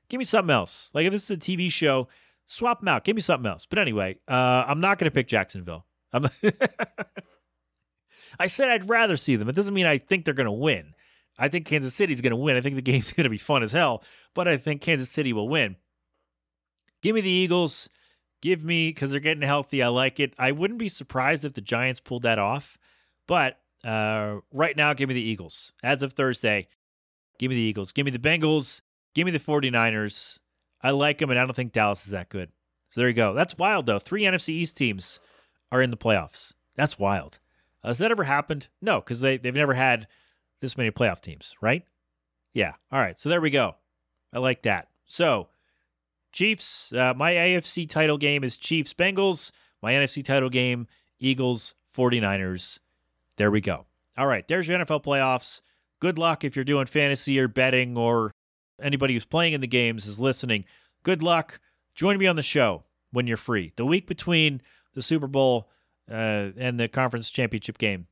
give 0.07 0.19
me 0.19 0.23
something 0.23 0.53
else. 0.53 0.91
Like, 0.93 1.07
if 1.07 1.11
this 1.11 1.23
is 1.23 1.37
a 1.37 1.39
TV 1.39 1.71
show, 1.71 2.07
Swap 2.51 2.79
them 2.79 2.87
out. 2.87 3.03
Give 3.03 3.15
me 3.15 3.21
something 3.21 3.47
else. 3.47 3.67
But 3.67 3.77
anyway, 3.77 4.17
uh, 4.27 4.33
I'm 4.67 4.81
not 4.81 4.97
to 5.05 5.13
pick 5.13 5.27
Jacksonville. 5.27 5.85
I'm 6.11 6.25
I 8.37 8.47
said 8.47 8.69
I'd 8.69 8.89
rather 8.89 9.17
see 9.17 9.35
them. 9.35 9.49
It 9.49 9.55
doesn't 9.55 9.73
mean 9.73 9.85
I 9.85 9.97
think 9.97 10.25
they're 10.25 10.33
going 10.33 10.45
to 10.45 10.51
win. 10.51 10.93
I 11.37 11.47
think 11.47 11.65
Kansas 11.65 11.95
City's 11.95 12.21
going 12.21 12.31
to 12.31 12.35
win. 12.35 12.57
I 12.57 12.61
think 12.61 12.75
the 12.75 12.81
game's 12.91 13.13
going 13.13 13.23
to 13.23 13.29
be 13.29 13.37
fun 13.37 13.63
as 13.63 13.71
hell, 13.71 14.03
but 14.33 14.47
I 14.47 14.57
think 14.57 14.81
Kansas 14.81 15.09
City 15.09 15.33
will 15.33 15.47
win. 15.47 15.77
Give 17.01 17.15
me 17.15 17.21
the 17.21 17.29
Eagles. 17.29 17.89
Give 18.41 18.63
me, 18.63 18.89
because 18.89 19.11
they're 19.11 19.19
getting 19.19 19.43
healthy. 19.43 19.83
I 19.83 19.87
like 19.87 20.19
it. 20.19 20.33
I 20.37 20.51
wouldn't 20.51 20.79
be 20.79 20.89
surprised 20.89 21.43
if 21.43 21.53
the 21.53 21.61
Giants 21.61 21.99
pulled 21.99 22.23
that 22.23 22.39
off, 22.39 22.77
but 23.27 23.57
uh, 23.83 24.37
right 24.51 24.75
now, 24.75 24.93
give 24.93 25.09
me 25.09 25.15
the 25.15 25.21
Eagles. 25.21 25.73
As 25.83 26.03
of 26.03 26.13
Thursday, 26.13 26.67
give 27.37 27.49
me 27.49 27.55
the 27.55 27.61
Eagles. 27.61 27.91
Give 27.91 28.05
me 28.05 28.11
the 28.11 28.19
Bengals. 28.19 28.81
Give 29.13 29.25
me 29.25 29.31
the 29.31 29.39
49ers. 29.39 30.39
I 30.81 30.91
like 30.91 31.17
them, 31.19 31.29
and 31.29 31.39
I 31.39 31.45
don't 31.45 31.55
think 31.55 31.73
Dallas 31.73 32.05
is 32.05 32.11
that 32.11 32.29
good. 32.29 32.49
So 32.89 33.01
there 33.01 33.09
you 33.09 33.13
go. 33.13 33.33
That's 33.33 33.57
wild, 33.57 33.85
though. 33.85 33.99
Three 33.99 34.23
NFC 34.23 34.49
East 34.49 34.77
teams 34.77 35.19
are 35.71 35.81
in 35.81 35.91
the 35.91 35.97
playoffs. 35.97 36.53
That's 36.75 36.97
wild. 36.97 37.39
Has 37.83 37.97
that 37.99 38.11
ever 38.11 38.23
happened? 38.23 38.67
No, 38.81 38.99
because 38.99 39.21
they, 39.21 39.37
they've 39.37 39.55
never 39.55 39.73
had 39.73 40.07
this 40.61 40.77
many 40.77 40.91
playoff 40.91 41.21
teams, 41.21 41.55
right? 41.61 41.83
Yeah. 42.53 42.73
All 42.91 42.99
right. 42.99 43.17
So 43.17 43.29
there 43.29 43.41
we 43.41 43.49
go. 43.49 43.75
I 44.33 44.39
like 44.39 44.63
that. 44.63 44.89
So, 45.05 45.49
Chiefs, 46.31 46.93
uh, 46.93 47.13
my 47.15 47.33
AFC 47.33 47.89
title 47.89 48.17
game 48.17 48.43
is 48.43 48.57
Chiefs 48.57 48.93
Bengals. 48.93 49.51
My 49.81 49.93
NFC 49.93 50.23
title 50.23 50.49
game, 50.49 50.87
Eagles 51.19 51.73
49ers. 51.95 52.79
There 53.37 53.49
we 53.49 53.61
go. 53.61 53.85
All 54.17 54.27
right. 54.27 54.47
There's 54.47 54.67
your 54.67 54.79
NFL 54.79 55.03
playoffs. 55.03 55.61
Good 55.99 56.17
luck 56.17 56.43
if 56.43 56.55
you're 56.55 56.65
doing 56.65 56.85
fantasy 56.85 57.39
or 57.39 57.47
betting 57.47 57.97
or 57.97 58.31
anybody 58.81 59.13
who's 59.13 59.25
playing 59.25 59.53
in 59.53 59.61
the 59.61 59.67
games 59.67 60.05
is 60.05 60.19
listening, 60.19 60.65
good 61.03 61.21
luck. 61.21 61.59
Join 61.95 62.17
me 62.17 62.27
on 62.27 62.35
the 62.35 62.41
show 62.41 62.83
when 63.11 63.27
you're 63.27 63.37
free. 63.37 63.73
The 63.75 63.85
week 63.85 64.07
between 64.07 64.61
the 64.93 65.01
Super 65.01 65.27
Bowl 65.27 65.69
uh, 66.09 66.51
and 66.57 66.79
the 66.79 66.87
conference 66.87 67.29
championship 67.29 67.77
game. 67.77 68.07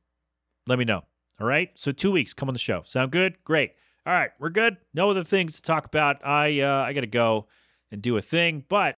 Let 0.66 0.78
me 0.78 0.84
know. 0.84 1.02
All 1.40 1.46
right. 1.46 1.70
So 1.74 1.92
two 1.92 2.10
weeks. 2.10 2.34
Come 2.34 2.48
on 2.48 2.52
the 2.52 2.58
show. 2.58 2.82
Sound 2.84 3.12
good? 3.12 3.36
Great. 3.44 3.72
All 4.06 4.12
right. 4.12 4.30
We're 4.38 4.50
good. 4.50 4.76
No 4.92 5.10
other 5.10 5.24
things 5.24 5.56
to 5.56 5.62
talk 5.62 5.86
about. 5.86 6.24
I 6.26 6.60
uh, 6.60 6.82
I 6.82 6.92
got 6.92 7.02
to 7.02 7.06
go 7.06 7.46
and 7.90 8.02
do 8.02 8.16
a 8.16 8.22
thing. 8.22 8.64
But 8.68 8.94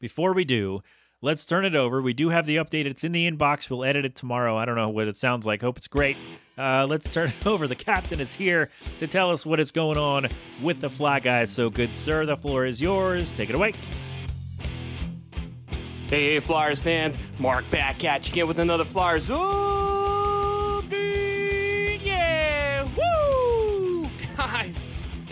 before 0.00 0.32
we 0.32 0.44
do, 0.44 0.82
let's 1.20 1.44
turn 1.44 1.64
it 1.64 1.74
over. 1.74 2.00
We 2.00 2.12
do 2.12 2.28
have 2.30 2.46
the 2.46 2.56
update. 2.56 2.86
It's 2.86 3.04
in 3.04 3.12
the 3.12 3.30
inbox. 3.30 3.68
We'll 3.68 3.84
edit 3.84 4.04
it 4.04 4.14
tomorrow. 4.14 4.56
I 4.56 4.64
don't 4.64 4.76
know 4.76 4.88
what 4.88 5.08
it 5.08 5.16
sounds 5.16 5.46
like. 5.46 5.62
Hope 5.62 5.76
it's 5.78 5.88
great. 5.88 6.16
Uh, 6.56 6.86
let's 6.88 7.12
turn 7.12 7.28
it 7.28 7.46
over. 7.46 7.66
The 7.66 7.74
captain 7.74 8.20
is 8.20 8.34
here 8.34 8.70
to 9.00 9.06
tell 9.06 9.30
us 9.30 9.44
what 9.44 9.60
is 9.60 9.70
going 9.70 9.98
on 9.98 10.28
with 10.62 10.80
the 10.80 10.90
Fly 10.90 11.20
Guys. 11.20 11.50
So 11.50 11.70
good, 11.70 11.94
sir. 11.94 12.26
The 12.26 12.36
floor 12.36 12.66
is 12.66 12.80
yours. 12.80 13.32
Take 13.32 13.48
it 13.48 13.54
away. 13.54 13.72
Hey, 16.12 16.34
hey, 16.34 16.40
Flyers 16.40 16.78
fans. 16.78 17.18
Mark 17.38 17.64
back 17.70 18.04
at 18.04 18.28
you 18.28 18.32
again 18.34 18.46
with 18.46 18.58
another 18.58 18.84
Flyers 18.84 19.30
update. 19.30 20.90
Yeah, 22.04 22.86
woo! 22.94 24.06
Guys, 24.36 24.86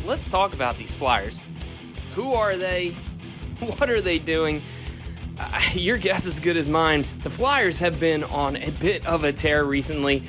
let's 0.06 0.26
talk 0.26 0.54
about 0.54 0.78
these 0.78 0.90
Flyers. 0.90 1.42
Who 2.14 2.32
are 2.32 2.56
they? 2.56 2.94
What 3.60 3.90
are 3.90 4.00
they 4.00 4.18
doing? 4.18 4.62
Uh, 5.38 5.60
your 5.74 5.98
guess 5.98 6.24
is 6.24 6.40
good 6.40 6.56
as 6.56 6.66
mine. 6.66 7.04
The 7.24 7.28
Flyers 7.28 7.78
have 7.80 8.00
been 8.00 8.24
on 8.24 8.56
a 8.56 8.70
bit 8.70 9.06
of 9.06 9.22
a 9.22 9.34
tear 9.34 9.64
recently. 9.64 10.22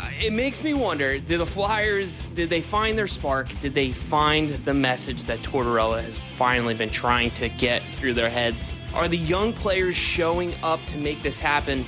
Uh, 0.00 0.10
It 0.20 0.32
makes 0.32 0.64
me 0.64 0.74
wonder, 0.74 1.20
did 1.20 1.38
the 1.38 1.46
Flyers, 1.46 2.20
did 2.34 2.50
they 2.50 2.62
find 2.62 2.98
their 2.98 3.06
spark? 3.06 3.56
Did 3.60 3.74
they 3.74 3.92
find 3.92 4.50
the 4.50 4.74
message 4.74 5.26
that 5.26 5.38
Tortorella 5.42 6.02
has 6.02 6.20
finally 6.34 6.74
been 6.74 6.90
trying 6.90 7.30
to 7.34 7.48
get 7.48 7.84
through 7.92 8.14
their 8.14 8.28
heads? 8.28 8.64
Are 8.96 9.08
the 9.08 9.18
young 9.18 9.52
players 9.52 9.94
showing 9.94 10.54
up 10.62 10.80
to 10.86 10.96
make 10.96 11.22
this 11.22 11.38
happen? 11.38 11.84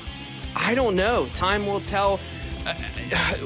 I 0.54 0.74
don't 0.74 0.94
know. 0.94 1.26
Time 1.32 1.66
will 1.66 1.80
tell. 1.80 2.20
Uh, 2.66 2.74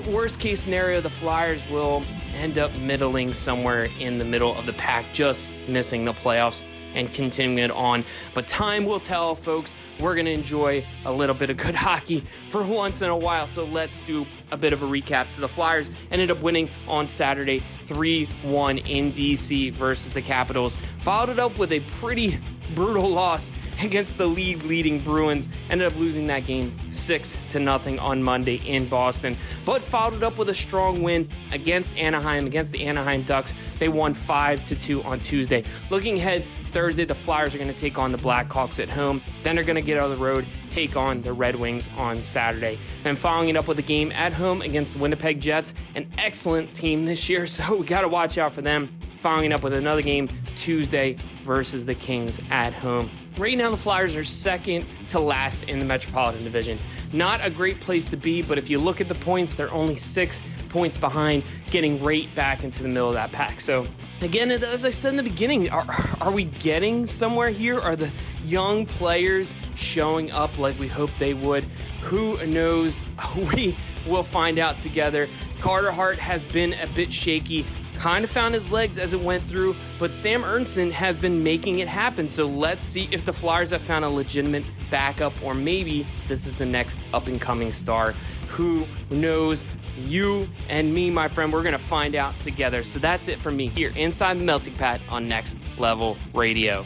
worst 0.09 0.41
case 0.41 0.61
scenario, 0.61 1.01
the 1.01 1.09
Flyers 1.09 1.63
will 1.71 2.03
end 2.35 2.59
up 2.59 2.77
middling 2.79 3.33
somewhere 3.33 3.87
in 4.01 4.19
the 4.19 4.25
middle 4.25 4.53
of 4.57 4.67
the 4.67 4.73
pack, 4.73 5.05
just 5.13 5.55
missing 5.69 6.05
the 6.05 6.13
playoffs 6.13 6.65
and 6.97 7.13
continuing 7.13 7.59
it 7.59 7.71
on. 7.71 8.05
But 8.35 8.49
time 8.49 8.85
will 8.85 8.99
tell, 8.99 9.37
folks. 9.37 9.77
We're 10.01 10.15
going 10.15 10.27
to 10.27 10.33
enjoy 10.33 10.85
a 11.05 11.13
little 11.13 11.35
bit 11.35 11.49
of 11.49 11.57
good 11.57 11.75
hockey 11.77 12.25
for 12.51 12.65
once 12.65 13.01
in 13.01 13.11
a 13.11 13.17
while. 13.17 13.47
So 13.47 13.65
let's 13.65 14.01
do 14.01 14.27
a 14.51 14.57
bit 14.57 14.73
of 14.73 14.83
a 14.83 14.87
recap. 14.87 15.31
So 15.31 15.41
the 15.41 15.49
Flyers 15.49 15.93
ended 16.11 16.33
up 16.33 16.43
winning 16.43 16.69
on 16.89 17.07
Saturday 17.07 17.63
3 17.85 18.27
1 18.43 18.79
in 18.79 19.13
DC 19.13 19.73
versus 19.73 20.13
the 20.13 20.23
Capitals. 20.23 20.77
Followed 20.99 21.31
it 21.31 21.39
up 21.39 21.59
with 21.59 21.71
a 21.71 21.81
pretty 21.81 22.41
brutal 22.75 23.09
loss 23.09 23.53
against 23.83 24.19
the 24.19 24.27
league 24.27 24.63
leading 24.65 25.01
Bruins. 25.01 25.49
Ended 25.71 25.93
up 25.93 25.99
losing 25.99 26.27
that 26.29 26.47
game 26.47 26.77
6 26.93 27.37
to 27.51 27.61
nothing 27.61 27.99
on 27.99 28.23
Monday 28.23 28.57
in 28.67 28.89
Boston. 28.89 29.37
But 29.65 29.83
followed 29.83 30.23
up 30.23 30.39
with 30.39 30.49
a 30.49 30.55
strong 30.55 31.03
win 31.03 31.29
against 31.53 31.97
Anaheim, 31.97 32.47
against 32.47 32.73
the 32.73 32.85
Anaheim 32.85 33.23
Ducks. 33.23 33.55
They 33.79 33.89
won 33.89 34.15
5 34.15 34.65
to 34.67 34.77
2 34.77 35.03
on 35.03 35.21
Tuesday. 35.21 35.65
Looking 35.91 36.19
ahead, 36.19 36.45
Thursday, 36.73 37.05
the 37.05 37.15
Flyers 37.15 37.55
are 37.55 37.59
going 37.59 37.73
to 37.73 37.79
take 37.79 37.99
on 37.99 38.13
the 38.13 38.19
Blackhawks 38.19 38.83
at 38.83 38.89
home. 38.89 39.21
Then 39.43 39.55
they're 39.55 39.65
going 39.65 39.77
to 39.77 39.83
get 39.83 39.99
out 39.99 40.11
of 40.11 40.19
the 40.19 40.25
road, 40.25 40.47
take 40.71 40.97
on 40.97 41.21
the 41.21 41.33
Red 41.33 41.55
Wings 41.55 41.89
on 41.99 42.23
Saturday. 42.23 42.79
And 43.05 43.19
following 43.19 43.51
it 43.51 43.57
up 43.57 43.69
with 43.69 43.79
a 43.79 43.83
game 43.83 44.11
at 44.13 44.33
home 44.33 44.63
against 44.63 44.95
the 44.95 44.99
Winnipeg 44.99 45.41
Jets, 45.41 45.75
an 45.95 46.09
excellent 46.17 46.73
team 46.73 47.05
this 47.05 47.29
year, 47.29 47.47
so 47.47 47.77
we 47.77 47.87
got 47.87 48.03
to 48.03 48.09
watch 48.09 48.39
out 48.39 48.53
for 48.53 48.63
them. 48.63 48.89
Following 49.23 49.53
up 49.53 49.63
with 49.63 49.75
another 49.75 50.03
game 50.03 50.29
Tuesday 50.57 51.17
versus 51.45 51.87
the 51.87 51.95
Kings 51.95 52.41
at 52.51 52.73
home. 52.73 53.09
Right 53.39 53.57
now, 53.57 53.71
the 53.71 53.77
Flyers 53.77 54.17
are 54.17 54.25
second 54.25 54.85
to 55.11 55.21
last 55.21 55.63
in 55.63 55.79
the 55.79 55.85
Metropolitan 55.85 56.43
Division. 56.43 56.77
Not 57.13 57.39
a 57.41 57.49
great 57.49 57.79
place 57.79 58.07
to 58.07 58.17
be, 58.17 58.43
but 58.43 58.59
if 58.59 58.69
you 58.69 58.81
look 58.81 59.01
at 59.01 59.07
the 59.07 59.15
points, 59.15 59.55
they're 59.55 59.73
only 59.73 59.95
six 59.95 60.43
points 60.71 60.97
behind, 60.97 61.45
getting 61.71 62.03
right 62.03 62.35
back 62.35 62.65
into 62.65 62.83
the 62.83 62.89
middle 62.89 63.11
of 63.11 63.15
that 63.15 63.31
pack. 63.31 63.61
So, 63.61 63.87
again, 64.23 64.51
as 64.51 64.85
I 64.85 64.91
said 64.91 65.11
in 65.11 65.19
the 65.19 65.23
beginning, 65.23 65.71
are, 65.71 65.87
are 66.21 66.33
we 66.33 66.43
getting 66.43 67.07
somewhere 67.07 67.51
here? 67.51 67.79
Are 67.79 67.95
the 67.95 68.11
young 68.45 68.87
players 68.87 69.55
showing 69.77 70.33
up 70.33 70.59
like 70.59 70.77
we 70.81 70.89
hoped 70.89 71.17
they 71.21 71.35
would? 71.35 71.63
Who 72.03 72.45
knows? 72.45 73.05
We 73.55 73.77
will 74.05 74.25
find 74.25 74.59
out 74.59 74.81
together. 74.81 75.29
Carter 75.61 75.93
Hart 75.93 76.19
has 76.19 76.45
been 76.45 76.75
a 76.75 76.89
bit 76.89 77.13
shaky. 77.13 77.65
Kind 78.03 78.25
of 78.25 78.31
found 78.31 78.53
his 78.53 78.69
legs 78.69 78.99
as 78.99 79.15
it 79.15 79.21
went 79.21 79.45
through, 79.45 79.77
but 80.01 80.13
Sam 80.13 80.43
Ersson 80.43 80.91
has 80.91 81.17
been 81.17 81.41
making 81.41 81.79
it 81.79 81.87
happen. 81.87 82.29
So 82.29 82.47
let's 82.47 82.85
see 82.85 83.09
if 83.13 83.25
the 83.25 83.33
Flyers 83.33 83.71
have 83.71 83.81
found 83.81 84.05
a 84.05 84.09
legitimate 84.09 84.65
backup, 84.91 85.33
or 85.41 85.55
maybe 85.55 86.05
this 86.27 86.45
is 86.45 86.57
the 86.57 86.67
next 86.67 86.99
up 87.15 87.29
and 87.29 87.41
coming 87.41 87.73
star. 87.73 88.13
Who 88.49 88.89
knows? 89.09 89.65
You 89.99 90.49
and 90.69 90.93
me, 90.93 91.11
my 91.11 91.29
friend, 91.29 91.53
we're 91.53 91.63
going 91.63 91.75
to 91.75 91.79
find 91.79 92.17
out 92.17 92.37
together. 92.41 92.83
So 92.83 92.99
that's 92.99 93.29
it 93.29 93.39
for 93.39 93.53
me 93.53 93.69
here 93.69 93.93
inside 93.95 94.41
the 94.41 94.45
Melting 94.45 94.75
Pat 94.75 95.01
on 95.09 95.29
Next 95.29 95.59
Level 95.79 96.17
Radio. 96.35 96.85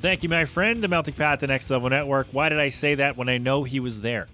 Thank 0.00 0.24
you, 0.24 0.28
my 0.28 0.46
friend, 0.46 0.82
the 0.82 0.88
Melting 0.88 1.14
Pat, 1.14 1.38
the 1.38 1.46
Next 1.46 1.70
Level 1.70 1.88
Network. 1.90 2.26
Why 2.32 2.48
did 2.48 2.58
I 2.58 2.70
say 2.70 2.96
that 2.96 3.16
when 3.16 3.28
I 3.28 3.38
know 3.38 3.62
he 3.62 3.78
was 3.78 4.00
there? 4.00 4.26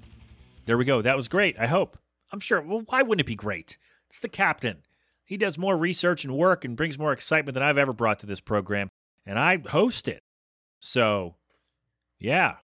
There 0.64 0.78
we 0.78 0.86
go. 0.86 1.02
That 1.02 1.14
was 1.14 1.28
great. 1.28 1.58
I 1.58 1.66
hope. 1.66 1.98
I'm 2.32 2.40
sure. 2.40 2.62
Well, 2.62 2.84
why 2.88 3.02
wouldn't 3.02 3.20
it 3.20 3.26
be 3.26 3.36
great? 3.36 3.76
It's 4.08 4.18
the 4.18 4.28
captain. 4.28 4.78
He 5.24 5.36
does 5.36 5.58
more 5.58 5.76
research 5.76 6.24
and 6.24 6.36
work 6.36 6.64
and 6.64 6.76
brings 6.76 6.98
more 6.98 7.12
excitement 7.12 7.54
than 7.54 7.62
I've 7.62 7.78
ever 7.78 7.92
brought 7.92 8.18
to 8.20 8.26
this 8.26 8.40
program, 8.40 8.88
and 9.26 9.38
I 9.38 9.58
host 9.58 10.08
it. 10.08 10.22
So, 10.80 11.34
yeah. 12.18 12.56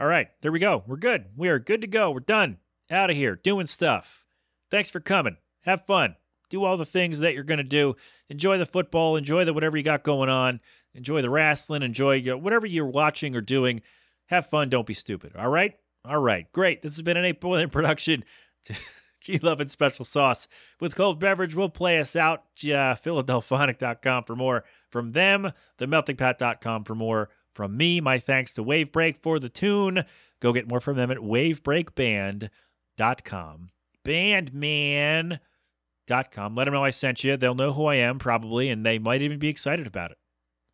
All 0.00 0.06
right, 0.06 0.28
there 0.42 0.52
we 0.52 0.60
go. 0.60 0.84
We're 0.86 0.96
good. 0.96 1.26
We 1.36 1.48
are 1.48 1.58
good 1.58 1.80
to 1.80 1.88
go. 1.88 2.10
We're 2.10 2.20
done. 2.20 2.58
Out 2.90 3.10
of 3.10 3.16
here, 3.16 3.36
doing 3.36 3.66
stuff. 3.66 4.24
Thanks 4.70 4.90
for 4.90 5.00
coming. 5.00 5.38
Have 5.62 5.84
fun. 5.86 6.14
Do 6.48 6.64
all 6.64 6.76
the 6.76 6.86
things 6.86 7.18
that 7.18 7.34
you're 7.34 7.42
going 7.42 7.58
to 7.58 7.64
do. 7.64 7.96
Enjoy 8.30 8.56
the 8.58 8.64
football. 8.64 9.16
Enjoy 9.16 9.44
the 9.44 9.52
whatever 9.52 9.76
you 9.76 9.82
got 9.82 10.02
going 10.02 10.30
on. 10.30 10.60
Enjoy 10.94 11.20
the 11.20 11.30
wrestling. 11.30 11.82
Enjoy 11.82 12.22
whatever 12.36 12.66
you're 12.66 12.86
watching 12.86 13.36
or 13.36 13.40
doing. 13.40 13.82
Have 14.26 14.48
fun. 14.48 14.68
Don't 14.68 14.86
be 14.86 14.94
stupid. 14.94 15.32
All 15.36 15.48
right? 15.48 15.74
All 16.04 16.18
right. 16.18 16.50
Great. 16.52 16.80
This 16.80 16.96
has 16.96 17.02
been 17.02 17.16
an 17.16 17.24
8 17.24 17.40
Boiling 17.40 17.68
production. 17.70 18.24
G 19.20 19.38
Love 19.38 19.60
and 19.60 19.70
Special 19.70 20.04
Sauce 20.04 20.48
with 20.80 20.96
cold 20.96 21.20
beverage 21.20 21.54
We'll 21.54 21.68
play 21.68 21.98
us 21.98 22.16
out. 22.16 22.44
Uh, 22.64 22.94
Philadelphonic.com 22.94 24.24
for 24.24 24.36
more 24.36 24.64
from 24.90 25.12
them. 25.12 25.52
TheMeltingPat.com 25.78 26.84
for 26.84 26.94
more 26.94 27.28
from 27.52 27.76
me. 27.76 28.00
My 28.00 28.18
thanks 28.18 28.54
to 28.54 28.64
Wavebreak 28.64 29.16
for 29.22 29.38
the 29.38 29.48
tune. 29.48 30.04
Go 30.40 30.52
get 30.52 30.68
more 30.68 30.80
from 30.80 30.96
them 30.96 31.10
at 31.10 31.18
wavebreakband.com. 31.18 33.70
Bandman.com. 34.04 35.40
Let 36.54 36.64
them 36.64 36.74
know 36.74 36.84
I 36.84 36.90
sent 36.90 37.24
you. 37.24 37.36
They'll 37.36 37.54
know 37.54 37.72
who 37.72 37.86
I 37.86 37.96
am 37.96 38.18
probably, 38.18 38.70
and 38.70 38.86
they 38.86 38.98
might 38.98 39.22
even 39.22 39.38
be 39.38 39.48
excited 39.48 39.86
about 39.86 40.10
it. 40.12 40.18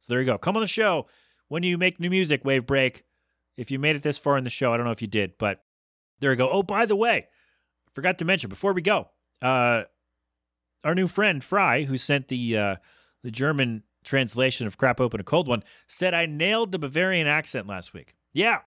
So 0.01 0.13
there 0.13 0.21
you 0.21 0.27
go. 0.27 0.37
Come 0.37 0.57
on 0.57 0.63
the 0.63 0.69
show 0.69 1.07
when 1.49 1.63
you 1.63 1.79
make 1.79 1.99
new 1.99 2.11
music, 2.11 2.45
Wavebreak. 2.45 3.03
If 3.57 3.71
you 3.71 3.79
made 3.79 3.97
it 3.97 4.03
this 4.03 4.19
far 4.19 4.37
in 4.37 4.45
the 4.45 4.51
show, 4.51 4.75
I 4.75 4.77
don't 4.77 4.85
know 4.85 4.93
if 4.93 5.01
you 5.01 5.09
did, 5.09 5.39
but 5.39 5.63
there 6.21 6.31
you 6.31 6.37
go. 6.37 6.51
Oh, 6.51 6.63
by 6.63 6.87
the 6.87 6.97
way, 6.97 7.27
forgot 7.95 8.19
to 8.19 8.25
mention 8.25 8.51
before 8.51 8.73
we 8.73 8.83
go, 8.83 9.09
uh, 9.41 9.85
our 10.83 10.95
new 10.95 11.09
friend 11.09 11.43
Fry, 11.43 11.85
who 11.85 11.97
sent 11.97 12.29
the 12.29 12.57
uh, 12.57 12.77
the 13.23 13.31
German 13.31 13.85
translation 14.05 14.67
of 14.67 14.77
crap 14.77 15.01
open 15.01 15.21
a 15.21 15.25
cold 15.25 15.49
one, 15.49 15.65
said 15.87 16.13
I 16.13 16.27
nailed 16.27 16.73
the 16.73 16.79
Bavarian 16.79 17.27
accent 17.27 17.67
last 17.67 17.95
week. 17.95 18.15
Yeah. 18.33 18.61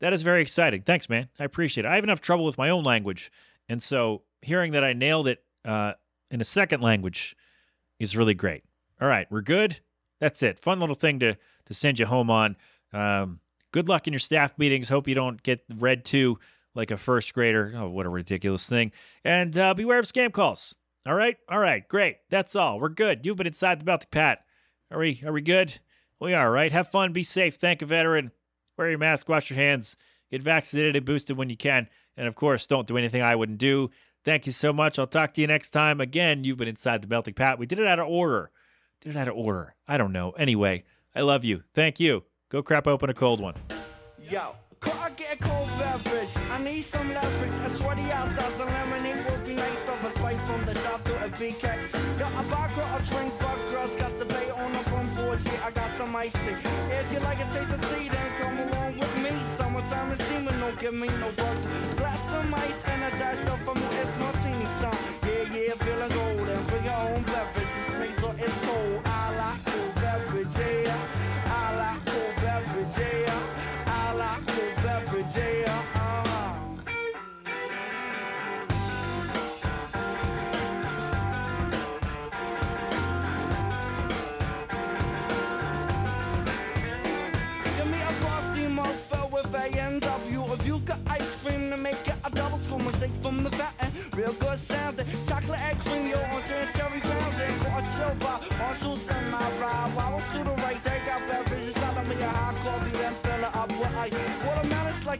That 0.00 0.12
is 0.12 0.24
very 0.24 0.42
exciting. 0.42 0.82
Thanks, 0.82 1.08
man. 1.08 1.28
I 1.38 1.44
appreciate 1.44 1.84
it. 1.84 1.88
I 1.88 1.94
have 1.94 2.04
enough 2.04 2.20
trouble 2.20 2.44
with 2.44 2.58
my 2.58 2.68
own 2.68 2.82
language. 2.82 3.30
And 3.68 3.80
so 3.80 4.22
hearing 4.42 4.72
that 4.72 4.82
I 4.82 4.92
nailed 4.92 5.28
it 5.28 5.44
uh, 5.64 5.92
in 6.30 6.40
a 6.40 6.44
second 6.44 6.80
language 6.80 7.36
is 8.00 8.16
really 8.16 8.34
great. 8.34 8.64
All 9.00 9.06
right, 9.06 9.28
we're 9.30 9.42
good. 9.42 9.78
That's 10.20 10.42
it. 10.42 10.58
Fun 10.58 10.80
little 10.80 10.96
thing 10.96 11.20
to, 11.20 11.36
to 11.66 11.74
send 11.74 11.98
you 11.98 12.06
home 12.06 12.30
on. 12.30 12.56
Um, 12.92 13.40
good 13.72 13.88
luck 13.88 14.06
in 14.06 14.12
your 14.12 14.20
staff 14.20 14.58
meetings. 14.58 14.88
Hope 14.88 15.08
you 15.08 15.14
don't 15.14 15.42
get 15.42 15.64
read 15.76 16.04
to 16.06 16.38
like 16.74 16.90
a 16.90 16.96
first 16.96 17.34
grader. 17.34 17.72
Oh, 17.76 17.88
what 17.88 18.06
a 18.06 18.10
ridiculous 18.10 18.68
thing. 18.68 18.92
And 19.24 19.56
uh, 19.56 19.74
beware 19.74 19.98
of 19.98 20.06
scam 20.06 20.32
calls. 20.32 20.74
All 21.06 21.14
right? 21.14 21.36
All 21.48 21.58
right, 21.58 21.86
great. 21.88 22.16
That's 22.30 22.54
all. 22.54 22.78
We're 22.78 22.88
good. 22.88 23.26
You've 23.26 23.36
been 23.36 23.46
inside 23.46 23.80
the 23.80 23.84
Melting 23.84 24.08
Pat. 24.10 24.44
Are 24.90 24.98
we, 24.98 25.22
are 25.26 25.32
we 25.32 25.40
good? 25.40 25.78
We 26.20 26.34
are, 26.34 26.50
right? 26.50 26.70
Have 26.70 26.88
fun. 26.88 27.12
Be 27.12 27.24
safe. 27.24 27.56
Thank 27.56 27.82
a 27.82 27.86
veteran. 27.86 28.30
Wear 28.76 28.90
your 28.90 28.98
mask, 28.98 29.28
wash 29.28 29.50
your 29.50 29.58
hands, 29.58 29.96
get 30.30 30.42
vaccinated 30.42 30.96
and 30.96 31.04
boosted 31.04 31.36
when 31.36 31.50
you 31.50 31.56
can. 31.56 31.88
And 32.16 32.26
of 32.26 32.34
course, 32.34 32.66
don't 32.66 32.86
do 32.86 32.96
anything 32.96 33.22
I 33.22 33.36
wouldn't 33.36 33.58
do. 33.58 33.90
Thank 34.24 34.46
you 34.46 34.52
so 34.52 34.72
much. 34.72 34.98
I'll 34.98 35.06
talk 35.06 35.34
to 35.34 35.40
you 35.40 35.46
next 35.46 35.70
time. 35.70 36.00
Again, 36.00 36.44
you've 36.44 36.56
been 36.56 36.68
inside 36.68 37.02
the 37.02 37.08
melting 37.08 37.34
pat. 37.34 37.58
We 37.58 37.66
did 37.66 37.80
it 37.80 37.86
out 37.86 37.98
of 37.98 38.06
order. 38.08 38.50
Did 39.00 39.16
it 39.16 39.18
out 39.18 39.28
of 39.28 39.36
order. 39.36 39.74
I 39.86 39.98
don't 39.98 40.12
know. 40.12 40.30
Anyway, 40.30 40.84
I 41.14 41.20
love 41.20 41.44
you. 41.44 41.62
Thank 41.74 42.00
you. 42.00 42.24
Go 42.48 42.62
crap 42.62 42.86
open 42.86 43.10
a 43.10 43.14
cold 43.14 43.40
one. 43.40 43.54
Yo, 44.18 44.54
I 45.00 45.10
get 45.10 45.34
a 45.34 45.36
cold 45.36 45.68
beverage? 45.78 46.28
I 46.50 46.58
need 46.62 46.82
some 46.82 47.08
leverage. 47.08 47.54
A 47.66 47.70
sweaty 47.70 48.10
outside, 48.12 48.52
some 48.56 48.68
lemonade 48.68 49.30
would 49.30 49.44
be 49.44 49.54
nice. 49.54 49.78
A 50.02 50.38
from 50.46 50.66
the 50.66 50.74
top 50.74 51.04
to 51.04 51.24
a. 51.24 51.28
Yo, 52.18 52.26
a 52.26 52.42
a 52.96 53.02
drink, 53.10 53.32
but 53.40 53.70
girls 53.70 53.94
got 53.96 54.18
the 54.18 54.24
on 54.56 54.72
the. 54.72 54.82
I 55.62 55.70
got 55.70 55.96
some. 55.96 56.16
If 56.16 57.12
you 57.12 57.20
like 57.20 57.38
a 57.38 57.44
taste 57.54 57.70
of 57.70 57.80
tea, 57.90 58.08
then 58.08 58.28
come 58.40 58.58
along 58.58 58.98
with 58.98 59.16
me. 59.22 59.30
Summertime 59.56 60.12
is 60.12 60.18
steaming, 60.24 60.58
don't 60.58 60.78
give 60.78 60.94
me 60.94 61.08
no 61.08 61.30
bugs. 61.36 61.94
Glass 61.94 62.30
some 62.30 62.54
ice 62.54 62.82
and 62.86 63.02
a 63.04 63.16
dash 63.16 63.48
of 63.48 63.60
from 63.64 63.78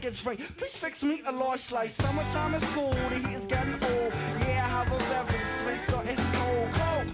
Please 0.03 0.75
fix 0.75 1.01
me 1.01 1.21
a 1.25 1.31
large 1.31 1.61
slice. 1.61 1.95
Summertime 1.95 2.55
is 2.55 2.63
cool, 2.73 2.89
the 2.91 3.19
heat 3.19 3.35
is 3.35 3.45
getting 3.45 3.71
old. 3.71 4.13
Yeah, 4.41 4.65
I 4.65 4.83
have 4.83 4.91
a 4.91 4.97
beverage, 4.97 5.79
so 5.79 6.01
it's. 6.01 6.21
Cold, 6.35 6.73
cold, 6.73 7.07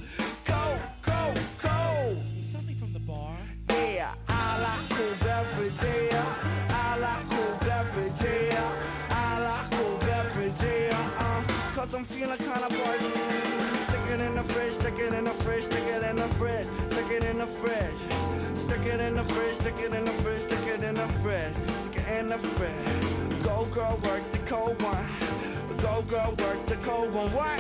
cold 26.90 27.14
one. 27.14 27.32
What? 27.34 27.60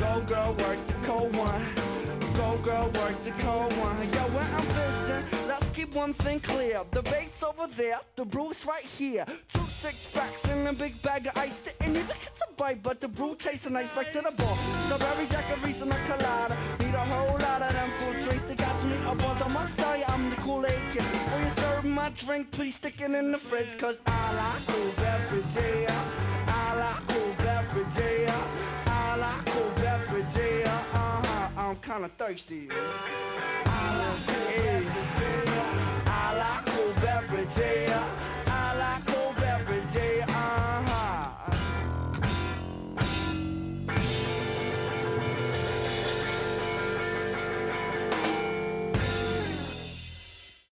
Go 0.00 0.20
girl, 0.26 0.54
work 0.54 0.86
the 0.86 0.94
cold 1.06 1.36
one. 1.36 1.64
Go 2.34 2.56
girl, 2.62 2.86
work 2.98 3.22
the 3.22 3.30
cold 3.42 3.72
one. 3.76 3.96
Yo, 4.14 4.22
when 4.36 4.48
I'm 4.58 4.66
fishing, 4.76 5.24
let's 5.46 5.68
keep 5.70 5.94
one 5.94 6.14
thing 6.14 6.40
clear. 6.40 6.80
The 6.92 7.02
bait's 7.02 7.42
over 7.42 7.66
there, 7.76 8.00
the 8.16 8.24
brew's 8.24 8.64
right 8.64 8.84
here. 8.84 9.26
Two 9.52 9.68
six 9.68 9.96
packs 10.14 10.44
and 10.46 10.66
a 10.68 10.72
big 10.72 11.00
bag 11.02 11.26
of 11.26 11.36
ice. 11.36 11.54
Didn't 11.64 11.96
even 11.96 12.06
get 12.06 12.34
to 12.36 12.46
bite, 12.56 12.82
but 12.82 13.00
the 13.00 13.08
brew 13.08 13.34
tastes 13.34 13.68
nice. 13.68 13.90
Back 13.90 14.10
to 14.12 14.22
the 14.22 14.32
bar. 14.38 14.56
Strawberry 14.86 15.26
daiquiris 15.26 15.82
and 15.82 15.92
a 15.92 15.98
colada. 16.08 16.56
Need 16.80 16.94
a 16.94 17.04
whole 17.12 17.38
lot 17.38 17.62
of 17.62 17.72
them 17.72 17.90
fruit 17.98 18.22
drinks 18.24 18.42
to 18.44 18.54
catch 18.54 18.84
me 18.84 18.96
up 19.04 19.22
on. 19.28 19.42
I 19.42 19.48
must 19.52 19.76
tell 19.76 19.96
you, 19.96 20.04
I'm 20.08 20.30
the 20.30 20.36
Kool-Aid 20.36 20.82
kid. 20.92 21.02
When 21.02 21.42
you 21.44 21.50
serve 21.56 21.84
my 21.84 22.08
drink, 22.10 22.50
please 22.50 22.76
stick 22.76 23.00
it 23.00 23.10
in 23.10 23.32
the 23.32 23.38
fridge. 23.38 23.76
Cause 23.78 23.96
I 24.06 24.32
like 24.40 24.66
cool 24.66 24.92
beverage, 24.96 25.44
yeah. 25.56 26.44
I 26.46 26.74
like 26.82 27.08
cool 27.08 27.41
yeah. 27.74 28.84
I 28.86 29.16
like 29.16 29.46
cool 29.46 29.70
beverage, 29.76 30.26
yeah. 30.36 30.84
Uh-huh. 30.92 31.48
I'm 31.56 31.76
kinda 31.76 32.10
thirsty. 32.18 32.68
I 32.70 33.96
like 33.98 34.26
beverage, 34.26 35.20
yeah. 35.20 36.06
I 36.06 36.36
like. 36.36 36.62
I 36.64 37.86
like 37.88 38.31